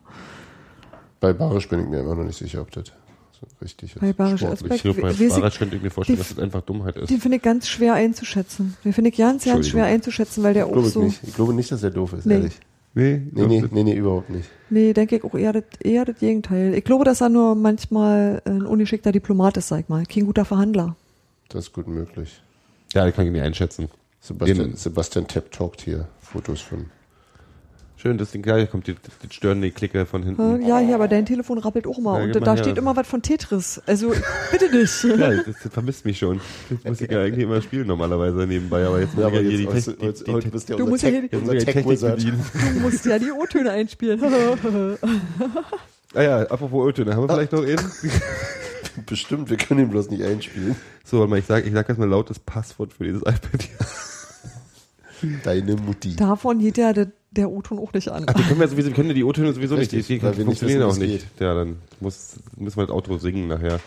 Bei 1.20 1.32
Barisch 1.32 1.68
bin 1.68 1.80
ich 1.80 1.88
mir 1.88 2.00
immer 2.00 2.14
noch 2.14 2.24
nicht 2.24 2.38
sicher, 2.38 2.60
ob 2.62 2.70
das 2.70 2.84
so 3.40 3.46
richtig. 3.62 3.94
Bei 4.00 4.12
Barisch. 4.12 4.42
Aspekt- 4.42 4.74
Ich 4.76 4.82
glaube, 4.82 5.00
bei 5.02 5.12
Barasch 5.12 5.58
könnte 5.58 5.76
ich 5.76 5.82
mir 5.82 5.90
vorstellen, 5.90 6.16
die- 6.18 6.22
dass 6.24 6.34
das 6.34 6.42
einfach 6.42 6.62
Dummheit 6.62 6.96
ist. 6.96 7.10
Den 7.10 7.20
finde 7.20 7.36
ich 7.38 7.42
ganz 7.42 7.68
schwer 7.68 7.94
einzuschätzen. 7.94 8.76
Den 8.84 8.92
finde 8.92 9.10
ich 9.10 9.16
ganz, 9.16 9.44
ganz 9.44 9.68
schwer 9.68 9.84
einzuschätzen, 9.84 10.42
weil 10.42 10.54
der 10.54 10.64
Ich 10.64 10.68
auch 10.68 10.72
glaube, 10.74 10.88
so, 10.88 11.02
nicht. 11.02 11.20
ich 11.22 11.34
glaube 11.34 11.54
nicht, 11.54 11.70
dass 11.70 11.82
er 11.82 11.90
doof 11.90 12.12
ist, 12.14 12.26
Nee. 12.26 12.34
ehrlich. 12.34 12.54
Nee, 12.94 13.20
Nee, 13.32 13.46
nee, 13.46 13.64
nee, 13.70 13.82
nee, 13.84 13.94
überhaupt 13.94 14.30
nicht. 14.30 14.48
nee, 14.70 14.94
denke 14.94 15.16
ich 15.16 15.24
auch 15.24 15.34
eher 15.34 15.52
das, 15.52 15.64
eher 15.80 16.06
das 16.06 16.18
Gegenteil. 16.18 16.72
Ich 16.74 16.82
glaube, 16.84 17.04
dass 17.04 17.20
er 17.20 17.28
nur 17.28 17.54
manchmal 17.54 18.40
ein 18.46 18.62
ungeschickter 18.64 19.12
Diplomat 19.12 19.58
ist, 19.58 19.68
sag 19.68 19.80
ich 19.80 19.88
mal. 19.90 20.06
Kein 20.06 20.24
guter 20.24 20.46
Verhandler. 20.46 20.96
Das 21.50 21.66
ist 21.66 21.72
gut 21.74 21.88
möglich. 21.88 22.40
Ja, 22.94 23.04
das 23.04 23.14
kann 23.14 23.26
ich 23.26 23.32
nicht 23.32 23.42
einschätzen. 23.42 23.88
Sebastian, 24.20 24.58
Den- 24.70 24.76
Sebastian 24.76 25.26
Tepp 25.28 25.52
talkt 25.52 25.82
hier 25.82 26.08
Fotos 26.20 26.62
von. 26.62 26.86
Schön, 27.98 28.18
das 28.18 28.30
Ding, 28.30 28.44
ja, 28.46 28.56
hier 28.56 28.66
kommt 28.66 28.86
die, 28.88 28.94
die 28.94 29.34
störende 29.34 29.70
Klicke 29.70 30.04
von 30.04 30.22
hinten. 30.22 30.60
Ja, 30.66 30.78
hier, 30.78 30.94
aber 30.96 31.08
dein 31.08 31.24
Telefon 31.24 31.56
rappelt 31.58 31.86
auch 31.86 31.98
mal. 31.98 32.18
Ja, 32.18 32.24
und 32.26 32.32
gib 32.32 32.44
da 32.44 32.54
her. 32.54 32.62
steht 32.62 32.76
immer 32.76 32.94
was 32.94 33.06
von 33.06 33.22
Tetris. 33.22 33.80
Also, 33.86 34.12
bitte 34.52 34.70
nicht. 34.76 35.04
Ja, 35.18 35.30
das, 35.30 35.44
das 35.62 35.72
vermisst 35.72 36.04
mich 36.04 36.18
schon. 36.18 36.40
Das 36.68 36.84
muss 36.84 37.00
ich 37.00 37.10
ja 37.10 37.22
eigentlich 37.22 37.44
immer 37.44 37.62
spielen 37.62 37.86
normalerweise 37.86 38.46
nebenbei, 38.46 38.84
aber 38.86 39.00
jetzt 39.00 39.14
muss 39.14 39.22
Ja, 39.22 39.28
ich 39.30 39.34
aber 39.34 39.42
ja 39.42 39.48
hier 39.50 39.60
jetzt, 39.60 39.86
die, 39.86 39.92
heute, 39.92 39.96
Technik- 39.96 40.06
heute, 40.06 40.24
die, 40.24 40.32
heute 40.32 40.48
bist 40.50 40.68
du 40.68 40.72
ja 40.72 40.76
Du 40.76 40.82
unser 40.84 40.90
musst 40.92 41.02
ja 41.04 41.08
hier 41.08 41.22
die- 41.22 41.28
Tech. 41.28 41.38
Du 42.74 42.80
musst 42.80 43.06
ja 43.06 43.18
die 43.18 43.32
O-Töne 43.32 43.70
einspielen. 43.70 44.20
Ah 46.14 46.22
ja, 46.22 46.38
apropos 46.42 46.88
Ötöne, 46.88 47.14
haben 47.14 47.24
wir 47.28 47.34
vielleicht 47.34 47.52
noch 47.52 47.62
einen? 47.62 47.76
Bestimmt, 49.06 49.50
wir 49.50 49.56
können 49.58 49.80
ihn 49.80 49.90
bloß 49.90 50.08
nicht 50.08 50.22
einspielen. 50.22 50.74
So, 51.04 51.18
warte 51.18 51.28
mal, 51.30 51.38
ich 51.40 51.44
sag, 51.44 51.66
ich 51.66 51.72
sag 51.74 51.86
jetzt 51.88 51.98
mal 51.98 52.08
laut 52.08 52.30
das 52.30 52.38
Passwort 52.38 52.94
für 52.94 53.04
dieses 53.04 53.20
iPad 53.22 53.60
hier. 53.62 53.86
Deine 55.44 55.76
Mutti. 55.76 56.16
Davon 56.16 56.58
geht 56.58 56.78
ja 56.78 56.92
der, 56.92 57.08
der 57.30 57.50
O-Ton 57.50 57.78
auch 57.78 57.92
nicht 57.92 58.08
an. 58.08 58.24
Ach, 58.26 58.34
die 58.34 58.42
können 58.42 58.60
wir 58.60 58.68
sowieso, 58.68 58.88
wir 58.88 58.94
können 58.94 59.14
die 59.14 59.24
O-Töne 59.24 59.52
sowieso 59.52 59.74
Richtig, 59.76 60.08
nicht, 60.08 60.22
die, 60.22 60.32
die 60.32 60.44
funktionieren 60.44 60.82
auch 60.82 60.96
nicht. 60.96 61.26
Geht. 61.36 61.40
Ja, 61.40 61.54
dann 61.54 61.76
muss, 62.00 62.36
müssen 62.56 62.76
wir 62.76 62.86
das 62.86 62.94
Auto 62.94 63.18
singen 63.18 63.48
nachher. 63.48 63.80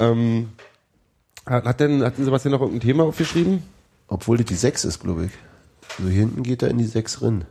Ähm, 0.00 0.50
hat 1.46 1.80
denn, 1.80 2.02
hat 2.02 2.18
denn 2.18 2.24
Sebastian 2.24 2.52
noch 2.52 2.60
irgendein 2.60 2.86
Thema 2.86 3.04
aufgeschrieben? 3.04 3.62
Obwohl 4.08 4.36
das 4.36 4.46
die 4.46 4.54
6 4.54 4.84
ist, 4.84 5.00
glaube 5.00 5.26
ich. 5.26 5.32
So 5.98 6.04
also 6.04 6.10
hinten 6.10 6.42
geht 6.42 6.62
er 6.62 6.70
in 6.70 6.78
die 6.78 6.84
6 6.84 7.22
rein. 7.22 7.44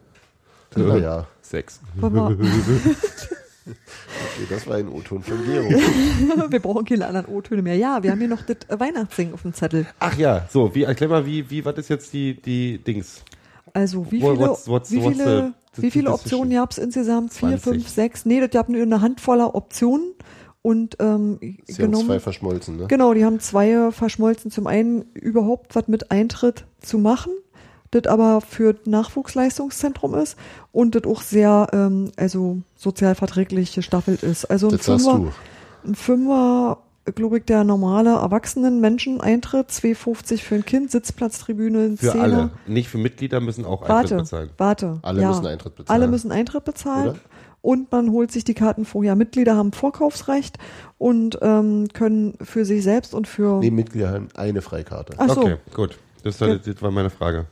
Äh, 0.75 1.01
ja. 1.01 1.27
6. 1.41 1.79
okay, 3.67 4.47
das 4.49 4.67
war 4.67 4.75
ein 4.77 4.87
O-Ton 4.89 5.21
von 5.23 5.43
Gero. 5.45 5.69
wir 6.49 6.59
brauchen 6.59 6.85
keine 6.85 7.05
anderen 7.07 7.27
O-Töne 7.27 7.61
mehr. 7.61 7.75
Ja, 7.75 8.01
wir 8.03 8.11
haben 8.11 8.19
hier 8.19 8.27
noch 8.27 8.41
das 8.43 8.57
Weihnachtssingen 8.79 9.33
auf 9.33 9.43
dem 9.43 9.53
Zettel. 9.53 9.85
Ach 9.99 10.17
ja, 10.17 10.47
so, 10.51 10.73
wie, 10.75 10.83
erklär 10.83 11.09
mal, 11.09 11.25
wie, 11.25 11.49
wie, 11.49 11.63
was 11.65 11.75
ist 11.77 11.89
jetzt 11.89 12.13
die, 12.13 12.41
die 12.41 12.77
Dings? 12.79 13.21
Also, 13.73 14.05
wie 14.11 14.19
viele, 14.19 14.37
what's- 14.37 14.67
what's- 14.67 14.91
wie 14.91 15.01
viele, 15.01 15.53
the- 15.75 15.81
wie 15.83 15.91
viele 15.91 16.11
Optionen 16.11 16.51
gab 16.53 16.71
es 16.71 16.77
insgesamt? 16.77 17.31
Vier, 17.33 17.49
20. 17.49 17.63
fünf, 17.63 17.87
sechs? 17.89 18.25
Nee, 18.25 18.39
das 18.41 18.49
gab 18.49 18.67
nur 18.69 18.81
eine 18.81 19.01
Handvoller 19.01 19.55
Optionen. 19.55 20.13
Und 20.63 20.97
ähm, 20.99 21.39
Sie 21.65 21.73
haben 21.73 21.91
genommen, 21.91 22.05
zwei 22.05 22.19
verschmolzen, 22.19 22.77
ne? 22.77 22.85
Genau, 22.87 23.13
die 23.15 23.25
haben 23.25 23.39
zwei 23.39 23.91
verschmolzen. 23.91 24.51
Zum 24.51 24.67
einen 24.67 25.03
überhaupt 25.13 25.73
was 25.75 25.87
mit 25.87 26.11
Eintritt 26.11 26.65
zu 26.81 26.99
machen, 26.99 27.31
das 27.91 28.07
aber 28.07 28.41
für 28.41 28.75
Nachwuchsleistungszentrum 28.85 30.15
ist 30.15 30.37
und 30.71 30.95
das 30.95 31.03
auch 31.05 31.21
sehr 31.21 31.67
ähm, 31.73 32.11
also 32.17 32.59
sozial 32.75 33.15
verträglich 33.15 33.73
gestaffelt 33.73 34.23
ist. 34.23 34.45
Also 34.45 34.67
ein 34.67 34.77
Das 34.77 34.85
Fünfer, 34.85 35.31
ein 35.85 35.95
Fünfer, 35.95 36.77
glaube 37.15 37.39
ich, 37.39 37.45
der 37.45 37.63
normale 37.63 38.11
erwachsenen 38.11 38.79
Menschen 38.79 39.21
Eintritt, 39.21 39.69
2,50 39.69 40.37
für 40.41 40.55
ein 40.55 40.65
Kind, 40.65 40.91
Sitzplatztribüne, 40.91 41.97
Für 41.97 42.11
Zehner. 42.11 42.23
alle. 42.23 42.49
Nicht 42.67 42.89
für 42.89 42.97
Mitglieder 42.97 43.39
müssen 43.39 43.65
auch 43.65 43.81
Eintritt 43.81 43.89
Warte, 43.89 44.15
bezahlen. 44.17 44.49
warte. 44.57 44.99
Alle 45.01 45.21
ja. 45.21 45.29
müssen 45.29 45.47
Eintritt 45.47 45.75
bezahlen. 45.75 46.01
Alle 46.01 46.11
müssen 46.11 46.31
Eintritt 46.31 46.63
bezahlen. 46.63 47.09
Oder? 47.09 47.19
Und 47.63 47.91
man 47.91 48.11
holt 48.11 48.31
sich 48.31 48.43
die 48.43 48.55
Karten 48.55 48.85
vorher. 48.85 49.15
Mitglieder 49.15 49.55
haben 49.55 49.71
Vorkaufsrecht 49.71 50.57
und 50.97 51.37
ähm, 51.41 51.89
können 51.93 52.33
für 52.41 52.65
sich 52.65 52.83
selbst 52.83 53.13
und 53.13 53.27
für. 53.27 53.59
Nee, 53.59 53.69
Mitglieder 53.69 54.09
haben 54.11 54.29
eine 54.35 54.61
Freikarte. 54.63 55.13
Ach 55.17 55.29
so, 55.29 55.41
Okay, 55.41 55.57
gut. 55.73 55.97
Das, 56.23 56.39
war, 56.41 56.55
das 56.55 56.81
war 56.81 56.89
meine 56.91 57.09
Frage. 57.11 57.45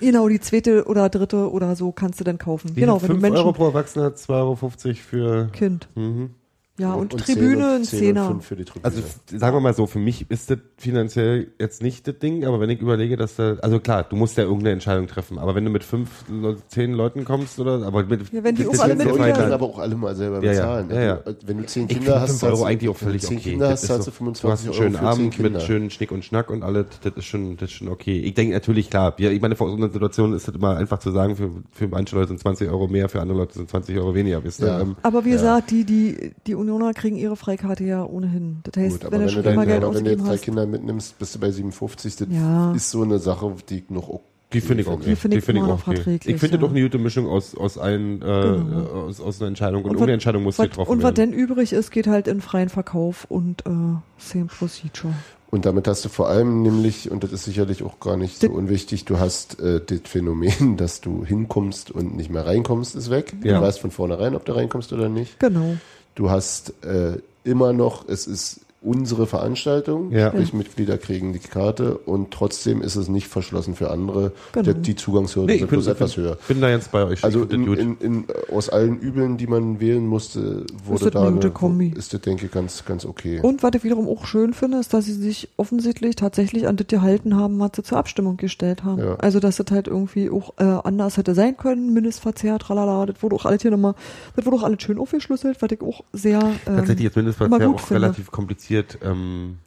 Genau, 0.00 0.28
die 0.28 0.40
zweite 0.40 0.84
oder 0.86 1.08
dritte 1.08 1.50
oder 1.50 1.76
so 1.76 1.92
kannst 1.92 2.20
du 2.20 2.24
dann 2.24 2.38
kaufen. 2.38 2.74
Wie 2.74 2.80
genau, 2.80 2.98
viel? 2.98 3.08
wenn 3.08 3.16
du 3.16 3.20
5 3.20 3.22
Menschen. 3.22 3.38
Euro 3.38 3.52
pro 3.52 3.66
Erwachsener, 3.66 4.08
2,50 4.14 4.30
Euro 4.30 4.56
für. 4.94 5.48
Kind. 5.52 5.88
Mhm. 5.94 6.30
Ja, 6.78 6.92
und, 6.92 7.12
zehn 7.24 7.36
Tribüne 7.36 7.80
Zehner. 7.82 8.26
Und 8.26 8.32
fünf 8.34 8.46
für 8.46 8.56
die 8.56 8.64
Tribüne. 8.64 8.84
Also 8.84 9.02
sagen 9.34 9.56
wir 9.56 9.60
mal 9.60 9.72
so, 9.72 9.86
für 9.86 9.98
mich 9.98 10.30
ist 10.30 10.50
das 10.50 10.58
finanziell 10.76 11.48
jetzt 11.58 11.82
nicht 11.82 12.06
das 12.06 12.18
Ding, 12.18 12.44
aber 12.44 12.60
wenn 12.60 12.68
ich 12.68 12.80
überlege, 12.80 13.16
dass 13.16 13.36
da, 13.36 13.56
also 13.62 13.80
klar, 13.80 14.04
du 14.04 14.14
musst 14.16 14.36
ja 14.36 14.44
irgendeine 14.44 14.72
Entscheidung 14.72 15.06
treffen, 15.06 15.38
aber 15.38 15.54
wenn 15.54 15.64
du 15.64 15.70
mit 15.70 15.84
fünf, 15.84 16.24
zehn 16.68 16.92
Leuten 16.92 17.24
kommst 17.24 17.58
oder, 17.58 17.82
aber 17.86 18.04
mit, 18.04 18.30
Ja, 18.32 18.44
wenn 18.44 18.54
die 18.56 18.64
das 18.64 18.78
auch 18.78 18.84
alle 18.84 18.96
der 18.96 19.06
Leute 19.06 19.32
können 19.32 19.52
aber 19.52 19.64
auch 19.66 19.78
alle 19.78 19.94
mal 19.96 20.14
selber 20.14 20.36
Ja, 20.42 20.52
bezahlen. 20.52 20.90
ja, 20.90 21.00
ja. 21.02 21.20
Also, 21.24 21.38
wenn 21.46 21.56
du 21.58 21.64
zehn 21.66 21.84
Ich 21.88 21.96
Kinder 21.96 22.20
hast, 22.20 22.30
5 22.30 22.42
Euro 22.42 22.56
du- 22.58 22.64
eigentlich 22.64 22.90
auch 22.90 22.94
wenn 22.94 22.98
du 22.98 23.04
völlig 23.06 23.22
zehn 23.22 23.38
okay. 23.38 23.50
Kinder 23.50 23.68
Das 23.68 23.72
hast, 23.78 23.82
ist 23.82 23.88
zahlst 23.88 24.04
so- 24.04 24.10
du 24.10 24.14
du 24.16 24.16
25 24.18 24.50
hast 24.50 24.60
einen 24.60 24.68
Euro 24.68 24.82
schönen 24.82 24.96
Abend 24.96 25.38
mit 25.38 25.62
schönen 25.62 25.90
Schnick 25.90 26.12
und 26.12 26.24
Schnack 26.26 26.50
und 26.50 26.62
alles, 26.62 26.86
das 27.02 27.12
ist 27.16 27.24
schon, 27.24 27.56
das 27.56 27.70
ist 27.70 27.76
schon 27.76 27.88
okay. 27.88 28.20
Ich 28.20 28.34
denke 28.34 28.52
natürlich, 28.52 28.90
klar, 28.90 29.14
ja, 29.18 29.30
ich 29.30 29.40
meine, 29.40 29.56
vor 29.56 29.70
so 29.70 29.76
einer 29.76 29.88
Situation 29.90 30.34
ist 30.34 30.46
es 30.46 30.54
immer 30.54 30.76
einfach 30.76 30.98
zu 30.98 31.10
sagen, 31.10 31.36
für, 31.36 31.50
für 31.72 31.88
manche 31.88 32.14
Leute 32.16 32.28
sind 32.28 32.40
20 32.40 32.68
Euro 32.68 32.86
mehr, 32.86 33.08
für 33.08 33.20
andere 33.22 33.38
Leute 33.38 33.54
sind 33.54 33.70
20 33.70 33.96
Euro 33.96 34.14
weniger, 34.14 34.44
wisst 34.44 34.60
ihr? 34.60 34.66
Ja. 34.68 34.80
Ähm, 34.80 34.96
Aber 35.02 35.24
wie 35.24 35.30
Ja. 35.30 35.36
gesagt, 35.36 35.70
die, 35.70 35.84
die, 35.84 36.32
die 36.46 36.54
Unioner 36.66 36.92
kriegen 36.94 37.16
ihre 37.16 37.36
Freikarte 37.36 37.84
ja 37.84 38.04
ohnehin. 38.04 38.60
Das 38.64 38.82
heißt, 38.82 38.92
Gut, 39.00 39.04
aber 39.06 39.20
wenn 39.20 39.26
wenn, 39.34 39.42
du 39.42 39.50
immer 39.50 39.66
Geld 39.66 39.84
aber 39.84 39.94
wenn 39.94 40.04
du 40.04 40.10
jetzt 40.10 40.24
drei 40.26 40.32
hast. 40.34 40.42
Kinder 40.42 40.66
mitnimmst, 40.66 41.18
bist 41.18 41.34
du 41.34 41.38
bei 41.38 41.50
57. 41.50 42.16
Das 42.16 42.28
Ja. 42.30 42.72
ist 42.72 42.90
so 42.90 43.02
eine 43.02 43.18
Sache, 43.18 43.54
die 43.68 43.78
ich 43.78 43.90
noch 43.90 44.08
okay 44.08 44.24
Die 44.52 44.60
finde 44.60 44.82
ich 44.82 44.88
okay. 44.88 45.10
Die 45.10 45.16
finde 45.16 45.36
ich 45.38 45.64
auch 45.64 45.86
okay. 45.86 46.18
Ich 46.24 46.36
finde 46.38 46.56
ja. 46.56 46.60
doch 46.60 46.70
eine 46.70 46.80
gute 46.82 46.98
Mischung 46.98 47.26
aus, 47.28 47.56
aus 47.56 47.78
allen, 47.78 48.22
äh, 48.22 48.24
Genau. 48.24 48.86
aus, 49.06 49.20
aus 49.20 49.40
einer 49.40 49.48
Entscheidung. 49.48 49.82
Und, 49.82 49.90
Und 49.90 49.94
irgendeine 49.96 50.12
Entscheidung 50.14 50.42
muss 50.44 50.58
Was, 50.58 50.66
getroffen 50.68 50.90
und 50.90 50.98
was 50.98 51.16
werden. 51.16 51.30
denn 51.32 51.32
übrig 51.32 51.72
ist, 51.72 51.90
geht 51.90 52.06
halt 52.06 52.28
in 52.28 52.40
freien 52.40 52.68
Verkauf 52.68 53.26
und 53.28 53.66
äh, 53.66 53.70
same 54.18 54.46
procedure. 54.46 55.12
Und 55.50 55.64
damit 55.64 55.86
hast 55.88 56.04
du 56.04 56.08
vor 56.08 56.28
allem 56.28 56.62
nämlich, 56.62 57.10
und 57.10 57.22
das 57.22 57.32
ist 57.32 57.44
sicherlich 57.44 57.82
auch 57.82 58.00
gar 58.00 58.16
nicht 58.16 58.40
so 58.40 58.50
unwichtig, 58.50 59.04
du 59.04 59.18
hast 59.18 59.60
äh, 59.60 59.80
das 59.84 60.00
Phänomen, 60.04 60.76
dass 60.76 61.00
du 61.00 61.24
hinkommst 61.24 61.90
und 61.90 62.16
nicht 62.16 62.30
mehr 62.30 62.44
reinkommst, 62.46 62.94
ist 62.96 63.10
weg. 63.10 63.34
Ja. 63.42 63.58
Du 63.58 63.64
weißt 63.66 63.80
von 63.80 63.90
vornherein, 63.90 64.34
ob 64.34 64.44
du 64.44 64.52
reinkommst 64.54 64.92
oder 64.92 65.08
nicht. 65.08 65.38
Genau. 65.38 65.76
Du 66.16 66.30
hast 66.30 66.72
äh, 66.82 67.18
immer 67.44 67.72
noch, 67.72 68.08
es 68.08 68.26
ist 68.26 68.60
unsere 68.82 69.26
Veranstaltung, 69.26 70.10
Ja. 70.12 70.28
sprich 70.30 70.52
Mitglieder 70.52 70.98
kriegen 70.98 71.32
die 71.32 71.38
Karte 71.38 71.96
und 71.98 72.30
trotzdem 72.30 72.82
ist 72.82 72.96
es 72.96 73.08
nicht 73.08 73.26
verschlossen 73.28 73.74
für 73.74 73.90
andere. 73.90 74.32
Genau. 74.52 74.72
Die, 74.72 74.82
die 74.82 74.94
Zugangshürden 74.96 75.46
Nee, 75.48 75.54
ich 75.54 75.60
sind 75.60 75.70
bloß 75.70 75.86
etwas 75.88 76.14
bin, 76.14 76.24
höher. 76.24 76.38
bin 76.46 76.60
da 76.60 76.68
jetzt 76.70 76.92
bei 76.92 77.04
euch. 77.04 77.24
Also 77.24 77.44
Ich 77.44 77.52
in, 77.52 77.72
in, 77.74 77.96
in, 77.98 78.24
aus 78.52 78.68
allen 78.68 78.98
Übeln, 79.00 79.36
die 79.38 79.46
man 79.46 79.80
wählen 79.80 80.06
musste, 80.06 80.66
wurde 80.84 81.04
das 81.04 81.12
da 81.14 81.26
eine 81.26 81.40
eine, 81.40 81.92
ist 81.96 82.12
das, 82.14 82.20
denke 82.20 82.46
ich, 82.46 82.52
ganz, 82.52 82.84
ganz 82.84 83.04
okay. 83.04 83.40
Und 83.42 83.62
was 83.62 83.72
ich 83.74 83.82
wiederum 83.84 84.08
auch 84.08 84.26
schön 84.26 84.54
finde, 84.54 84.78
ist, 84.78 84.94
dass 84.94 85.06
sie 85.06 85.14
sich 85.14 85.48
offensichtlich 85.56 86.14
tatsächlich 86.16 86.68
an 86.68 86.76
das 86.76 86.86
gehalten 86.86 87.34
haben, 87.36 87.58
was 87.58 87.70
sie 87.74 87.82
zur 87.82 87.98
Abstimmung 87.98 88.36
gestellt 88.36 88.84
haben. 88.84 88.98
Ja. 89.00 89.16
Also, 89.16 89.40
dass 89.40 89.56
das 89.56 89.66
halt 89.70 89.88
irgendwie 89.88 90.30
auch 90.30 90.54
äh, 90.58 90.64
anders 90.64 91.16
hätte 91.16 91.34
sein 91.34 91.56
können, 91.56 91.92
Mindestverzehr, 91.92 92.58
tralala, 92.58 93.06
das 93.06 93.22
wurde 93.22 93.34
auch 93.36 93.46
alles 93.46 93.62
hier 93.62 93.70
nochmal, 93.70 93.94
das 94.36 94.46
wurde 94.46 94.56
auch 94.58 94.62
alles 94.62 94.82
schön 94.82 94.98
aufgeschlüsselt, 94.98 95.60
was 95.60 95.70
ich 95.72 95.80
auch 95.80 96.04
sehr 96.12 96.40
ähm, 96.66 96.76
Tatsächlich 96.76 97.14
Mindestverkehr 97.16 97.58
gut 97.66 97.76
auch 97.76 97.80
finde. 97.80 98.02
relativ 98.02 98.30
kompliziert, 98.30 98.75
ähm, 99.02 99.58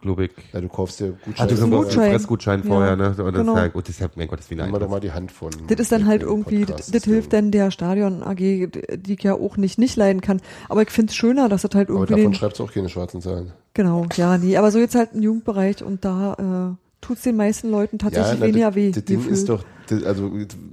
glaube 0.00 0.24
ich. 0.24 0.30
ja, 0.52 0.60
du 0.60 0.68
kaufst 0.68 0.98
dir 1.00 1.14
Ah, 1.14 1.24
Gutscheine. 1.24 1.48
du 1.48 1.54
ist 1.54 1.62
ein 1.62 1.70
so 1.70 1.76
einen 1.76 1.84
Gutschein. 1.84 2.10
Fressgutschein 2.10 2.60
Ja, 2.62 2.66
vorher, 2.66 2.96
ne? 2.96 3.08
Und 3.10 3.18
das 3.18 3.26
genau. 3.34 3.52
ist 3.54 3.58
ja 3.60 3.68
gut, 3.68 3.84
das 3.88 3.94
ist 3.94 4.00
ja, 4.00 4.08
mein 4.16 4.26
Gott, 4.28 4.38
das 4.40 4.46
ist 4.46 4.50
wie 4.50 4.54
eine 4.54 4.62
Nimm 4.64 4.72
mal 4.72 4.78
doch 4.80 4.88
mal 4.90 5.00
die 5.00 5.12
Hand 5.12 5.30
von. 5.32 5.50
Das 5.68 5.78
ist 5.78 5.92
dann 5.92 6.06
halt 6.06 6.22
irgendwie, 6.22 6.64
das, 6.64 6.90
das 6.90 7.04
hilft 7.04 7.32
dann 7.32 7.50
der 7.52 7.70
Stadion 7.70 8.22
AG, 8.22 8.36
die 8.38 9.12
ich 9.14 9.22
ja 9.22 9.34
auch 9.34 9.56
nicht 9.56 9.78
nicht 9.78 9.96
leiden 9.96 10.20
kann. 10.20 10.40
Aber 10.68 10.82
ich 10.82 10.90
finde 10.90 11.10
es 11.10 11.16
schöner, 11.16 11.48
dass 11.48 11.62
das 11.62 11.74
halt 11.74 11.88
Aber 11.88 11.98
irgendwie 12.00 12.14
davon 12.14 12.32
den, 12.32 12.34
schreibst 12.34 12.58
du 12.58 12.64
auch 12.64 12.72
keine 12.72 12.88
schwarzen 12.88 13.20
Zahlen. 13.20 13.52
genau, 13.74 14.06
ja, 14.16 14.38
nee, 14.38 14.56
aber 14.56 14.70
so 14.72 14.78
jetzt 14.78 14.94
halt 14.96 15.14
ein 15.14 15.22
Jugendbereich 15.22 15.84
und 15.84 16.04
da 16.04 16.72
äh, 16.72 16.76
tut's 17.00 17.22
den 17.22 17.36
meisten 17.36 17.70
Leuten 17.70 17.98
tatsächlich 17.98 18.40
na, 18.40 18.46
weniger 18.46 18.66
das, 18.68 18.74
weh. 18.76 18.90
Das 18.90 19.04
Ding 19.04 19.16
gefühlt. 19.18 19.34
ist 19.36 19.48
doch, 19.48 19.64
das, 19.88 20.02
also 20.04 20.30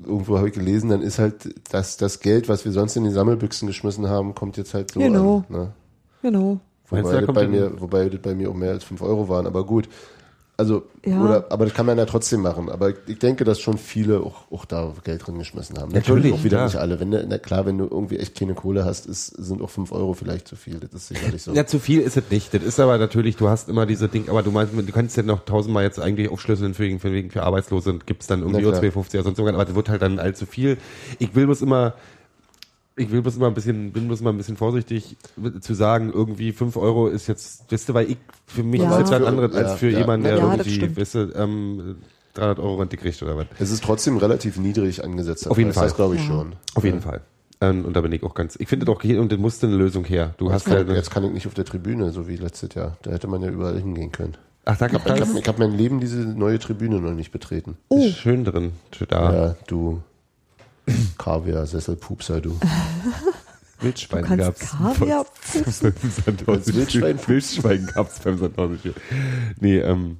irgendwo 0.07 0.37
habe 0.37 0.47
ich 0.47 0.53
gelesen, 0.55 0.89
dann 0.89 1.01
ist 1.03 1.19
halt 1.19 1.53
das, 1.71 1.97
das 1.97 2.19
Geld, 2.19 2.49
was 2.49 2.65
wir 2.65 2.71
sonst 2.71 2.95
in 2.95 3.03
die 3.03 3.11
Sammelbüchsen 3.11 3.67
geschmissen 3.67 4.07
haben, 4.07 4.33
kommt 4.33 4.57
jetzt 4.57 4.73
halt 4.73 4.91
so 4.91 4.99
Genau. 4.99 5.43
an. 5.49 5.55
Ne? 5.55 5.71
Genau. 6.23 6.59
Meinst 6.91 7.11
du, 7.11 7.15
Wobei, 7.15 7.21
da 7.21 7.25
das 7.27 7.35
bei 7.35 7.47
mir, 7.47 7.81
wobei 7.81 8.09
das 8.09 8.21
bei 8.21 8.35
mir 8.35 8.49
auch 8.49 8.55
mehr 8.55 8.71
als 8.71 8.83
5 8.83 9.01
Euro 9.01 9.29
waren, 9.29 9.45
aber 9.47 9.65
gut. 9.65 9.87
Also, 10.57 10.83
Ja. 11.05 11.23
oder, 11.23 11.45
aber 11.51 11.63
das 11.63 11.73
kann 11.73 11.85
man 11.85 11.97
ja 11.97 12.05
trotzdem 12.05 12.41
machen. 12.41 12.69
Aber 12.69 12.89
ich 13.07 13.17
denke, 13.19 13.45
dass 13.45 13.61
schon 13.61 13.77
viele 13.77 14.19
auch, 14.19 14.51
auch 14.51 14.65
da 14.65 14.93
Geld 15.05 15.25
drin 15.25 15.39
geschmissen 15.39 15.79
haben. 15.79 15.93
Natürlich, 15.93 16.33
auch 16.33 16.43
wieder 16.43 16.57
ja. 16.57 16.65
nicht 16.65 16.75
alle. 16.75 16.99
Wenn 16.99 17.11
du, 17.11 17.25
na 17.25 17.37
klar, 17.37 17.65
wenn 17.65 17.77
du 17.77 17.85
irgendwie 17.85 18.17
echt 18.17 18.37
keine 18.37 18.55
Kohle 18.55 18.83
hast, 18.83 19.05
ist, 19.05 19.27
sind 19.27 19.61
auch 19.61 19.69
5 19.69 19.93
Euro 19.93 20.13
vielleicht 20.15 20.49
zu 20.49 20.57
viel. 20.57 20.81
Das 20.81 20.91
ist 20.93 21.07
sicherlich 21.07 21.43
so. 21.43 21.53
Ja, 21.53 21.65
zu 21.65 21.79
viel 21.79 22.01
ist 22.01 22.17
es 22.17 22.23
nicht. 22.29 22.53
Das 22.53 22.61
ist 22.61 22.77
aber 22.77 22.97
natürlich, 22.97 23.37
du 23.37 23.47
hast 23.47 23.69
immer 23.69 23.85
diese 23.85 24.09
Ding, 24.09 24.27
aber 24.27 24.43
du 24.43 24.51
meinst, 24.51 24.73
du 24.75 24.91
kannst 24.91 25.15
ja 25.15 25.23
noch 25.23 25.45
tausendmal 25.45 25.85
jetzt 25.85 25.97
eigentlich 25.97 26.29
aufschlüsseln 26.29 26.73
für, 26.73 26.99
für, 26.99 27.29
für 27.29 27.43
Arbeitslose 27.43 27.91
und 27.91 28.05
gibt's 28.05 28.27
dann 28.27 28.41
irgendwie 28.41 28.61
Na 28.61 28.69
klar. 28.69 28.83
O250 28.83 29.13
oder 29.13 29.23
sonst 29.23 29.39
irgendwas, 29.39 29.53
aber 29.55 29.65
das 29.65 29.75
wird 29.75 29.87
halt 29.87 30.01
dann 30.01 30.19
allzu 30.19 30.45
viel. 30.45 30.77
Ich 31.19 31.33
will 31.35 31.45
bloß 31.45 31.61
immer, 31.61 31.93
ich 32.99 33.11
will 33.11 33.21
bloß 33.21 33.37
immer 33.37 33.47
ein 33.47 33.53
bisschen, 33.53 33.91
bin 33.91 34.07
bloß 34.07 34.21
immer 34.21 34.31
ein 34.31 34.37
bisschen 34.37 34.57
vorsichtig 34.57 35.17
zu 35.61 35.73
sagen, 35.73 36.11
irgendwie 36.13 36.51
fünf 36.51 36.77
Euro 36.77 37.07
ist 37.07 37.27
jetzt, 37.27 37.65
wisst 37.69 37.89
ihr, 37.89 37.93
weil 37.93 38.11
ich, 38.11 38.17
für 38.45 38.63
mich 38.63 38.81
Ja. 38.81 38.91
ist 38.91 38.99
jetzt 38.99 39.11
was 39.11 39.27
anderes 39.27 39.55
als 39.55 39.69
ja, 39.71 39.75
für 39.77 39.89
ja. 39.89 39.99
jemanden, 39.99 40.25
der 40.25 40.37
Ja, 40.37 40.51
irgendwie, 40.51 40.95
wisst 40.95 41.15
ihr, 41.15 41.35
ähm, 41.35 41.95
300 42.33 42.59
Euro 42.59 42.75
Rente 42.75 42.97
kriegt 42.97 43.21
oder 43.23 43.37
was. 43.37 43.47
Es 43.59 43.71
ist 43.71 43.83
trotzdem 43.83 44.17
relativ 44.17 44.57
niedrig 44.57 45.03
angesetzt. 45.03 45.47
Auf 45.49 45.57
jeden 45.57 45.73
Fall. 45.73 45.85
Das 45.87 45.95
glaube 45.95 46.15
ich 46.15 46.21
Ja. 46.21 46.27
schon. 46.27 46.53
Auf 46.75 46.83
jeden 46.83 47.01
Fall. 47.01 47.21
Ähm, 47.61 47.85
und 47.85 47.95
da 47.95 48.01
bin 48.01 48.11
ich 48.11 48.23
auch 48.23 48.33
ganz, 48.33 48.55
ich 48.59 48.67
finde 48.69 48.85
doch, 48.85 49.03
und 49.03 49.31
da 49.31 49.37
musste 49.37 49.67
eine 49.67 49.75
Lösung 49.75 50.05
her. 50.05 50.33
Du 50.37 50.51
hast 50.51 50.65
Jetzt 50.67 50.73
ja, 50.77 50.83
kann, 50.83 50.95
jetzt 50.95 51.11
kann 51.11 51.23
ich 51.25 51.31
nicht 51.31 51.47
auf 51.47 51.53
der 51.53 51.65
Tribüne, 51.65 52.11
so 52.11 52.27
wie 52.27 52.37
letztes 52.37 52.73
Jahr. 52.75 52.97
Da 53.01 53.11
hätte 53.11 53.27
man 53.27 53.41
ja 53.41 53.49
überall 53.49 53.77
hingehen 53.77 54.11
können. 54.11 54.35
ach, 54.65 54.77
da 54.77 54.89
habe 54.89 55.21
es 55.21 55.35
ich 55.35 55.47
hab 55.47 55.59
mein 55.59 55.73
Leben 55.73 55.99
diese 55.99 56.19
neue 56.19 56.59
Tribüne 56.59 57.01
noch 57.01 57.13
nicht 57.13 57.31
betreten. 57.31 57.77
Oh, 57.89 58.07
schön 58.09 58.45
drin. 58.45 58.71
Da. 59.09 59.33
Ja, 59.33 59.55
du 59.67 60.01
Kaviar, 61.17 61.65
Sesselpupser, 61.65 62.41
du. 62.41 62.57
Wildschwein 63.81 64.25
Du 64.25 64.35
gab's. 64.37 64.71
Kaviar 64.71 65.23
pupsen? 65.25 65.93
Wildschwein 66.75 67.17
Wildschwein 67.27 67.85
gab's 67.93 68.19
beim 68.19 68.37
Sandhausen. 68.37 68.93
Nee, 69.61 69.77
ähm, 69.79 70.17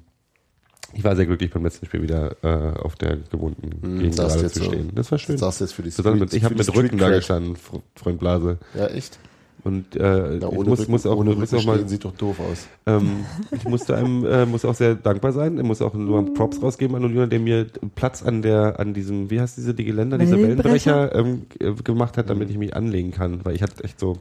Ich 0.94 1.04
war 1.04 1.14
sehr 1.14 1.26
glücklich 1.26 1.50
beim 1.50 1.64
letzten 1.64 1.84
Spiel 1.86 2.00
wieder 2.02 2.36
äh, 2.42 2.78
auf 2.78 2.94
der 2.96 3.18
gewohnten 3.18 3.98
Gegend 3.98 4.14
sagst 4.14 4.36
du 4.36 4.40
gerade 4.40 4.42
jetzt 4.46 4.54
zu 4.56 4.64
so. 4.64 4.70
stehen. 4.70 4.92
Das 4.94 5.10
war 5.12 5.18
schön. 5.18 5.34
Das 5.36 5.42
jetzt 5.60 5.72
für 5.74 5.82
die 5.82 5.90
mit, 6.20 6.32
ich 6.32 6.42
habe 6.44 6.54
mit 6.54 6.74
Rücken 6.74 6.96
da 6.98 7.06
Street 7.06 7.18
gestanden, 7.18 7.56
Fr- 7.56 7.82
Freund 7.96 8.18
Blase. 8.18 8.58
Ja, 8.74 8.86
echt? 8.86 9.18
Und 9.62 9.94
äh, 9.96 10.38
Na, 10.40 10.48
ich 10.48 10.54
muss, 10.66 10.80
Rücken, 10.80 10.90
muss 10.92 11.06
auch, 11.06 11.16
ohne 11.16 11.34
muss 11.34 11.52
auch 11.52 11.64
mal, 11.64 11.86
sieht 11.88 12.04
doch 12.04 12.12
doof 12.16 12.38
aus. 12.40 12.66
ähm, 12.86 13.24
ich 13.50 13.64
musste 13.64 13.94
einem, 13.96 14.24
äh, 14.24 14.46
muss 14.46 14.64
auch 14.64 14.74
sehr 14.74 14.94
dankbar 14.94 15.32
sein. 15.32 15.56
Ich 15.58 15.62
muss 15.64 15.82
auch 15.82 15.92
nur 15.94 16.32
Props 16.34 16.62
rausgeben 16.62 16.96
an 16.96 17.02
Julian, 17.02 17.28
der 17.28 17.40
mir 17.40 17.66
Platz 17.94 18.22
an 18.22 18.40
der, 18.42 18.80
an 18.80 18.94
diesem, 18.94 19.30
wie 19.30 19.40
heißt 19.40 19.56
diese 19.58 19.74
die 19.74 19.84
Geländer, 19.84 20.16
dieser 20.18 20.38
Wellenbrecher? 20.38 21.14
Ähm, 21.14 21.42
gemacht 21.84 22.16
hat, 22.16 22.30
damit 22.30 22.48
ich 22.50 22.56
mich 22.58 22.74
anlegen 22.74 23.10
kann, 23.10 23.44
weil 23.44 23.54
ich 23.54 23.62
hatte 23.62 23.84
echt 23.84 24.00
so, 24.00 24.16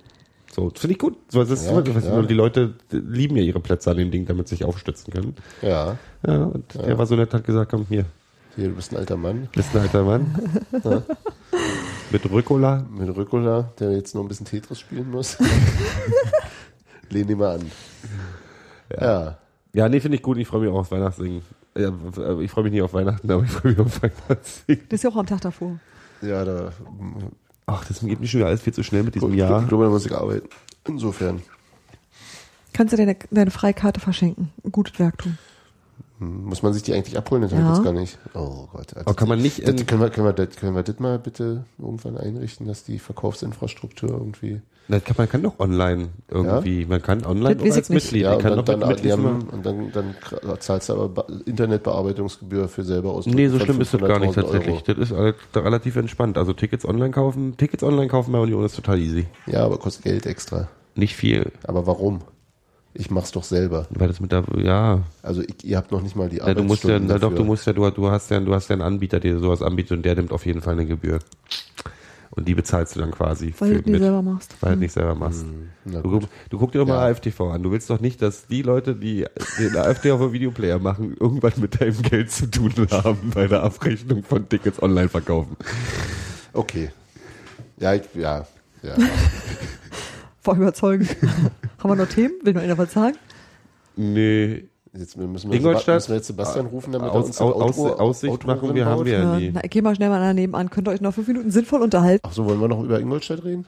so, 0.51 0.69
das 0.71 0.81
finde 0.81 0.93
ich 0.93 0.99
gut. 0.99 1.15
So, 1.29 1.39
das 1.39 1.51
ist, 1.51 1.67
Ja, 1.67 1.75
wirklich- 1.75 2.03
ja. 2.03 2.21
Die 2.21 2.33
Leute 2.33 2.73
lieben 2.91 3.37
ja 3.37 3.43
ihre 3.43 3.59
Plätze 3.59 3.91
an 3.91 3.97
dem 3.97 4.11
Ding, 4.11 4.25
damit 4.25 4.47
sie 4.49 4.55
sich 4.55 4.65
aufstützen 4.65 5.13
können. 5.13 5.35
Ja. 5.61 5.97
Ja, 6.27 6.43
und 6.45 6.73
der 6.75 6.97
war 6.97 7.05
so 7.05 7.15
nett, 7.15 7.33
hat 7.33 7.45
gesagt, 7.45 7.71
komm 7.71 7.85
hier, 7.87 8.05
Hier, 8.57 8.67
du 8.69 8.75
bist 8.75 8.91
ein 8.91 8.97
alter 8.97 9.15
Mann 9.15 9.47
bist 9.53 9.73
ein 9.75 9.81
alter 9.83 10.03
Mann. 10.03 10.25
Mit 12.11 12.29
Rückola. 12.29 12.85
mit 12.89 13.15
Rückola, 13.15 13.69
der 13.79 13.91
jetzt 13.91 14.15
noch 14.15 14.21
ein 14.23 14.27
bisschen 14.27 14.45
Tetris 14.45 14.79
spielen 14.79 15.11
muss. 15.11 15.37
Lehn 17.09 17.29
ihn 17.29 17.37
mal 17.37 17.55
an. 17.55 17.71
Ja. 18.99 19.37
Ja, 19.73 19.87
nee, 19.89 19.99
finde 19.99 20.17
ich 20.17 20.23
gut. 20.23 20.37
Ich 20.37 20.47
freue 20.47 20.61
mich 20.61 20.69
auch 20.69 20.79
auf 20.79 20.91
Weihnachtssingen. 20.91 21.41
Ja, 21.77 21.91
ich 22.39 22.49
freue 22.51 22.63
mich 22.63 22.73
nicht 22.73 22.81
auf 22.81 22.93
Weihnachten, 22.93 23.29
aber 23.31 23.43
ich 23.43 23.51
freue 23.51 23.71
mich 23.73 23.79
auf 23.81 24.01
Weihnachtssingen. 24.01 24.81
Das 24.89 24.97
ist 24.99 25.03
ja 25.03 25.09
auch 25.11 25.15
am 25.17 25.27
Tag 25.27 25.41
davor. 25.41 25.79
Ja, 26.21 26.43
da. 26.43 26.71
Ach, 27.67 27.85
das 27.85 27.99
geht 27.99 28.19
mir 28.19 28.27
schon 28.27 28.39
wieder 28.39 28.47
alles 28.47 28.61
viel 28.61 28.73
zu 28.73 28.83
schnell 28.83 29.03
mit 29.03 29.13
diesem 29.13 29.31
Ich 29.31 29.37
Jahr. 29.39 29.63
glaube, 29.65 29.83
da 29.83 29.89
muss 29.91 30.05
ich 30.05 30.13
arbeiten. 30.15 30.49
Insofern. 30.87 31.41
Kannst 32.73 32.93
du 32.93 32.97
deine, 32.97 33.15
deine 33.29 33.51
Freikarte 33.51 33.99
verschenken. 33.99 34.51
Ein 34.65 34.71
gutes 34.71 34.97
Werk 34.99 35.19
tun. 35.19 35.37
Muss 36.19 36.61
man 36.63 36.73
sich 36.73 36.83
die 36.83 36.93
eigentlich 36.93 37.17
abholen? 37.17 37.41
Das 37.43 37.51
Ja. 37.51 37.57
habe 37.59 37.69
ich 37.71 37.77
jetzt 37.77 37.83
gar 37.85 37.93
nicht. 37.93 38.17
Oh 38.33 38.67
Gott. 38.73 38.95
Aber 38.97 39.13
kann 39.13 39.29
man 39.29 39.41
nicht 39.41 39.59
Das, 39.65 39.85
können, 39.85 40.01
wir, 40.01 40.09
können, 40.09 40.27
wir, 40.27 40.33
das, 40.33 40.55
können 40.57 40.75
wir 40.75 40.83
das 40.83 40.99
mal 40.99 41.17
bitte 41.17 41.63
irgendwann 41.77 42.17
einrichten, 42.17 42.67
dass 42.67 42.83
die 42.83 42.99
Verkaufsinfrastruktur 42.99 44.09
irgendwie. 44.09 44.61
das 44.89 45.03
kann, 45.05 45.15
man 45.17 45.29
kann 45.29 45.43
doch 45.43 45.57
online 45.59 46.09
irgendwie, 46.29 46.85
man 46.85 47.01
kann 47.01 47.25
online 47.25 47.55
Das 47.55 47.71
auch 47.71 47.75
als. 47.77 47.89
Mitglied, 47.89 48.23
Ja, 48.23 48.29
man 48.31 48.37
und 48.37 48.41
kann 48.43 48.51
dann, 48.57 48.65
doch 48.65 48.79
dann, 48.79 48.89
Mitglied 48.89 49.11
haben, 49.13 49.41
und 49.49 49.65
dann, 49.65 49.91
dann 49.93 50.59
zahlst 50.59 50.89
du 50.89 50.93
aber 50.93 51.25
Internetbearbeitungsgebühr 51.45 52.67
für 52.67 52.83
selber 52.83 53.11
aus. 53.11 53.25
Nee, 53.25 53.47
so 53.47 53.59
schlimm 53.59 53.79
ist 53.81 53.93
das 53.93 54.01
gar 54.01 54.19
nicht 54.19 54.33
tatsächlich. 54.33 54.83
Das 54.83 54.97
ist 54.97 55.11
halt 55.11 55.35
relativ 55.55 55.95
entspannt. 55.95 56.37
Also 56.37 56.53
Tickets 56.53 56.85
online 56.85 57.11
kaufen, 57.11 57.55
Tickets 57.57 57.83
online 57.83 58.07
kaufen 58.07 58.31
bei 58.31 58.39
Union 58.39 58.65
ist 58.65 58.75
total 58.75 58.99
easy. 58.99 59.27
Ja, 59.47 59.63
aber 59.65 59.77
kostet 59.77 60.03
Geld 60.03 60.25
extra. 60.25 60.67
Nicht 60.95 61.15
viel, 61.15 61.51
Aber 61.63 61.87
warum? 61.87 62.19
Ich 62.93 63.11
mach's 63.11 63.31
doch 63.31 63.43
selber. 63.43 63.85
weil 63.91 64.07
das 64.07 64.19
mit 64.19 64.31
der, 64.31 64.43
ja, 64.57 65.01
Also 65.21 65.41
ich, 65.41 65.63
ihr 65.63 65.77
habt 65.77 65.91
noch 65.91 66.01
nicht 66.01 66.15
mal 66.15 66.27
die 66.27 66.37
ja 66.37 66.53
du 66.53 66.63
musst 66.63 66.83
ja, 66.83 66.99
na 66.99 67.19
doch, 67.19 67.33
du 67.33 67.43
musst 67.43 67.67
ja, 67.67 67.73
du, 67.73 67.89
du 67.91 68.09
hast 68.09 68.31
ja, 68.31 68.39
du 68.39 68.53
hast 68.53 68.69
ja 68.69 68.73
einen 68.73 68.81
Anbieter, 68.81 69.19
der 69.19 69.33
dir 69.33 69.39
sowas 69.39 69.61
anbietet 69.61 69.91
und 69.97 70.03
der 70.03 70.15
nimmt 70.15 70.31
auf 70.31 70.45
jeden 70.45 70.61
Fall 70.61 70.73
eine 70.73 70.85
Gebühr. 70.85 71.19
Und 72.31 72.47
die 72.47 72.53
bezahlst 72.55 72.95
du 72.95 72.99
dann 72.99 73.11
quasi 73.11 73.53
Weil 73.57 73.73
du 73.73 73.79
es 73.79 73.85
nicht 73.85 73.99
selber 73.99 74.21
machst. 74.21 74.55
weil 74.61 74.69
du 74.71 74.75
es 74.75 74.79
nicht 74.81 74.93
selber 74.93 75.15
machst. 75.15 75.45
Na 75.85 76.01
Du, 76.01 76.19
du 76.49 76.57
guck 76.59 76.71
dir 76.71 76.79
doch 76.79 76.87
mal 76.87 76.95
Ja. 77.05 77.11
AFTV 77.11 77.41
an. 77.51 77.63
Du 77.63 77.71
willst 77.71 77.89
doch 77.89 77.99
nicht, 77.99 78.21
dass 78.21 78.45
die 78.47 78.61
Leute, 78.61 78.95
die 78.95 79.25
den 79.59 79.75
AfD 79.75 80.11
auf 80.11 80.19
dem 80.21 80.31
Videoplayer 80.31 80.79
machen, 80.79 81.15
irgendwas 81.19 81.57
mit 81.57 81.81
deinem 81.81 82.01
Geld 82.03 82.31
zu 82.31 82.49
tun 82.49 82.71
haben 82.91 83.31
bei 83.33 83.47
der 83.47 83.63
Abrechnung 83.63 84.23
von 84.23 84.47
Tickets 84.47 84.81
online 84.81 85.09
verkaufen. 85.09 85.57
Okay. 86.53 86.91
Ja, 87.77 87.93
ich, 87.95 88.03
ja, 88.13 88.45
ja. 88.83 88.95
War 90.43 90.55
überzeugend. 90.55 91.15
Haben 91.79 91.89
wir 91.91 91.95
noch 91.95 92.07
Themen? 92.07 92.33
Will 92.43 92.53
noch 92.53 92.61
einer 92.61 92.77
was 92.77 92.91
sagen? 92.93 93.17
Nee. 93.95 94.65
Jetzt 94.91 95.17
müssen 95.17 95.51
wir, 95.51 95.57
Ingolstadt? 95.57 95.95
müssen 95.95 96.09
wir 96.09 96.15
jetzt 96.15 96.27
Sebastian 96.27 96.65
rufen, 96.65 96.91
damit 96.91 97.09
er 97.09 97.13
Aus, 97.13 97.27
uns 97.27 97.39
aus, 97.39 97.53
Outro- 97.77 97.93
Aussicht 97.99 98.31
Outro 98.31 98.47
machen 98.47 98.73
wir, 98.73 98.85
haben 98.87 99.05
wir 99.05 99.13
ja 99.13 99.19
Ja, 99.19 99.35
nie. 99.39 99.51
na, 99.53 99.63
ich 99.63 99.69
geh 99.69 99.83
mal 99.83 99.93
schnell 99.95 100.09
mal 100.09 100.19
daneben 100.19 100.55
an. 100.55 100.71
Könnt 100.71 100.87
ihr 100.87 100.91
euch 100.91 101.01
noch 101.01 101.13
fünf 101.13 101.27
Minuten 101.27 101.51
sinnvoll 101.51 101.81
unterhalten? 101.83 102.21
Ach 102.27 102.33
so, 102.33 102.45
wollen 102.45 102.59
wir 102.59 102.67
noch 102.67 102.81
über 102.83 102.99
Ingolstadt 102.99 103.43
reden? 103.43 103.67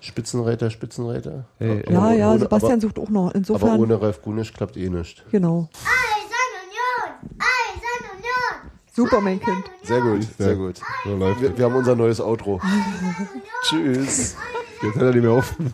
Spitzenreiter, 0.00 0.70
Spitzenreiter. 0.70 1.46
Hey, 1.58 1.82
Aber 1.86 1.92
Ja, 1.92 2.12
ja, 2.12 2.30
ohne- 2.30 2.38
Sebastian 2.40 2.72
aber, 2.72 2.80
sucht 2.82 2.98
auch 3.00 3.08
noch. 3.10 3.26
aber 3.26 3.34
Insofern, 3.34 3.80
ohne 3.80 4.00
Ralf 4.00 4.22
Gunisch 4.22 4.52
klappt 4.52 4.76
eh 4.76 4.88
nichts. 4.88 5.22
genau. 5.32 5.68
Eisern 5.82 6.52
Union! 6.62 7.38
Eisern 7.40 8.16
Union! 8.16 8.70
Super, 8.92 9.20
mein 9.20 9.40
Kind. 9.40 9.64
Sehr 9.82 10.00
gut, 10.00 10.22
sehr 10.38 10.54
gut. 10.56 10.80
So 11.04 11.16
läuft 11.16 11.40
Wir, 11.40 11.58
wir 11.58 11.64
haben 11.64 11.74
unser 11.74 11.96
neues 11.96 12.20
Outro. 12.20 12.60
Tschüss. 13.64 14.36
Jetzt 14.82 14.94
hat 14.96 15.02
er 15.02 15.12
nicht 15.12 15.22
mehr 15.22 15.32
offen. 15.32 15.72